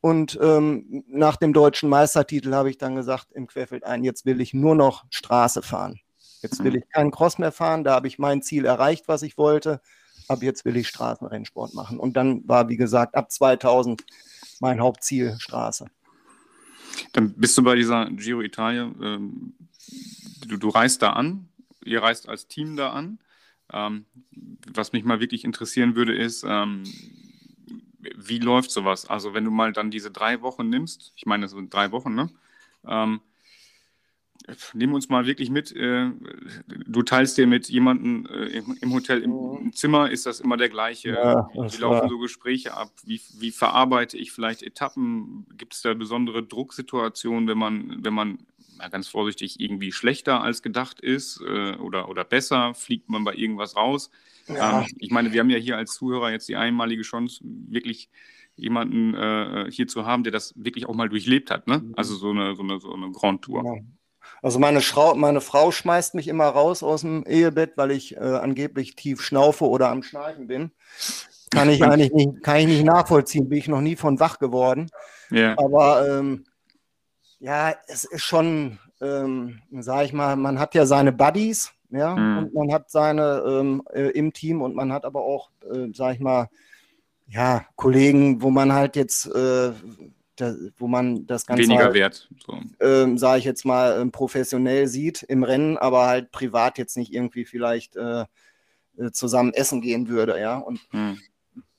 Und 0.01 0.37
ähm, 0.41 1.03
nach 1.07 1.37
dem 1.37 1.53
deutschen 1.53 1.87
Meistertitel 1.87 2.53
habe 2.53 2.69
ich 2.69 2.77
dann 2.77 2.95
gesagt 2.95 3.31
im 3.31 3.47
Querfeld 3.47 3.85
ein, 3.85 4.03
jetzt 4.03 4.25
will 4.25 4.41
ich 4.41 4.53
nur 4.53 4.75
noch 4.75 5.05
Straße 5.09 5.61
fahren. 5.61 6.01
Jetzt 6.41 6.61
will 6.61 6.71
mhm. 6.71 6.79
ich 6.79 6.89
keinen 6.89 7.11
Cross 7.11 7.37
mehr 7.37 7.53
fahren, 7.53 7.85
da 7.85 7.95
habe 7.95 8.07
ich 8.07 8.19
mein 8.19 8.41
Ziel 8.41 8.65
erreicht, 8.65 9.07
was 9.07 9.23
ich 9.23 9.37
wollte. 9.37 9.79
Ab 10.27 10.43
jetzt 10.43 10.65
will 10.65 10.75
ich 10.75 10.89
Straßenrennsport 10.89 11.73
machen. 11.73 11.99
Und 11.99 12.17
dann 12.17 12.47
war, 12.47 12.67
wie 12.67 12.75
gesagt, 12.75 13.15
ab 13.15 13.31
2000 13.31 14.03
mein 14.59 14.81
Hauptziel 14.81 15.35
Straße. 15.39 15.85
Dann 17.13 17.33
bist 17.33 17.57
du 17.57 17.63
bei 17.63 17.75
dieser 17.75 18.09
Giro 18.09 18.41
Italia, 18.41 18.91
ähm, 19.01 19.53
du, 20.47 20.57
du 20.57 20.69
reist 20.69 21.01
da 21.01 21.11
an, 21.11 21.47
ihr 21.83 22.01
reist 22.01 22.29
als 22.29 22.47
Team 22.47 22.75
da 22.75 22.91
an. 22.91 23.19
Ähm, 23.71 24.05
was 24.73 24.93
mich 24.93 25.03
mal 25.03 25.19
wirklich 25.19 25.43
interessieren 25.43 25.95
würde, 25.95 26.15
ist, 26.15 26.43
ähm, 26.47 26.83
wie 28.17 28.39
läuft 28.39 28.71
sowas? 28.71 29.09
Also 29.09 29.33
wenn 29.33 29.45
du 29.45 29.51
mal 29.51 29.73
dann 29.73 29.91
diese 29.91 30.11
drei 30.11 30.41
Wochen 30.41 30.69
nimmst, 30.69 31.13
ich 31.15 31.25
meine, 31.25 31.43
das 31.43 31.51
sind 31.51 31.73
drei 31.73 31.91
Wochen, 31.91 32.13
ne? 32.13 32.29
Nimm 34.73 34.93
uns 34.93 35.09
mal 35.09 35.25
wirklich 35.25 35.49
mit. 35.49 35.71
Äh, 35.75 36.11
du 36.67 37.01
teilst 37.03 37.37
dir 37.37 37.47
mit 37.47 37.69
jemandem 37.69 38.25
äh, 38.25 38.59
im, 38.81 38.93
Hotel 38.93 39.21
im, 39.21 39.31
im, 39.59 39.73
Zimmer, 39.73 40.11
ist 40.11 40.25
das 40.25 40.39
immer 40.39 40.57
der 40.57 40.69
gleiche? 40.69 41.11
Ja, 41.11 41.47
wie 41.53 41.77
laufen 41.77 42.09
so 42.09 42.17
Gespräche 42.19 42.73
ab? 42.73 42.91
Wie, 43.05 43.21
wie 43.37 43.51
verarbeite 43.51 44.17
ich 44.17 44.31
vielleicht 44.31 44.63
Etappen? 44.63 45.45
Gibt 45.57 45.73
es 45.73 45.81
da 45.81 45.93
besondere 45.93 46.43
Drucksituationen, 46.43 47.47
wenn 47.47 47.57
man, 47.57 48.03
wenn 48.03 48.13
man 48.13 48.39
ganz 48.91 49.07
vorsichtig 49.07 49.59
irgendwie 49.59 49.91
schlechter 49.91 50.41
als 50.41 50.61
gedacht 50.61 50.99
ist 50.99 51.41
äh, 51.41 51.75
oder, 51.75 52.09
oder 52.09 52.25
besser? 52.25 52.73
Fliegt 52.73 53.09
man 53.09 53.23
bei 53.23 53.33
irgendwas 53.33 53.75
raus? 53.75 54.09
Ja. 54.47 54.81
Ähm, 54.81 54.87
ich 54.99 55.11
meine, 55.11 55.31
wir 55.31 55.39
haben 55.39 55.49
ja 55.49 55.57
hier 55.57 55.77
als 55.77 55.93
Zuhörer 55.93 56.31
jetzt 56.31 56.49
die 56.49 56.57
einmalige 56.57 57.03
Chance, 57.03 57.39
wirklich 57.43 58.09
jemanden 58.55 59.13
äh, 59.15 59.71
hier 59.71 59.87
zu 59.87 60.05
haben, 60.05 60.23
der 60.23 60.31
das 60.31 60.53
wirklich 60.55 60.87
auch 60.87 60.95
mal 60.95 61.09
durchlebt 61.09 61.49
hat. 61.49 61.67
Ne? 61.67 61.79
Mhm. 61.79 61.93
Also 61.95 62.15
so 62.15 62.29
eine, 62.31 62.55
so 62.55 62.63
eine, 62.63 62.79
so 62.79 62.93
eine 62.93 63.11
Grand 63.11 63.41
Tour. 63.41 63.63
Also 64.43 64.59
meine, 64.59 64.81
Schrau 64.81 65.15
meine 65.15 65.39
Frau 65.39 65.71
schmeißt 65.71 66.15
mich 66.15 66.27
immer 66.27 66.45
raus 66.45 66.83
aus 66.83 67.01
dem 67.01 67.23
Ehebett, 67.25 67.77
weil 67.77 67.91
ich 67.91 68.17
äh, 68.17 68.19
angeblich 68.19 68.95
tief 68.95 69.21
schnaufe 69.21 69.67
oder 69.67 69.89
am 69.89 70.03
Schnarchen 70.03 70.47
bin. 70.47 70.71
Kann 71.49 71.69
ich 71.69 71.81
eigentlich 71.83 72.11
nicht, 72.11 72.43
kann 72.43 72.57
ich 72.57 72.67
nicht 72.67 72.83
nachvollziehen, 72.83 73.47
bin 73.47 73.57
ich 73.57 73.69
noch 73.69 73.79
nie 73.79 73.95
von 73.95 74.19
wach 74.19 74.39
geworden. 74.39 74.91
Ja. 75.31 75.57
Aber 75.57 76.07
ähm, 76.07 76.43
ja, 77.39 77.73
es 77.87 78.03
ist 78.03 78.23
schon, 78.23 78.79
ähm, 79.01 79.61
sag 79.79 80.05
ich 80.05 80.13
mal, 80.13 80.35
man 80.35 80.59
hat 80.59 80.75
ja 80.75 80.85
seine 80.85 81.13
Buddies, 81.13 81.71
ja, 81.89 82.13
mhm. 82.15 82.37
und 82.37 82.53
man 82.53 82.73
hat 82.73 82.91
seine 82.91 83.43
ähm, 83.47 83.83
äh, 83.93 84.09
im 84.09 84.33
Team 84.33 84.61
und 84.61 84.75
man 84.75 84.91
hat 84.91 85.05
aber 85.05 85.21
auch, 85.21 85.51
äh, 85.71 85.87
sag 85.93 86.15
ich 86.15 86.19
mal, 86.19 86.49
ja, 87.27 87.65
Kollegen, 87.77 88.41
wo 88.41 88.49
man 88.49 88.73
halt 88.73 88.97
jetzt, 88.97 89.25
äh, 89.27 89.71
da, 90.35 90.53
wo 90.77 90.87
man 90.87 91.27
das 91.27 91.45
Ganze 91.45 91.63
weniger 91.63 91.85
halt, 91.85 91.93
wert, 91.93 92.29
so. 92.45 92.59
ähm, 92.79 93.17
sage 93.17 93.39
ich 93.39 93.45
jetzt 93.45 93.65
mal, 93.65 93.99
ähm, 93.99 94.11
professionell 94.11 94.87
sieht 94.87 95.23
im 95.23 95.43
Rennen, 95.43 95.77
aber 95.77 96.07
halt 96.07 96.31
privat 96.31 96.77
jetzt 96.77 96.97
nicht 96.97 97.13
irgendwie 97.13 97.45
vielleicht 97.45 97.95
äh, 97.95 98.25
äh 98.97 99.11
zusammen 99.11 99.53
essen 99.53 99.81
gehen 99.81 100.07
würde, 100.07 100.39
ja. 100.39 100.57
Und 100.57 100.79
mhm. 100.91 101.19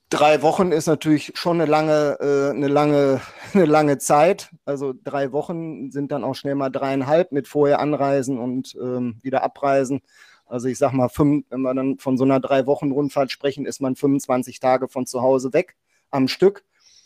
drei 0.08 0.42
Wochen 0.42 0.70
ist 0.72 0.86
natürlich 0.86 1.32
schon 1.34 1.60
eine 1.60 1.70
lange, 1.70 2.18
äh, 2.20 2.50
eine 2.50 2.68
lange, 2.68 3.20
eine 3.54 3.64
lange 3.64 3.98
Zeit. 3.98 4.50
Also 4.64 4.94
drei 5.02 5.32
Wochen 5.32 5.90
sind 5.90 6.12
dann 6.12 6.24
auch 6.24 6.34
schnell 6.34 6.54
mal 6.54 6.70
dreieinhalb 6.70 7.32
mit 7.32 7.48
vorher 7.48 7.80
anreisen 7.80 8.38
und 8.38 8.76
ähm, 8.80 9.18
wieder 9.22 9.42
abreisen. 9.42 10.00
Also 10.46 10.68
ich 10.68 10.78
sag 10.78 10.92
mal, 10.92 11.08
fünf, 11.08 11.46
wenn 11.50 11.62
wir 11.62 11.74
dann 11.74 11.98
von 11.98 12.16
so 12.16 12.24
einer 12.24 12.38
drei 12.38 12.66
Wochen 12.66 12.92
Rundfahrt 12.92 13.32
sprechen, 13.32 13.66
ist 13.66 13.80
man 13.80 13.96
25 13.96 14.60
Tage 14.60 14.88
von 14.88 15.06
zu 15.06 15.22
Hause 15.22 15.52
weg 15.52 15.74
am 16.10 16.28
Stück 16.28 16.62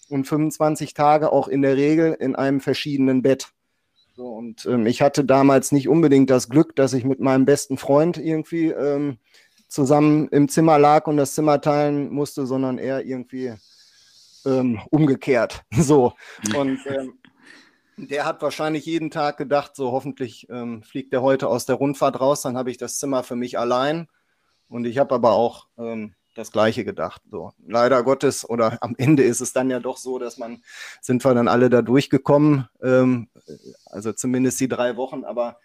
und 0.09 0.27
25 0.27 0.95
Tage 0.95 1.33
auch 1.33 1.49
in 1.49 1.63
der 1.63 1.77
Regel 1.77 2.15
in 2.19 2.37
einem 2.37 2.61
verschiedenen 2.61 3.23
Bett. 3.23 3.49
So, 4.17 4.27
und 4.27 4.67
ähm, 4.67 4.87
ich 4.87 5.01
hatte 5.01 5.25
damals 5.25 5.71
nicht 5.71 5.89
unbedingt 5.89 6.31
das 6.31 6.49
Glück, 6.49 6.75
dass 6.75 6.93
ich 6.93 7.05
mit 7.05 7.21
meinem 7.21 7.45
besten 7.45 7.79
Freund 7.79 8.19
irgendwie 8.19 8.67
ähm, 8.69 9.19
zusammen 9.69 10.29
im 10.29 10.49
Zimmer 10.49 10.79
lag 10.79 11.07
und 11.07 11.17
das 11.17 11.35
Zimmer 11.35 11.61
teilen 11.61 12.13
musste, 12.13 12.47
sondern 12.47 12.79
eher 12.79 13.05
irgendwie 13.05 13.55
ähm, 14.45 14.81
umgekehrt. 14.91 15.63
So. 15.73 16.15
Und 16.57 16.81
ähm, 16.87 17.15
der 17.97 18.25
hat 18.25 18.43
wahrscheinlich 18.43 18.87
jeden 18.87 19.11
Tag 19.11 19.37
gedacht, 19.37 19.77
so 19.77 19.93
hoffentlich 19.93 20.49
ähm, 20.51 20.83
fliegt 20.83 21.13
er 21.13 21.23
heute 21.23 21.49
aus 21.49 21.67
der 21.67 21.77
Rundfahrt 21.77 22.21
raus, 22.21 22.43
dann 22.43 22.57
habe 22.57 22.71
ich 22.71 22.77
das 22.77 22.99
Zimmer 22.99 23.23
für 23.23 23.37
mich 23.37 23.59
allein. 23.59 24.09
Und 24.69 24.85
ich 24.85 24.99
habe 24.99 25.15
aber 25.15 25.33
auch 25.33 25.67
ähm, 25.79 26.15
das 26.39 26.53
Gleiche 26.53 26.85
gedacht. 26.85 27.21
So, 27.31 27.53
leider 27.67 28.03
Gottes, 28.03 28.49
oder 28.49 28.79
am 28.83 28.95
Ende 28.97 29.23
ist 29.25 29.41
es 29.41 29.53
dann 29.53 29.71
ja 29.71 29.81
doch 29.81 29.97
so, 29.97 30.19
dass 30.19 30.39
man, 30.39 30.63
sind 31.01 31.25
wir 31.25 31.35
dann 31.35 31.49
alle 31.49 31.69
da 31.69 31.83
durchgekommen, 31.83 32.69
ähm, 32.83 33.29
also 33.87 34.13
zumindest 34.13 34.61
die 34.61 34.69
drei 34.69 34.97
Wochen, 34.97 35.25
aber 35.25 35.59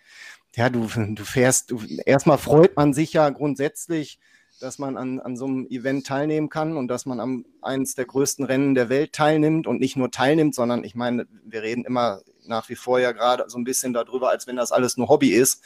ja, 0.55 0.69
du, 0.69 0.87
du 0.95 1.23
fährst, 1.23 1.71
du, 1.71 1.81
erstmal 2.05 2.37
freut 2.37 2.75
man 2.75 2.93
sich 2.93 3.13
ja 3.13 3.29
grundsätzlich, 3.29 4.19
dass 4.59 4.79
man 4.79 4.97
an, 4.97 5.19
an 5.19 5.35
so 5.35 5.45
einem 5.45 5.67
Event 5.67 6.07
teilnehmen 6.07 6.49
kann 6.49 6.77
und 6.77 6.87
dass 6.87 7.05
man 7.05 7.19
am 7.19 7.45
eines 7.61 7.95
der 7.95 8.05
größten 8.05 8.45
Rennen 8.45 8.75
der 8.75 8.89
Welt 8.89 9.13
teilnimmt 9.13 9.67
und 9.67 9.79
nicht 9.79 9.97
nur 9.97 10.09
teilnimmt, 10.09 10.55
sondern 10.55 10.83
ich 10.83 10.95
meine, 10.95 11.27
wir 11.43 11.63
reden 11.63 11.85
immer 11.85 12.21
nach 12.45 12.69
wie 12.69 12.75
vor 12.75 12.99
ja 12.99 13.11
gerade 13.11 13.45
so 13.49 13.57
ein 13.57 13.63
bisschen 13.63 13.93
darüber, 13.93 14.29
als 14.29 14.47
wenn 14.47 14.55
das 14.55 14.71
alles 14.71 14.95
nur 14.95 15.09
Hobby 15.09 15.29
ist. 15.29 15.63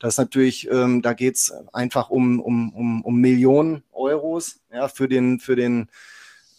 Das 0.00 0.14
ist 0.14 0.18
natürlich, 0.18 0.68
ähm, 0.70 1.02
da 1.02 1.12
geht 1.12 1.36
es 1.36 1.52
einfach 1.72 2.10
um, 2.10 2.40
um, 2.40 2.74
um, 2.74 3.02
um 3.02 3.16
Millionen 3.16 3.84
Euros 3.92 4.60
ja, 4.72 4.88
für 4.88 5.08
den, 5.08 5.38
für 5.38 5.54
den 5.54 5.88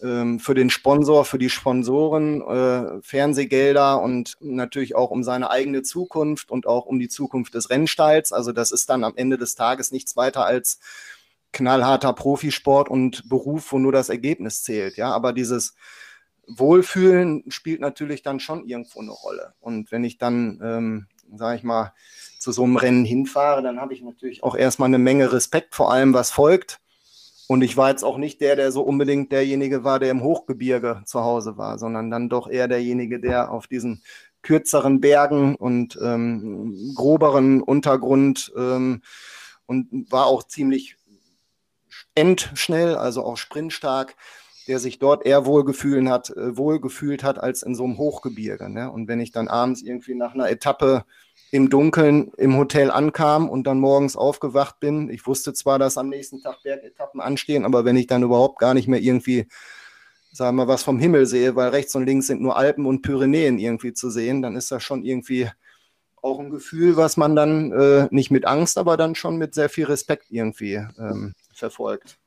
ähm, 0.01 0.39
für 0.39 0.55
den 0.55 0.69
Sponsor, 0.69 1.25
für 1.25 1.37
die 1.37 1.49
Sponsoren, 1.49 2.41
äh, 2.41 3.01
Fernsehgelder 3.01 4.01
und 4.01 4.37
natürlich 4.39 4.95
auch 4.95 5.11
um 5.11 5.23
seine 5.23 5.51
eigene 5.51 5.83
Zukunft 5.83 6.49
und 6.49 6.65
auch 6.65 6.85
um 6.85 6.99
die 6.99 7.09
Zukunft 7.09 7.53
des 7.53 7.69
Rennstalls. 7.69 8.31
Also 8.31 8.51
das 8.51 8.71
ist 8.71 8.89
dann 8.89 9.03
am 9.03 9.13
Ende 9.15 9.37
des 9.37 9.55
Tages 9.55 9.91
nichts 9.91 10.15
weiter 10.15 10.45
als 10.45 10.79
knallharter 11.53 12.13
Profisport 12.13 12.89
und 12.89 13.27
Beruf, 13.29 13.71
wo 13.71 13.79
nur 13.79 13.91
das 13.91 14.09
Ergebnis 14.09 14.63
zählt. 14.63 14.97
Ja, 14.97 15.11
aber 15.11 15.33
dieses 15.33 15.75
Wohlfühlen 16.47 17.43
spielt 17.49 17.81
natürlich 17.81 18.23
dann 18.23 18.39
schon 18.39 18.65
irgendwo 18.65 19.01
eine 19.01 19.11
Rolle. 19.11 19.53
Und 19.59 19.91
wenn 19.91 20.03
ich 20.03 20.17
dann, 20.17 20.59
ähm, 20.63 21.07
sage 21.35 21.57
ich 21.57 21.63
mal, 21.63 21.93
zu 22.41 22.51
so 22.51 22.63
einem 22.63 22.75
Rennen 22.75 23.05
hinfahre, 23.05 23.61
dann 23.61 23.79
habe 23.79 23.93
ich 23.93 24.01
natürlich 24.01 24.41
auch 24.41 24.55
erstmal 24.55 24.87
eine 24.87 24.97
Menge 24.97 25.31
Respekt 25.31 25.75
vor 25.75 25.91
allem, 25.91 26.15
was 26.15 26.31
folgt. 26.31 26.79
Und 27.47 27.61
ich 27.61 27.77
war 27.77 27.91
jetzt 27.91 28.03
auch 28.03 28.17
nicht 28.17 28.41
der, 28.41 28.55
der 28.55 28.71
so 28.71 28.81
unbedingt 28.81 29.31
derjenige 29.31 29.83
war, 29.83 29.99
der 29.99 30.09
im 30.09 30.23
Hochgebirge 30.23 31.03
zu 31.05 31.21
Hause 31.21 31.57
war, 31.57 31.77
sondern 31.77 32.09
dann 32.09 32.29
doch 32.29 32.49
eher 32.49 32.67
derjenige, 32.67 33.19
der 33.19 33.51
auf 33.51 33.67
diesen 33.67 34.01
kürzeren 34.41 35.01
Bergen 35.01 35.55
und 35.55 35.99
ähm, 36.01 36.93
groberen 36.95 37.61
Untergrund 37.61 38.51
ähm, 38.57 39.03
und 39.67 40.11
war 40.11 40.25
auch 40.25 40.41
ziemlich 40.41 40.95
endschnell, 42.15 42.95
also 42.95 43.23
auch 43.23 43.37
sprintstark, 43.37 44.15
der 44.67 44.79
sich 44.79 44.97
dort 44.97 45.27
eher 45.27 45.45
wohlgefühlt 45.45 46.07
hat, 46.09 46.31
äh, 46.31 46.57
wohlgefühlt 46.57 47.23
hat 47.23 47.37
als 47.37 47.61
in 47.61 47.75
so 47.75 47.83
einem 47.83 47.99
Hochgebirge. 47.99 48.67
Ne? 48.67 48.91
Und 48.91 49.07
wenn 49.07 49.19
ich 49.19 49.31
dann 49.31 49.47
abends 49.47 49.83
irgendwie 49.83 50.15
nach 50.15 50.33
einer 50.33 50.49
Etappe 50.49 51.05
im 51.51 51.69
Dunkeln 51.69 52.31
im 52.37 52.57
Hotel 52.57 52.89
ankam 52.89 53.49
und 53.49 53.67
dann 53.67 53.77
morgens 53.77 54.15
aufgewacht 54.15 54.79
bin, 54.79 55.09
ich 55.09 55.27
wusste 55.27 55.53
zwar, 55.53 55.77
dass 55.77 55.97
am 55.97 56.07
nächsten 56.07 56.41
Tag 56.41 56.63
Bergetappen 56.63 57.19
anstehen, 57.19 57.65
aber 57.65 57.83
wenn 57.83 57.97
ich 57.97 58.07
dann 58.07 58.23
überhaupt 58.23 58.57
gar 58.57 58.73
nicht 58.73 58.87
mehr 58.87 59.01
irgendwie, 59.01 59.47
sagen 60.31 60.55
wir, 60.55 60.69
was 60.69 60.83
vom 60.83 60.97
Himmel 60.97 61.25
sehe, 61.25 61.57
weil 61.57 61.69
rechts 61.69 61.93
und 61.93 62.05
links 62.05 62.27
sind 62.27 62.41
nur 62.41 62.55
Alpen 62.55 62.85
und 62.85 63.01
Pyrenäen 63.01 63.59
irgendwie 63.59 63.91
zu 63.93 64.09
sehen, 64.09 64.41
dann 64.41 64.55
ist 64.55 64.71
das 64.71 64.81
schon 64.81 65.03
irgendwie 65.03 65.49
auch 66.21 66.39
ein 66.39 66.51
Gefühl, 66.51 66.95
was 66.95 67.17
man 67.17 67.35
dann 67.35 67.73
äh, 67.73 68.07
nicht 68.11 68.31
mit 68.31 68.45
Angst, 68.45 68.77
aber 68.77 68.95
dann 68.95 69.15
schon 69.15 69.37
mit 69.37 69.53
sehr 69.53 69.69
viel 69.69 69.85
Respekt 69.85 70.27
irgendwie 70.29 70.75
ähm, 70.97 71.33
verfolgt. 71.53 72.17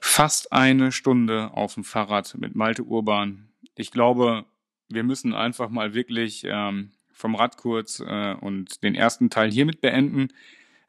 Fast 0.00 0.52
eine 0.52 0.90
Stunde 0.90 1.50
auf 1.52 1.74
dem 1.74 1.84
Fahrrad 1.84 2.34
mit 2.38 2.56
Malte 2.56 2.82
Urban. 2.82 3.48
Ich 3.76 3.92
glaube, 3.92 4.44
wir 4.88 5.04
müssen 5.04 5.34
einfach 5.34 5.68
mal 5.68 5.94
wirklich 5.94 6.44
ähm, 6.48 6.92
vom 7.16 7.34
Rad 7.34 7.56
kurz 7.56 8.00
äh, 8.00 8.34
und 8.34 8.82
den 8.82 8.94
ersten 8.94 9.30
Teil 9.30 9.50
hiermit 9.50 9.80
beenden. 9.80 10.28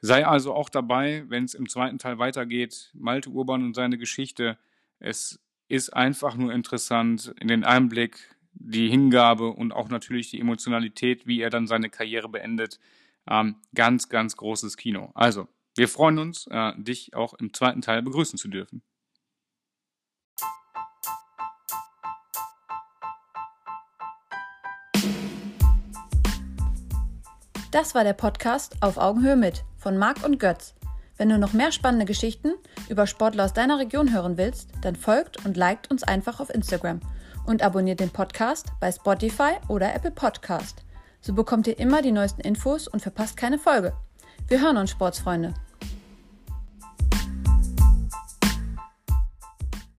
Sei 0.01 0.28
also 0.28 0.53
auch 0.53 0.69
dabei, 0.69 1.23
wenn 1.30 1.45
es 1.45 1.53
im 1.53 1.69
zweiten 1.69 1.97
Teil 1.97 2.19
weitergeht. 2.19 2.91
Malte 2.93 3.30
Urban 3.30 3.63
und 3.63 3.73
seine 3.73 3.97
Geschichte. 3.97 4.57
Es 4.99 5.39
ist 5.69 5.89
einfach 5.89 6.36
nur 6.36 6.53
interessant 6.53 7.34
in 7.39 7.47
den 7.47 7.63
Einblick, 7.63 8.36
die 8.53 8.89
Hingabe 8.89 9.47
und 9.47 9.71
auch 9.71 9.89
natürlich 9.89 10.30
die 10.30 10.39
Emotionalität, 10.39 11.28
wie 11.28 11.41
er 11.41 11.49
dann 11.49 11.65
seine 11.65 11.89
Karriere 11.89 12.30
beendet. 12.30 12.80
Ähm, 13.30 13.55
ganz, 13.73 14.09
ganz 14.09 14.36
großes 14.36 14.78
Kino. 14.78 15.11
Also, 15.15 15.47
wir 15.75 15.88
freuen 15.88 16.19
uns, 16.19 16.47
äh, 16.51 16.73
dich 16.78 17.13
auch 17.13 17.34
im 17.36 17.53
zweiten 17.53 17.82
Teil 17.82 18.01
begrüßen 18.01 18.38
zu 18.38 18.49
dürfen. 18.49 18.82
Das 27.78 27.93
war 27.93 28.03
der 28.03 28.13
Podcast 28.13 28.75
Auf 28.82 28.97
Augenhöhe 28.97 29.36
mit 29.36 29.63
von 29.78 29.99
Marc 29.99 30.25
und 30.25 30.39
Götz. 30.39 30.73
Wenn 31.15 31.30
du 31.30 31.38
noch 31.38 31.53
mehr 31.53 31.71
spannende 31.71 32.05
Geschichten 32.05 32.53
über 32.89 33.05
Sportler 33.05 33.45
aus 33.45 33.53
deiner 33.53 33.78
Region 33.78 34.11
hören 34.11 34.36
willst, 34.36 34.71
dann 34.82 34.95
folgt 34.95 35.45
und 35.45 35.57
liked 35.57 35.91
uns 35.91 36.01
einfach 36.01 36.39
auf 36.39 36.49
Instagram 36.49 37.01
und 37.45 37.61
abonniert 37.61 37.99
den 37.99 38.09
Podcast 38.09 38.71
bei 38.80 38.91
Spotify 38.91 39.57
oder 39.67 39.93
Apple 39.93 40.09
Podcast. 40.09 40.86
So 41.21 41.36
bekommt 41.36 41.67
ihr 41.67 41.78
immer 41.78 42.01
die 42.01 42.11
neuesten 42.11 42.41
Infos 42.41 42.88
und 42.88 43.03
verpasst 43.03 43.38
keine 43.38 43.59
Folge. 43.59 43.93
Wir 44.47 44.59
hören 44.59 44.78
uns, 44.78 44.89
Sportsfreunde. 44.89 45.53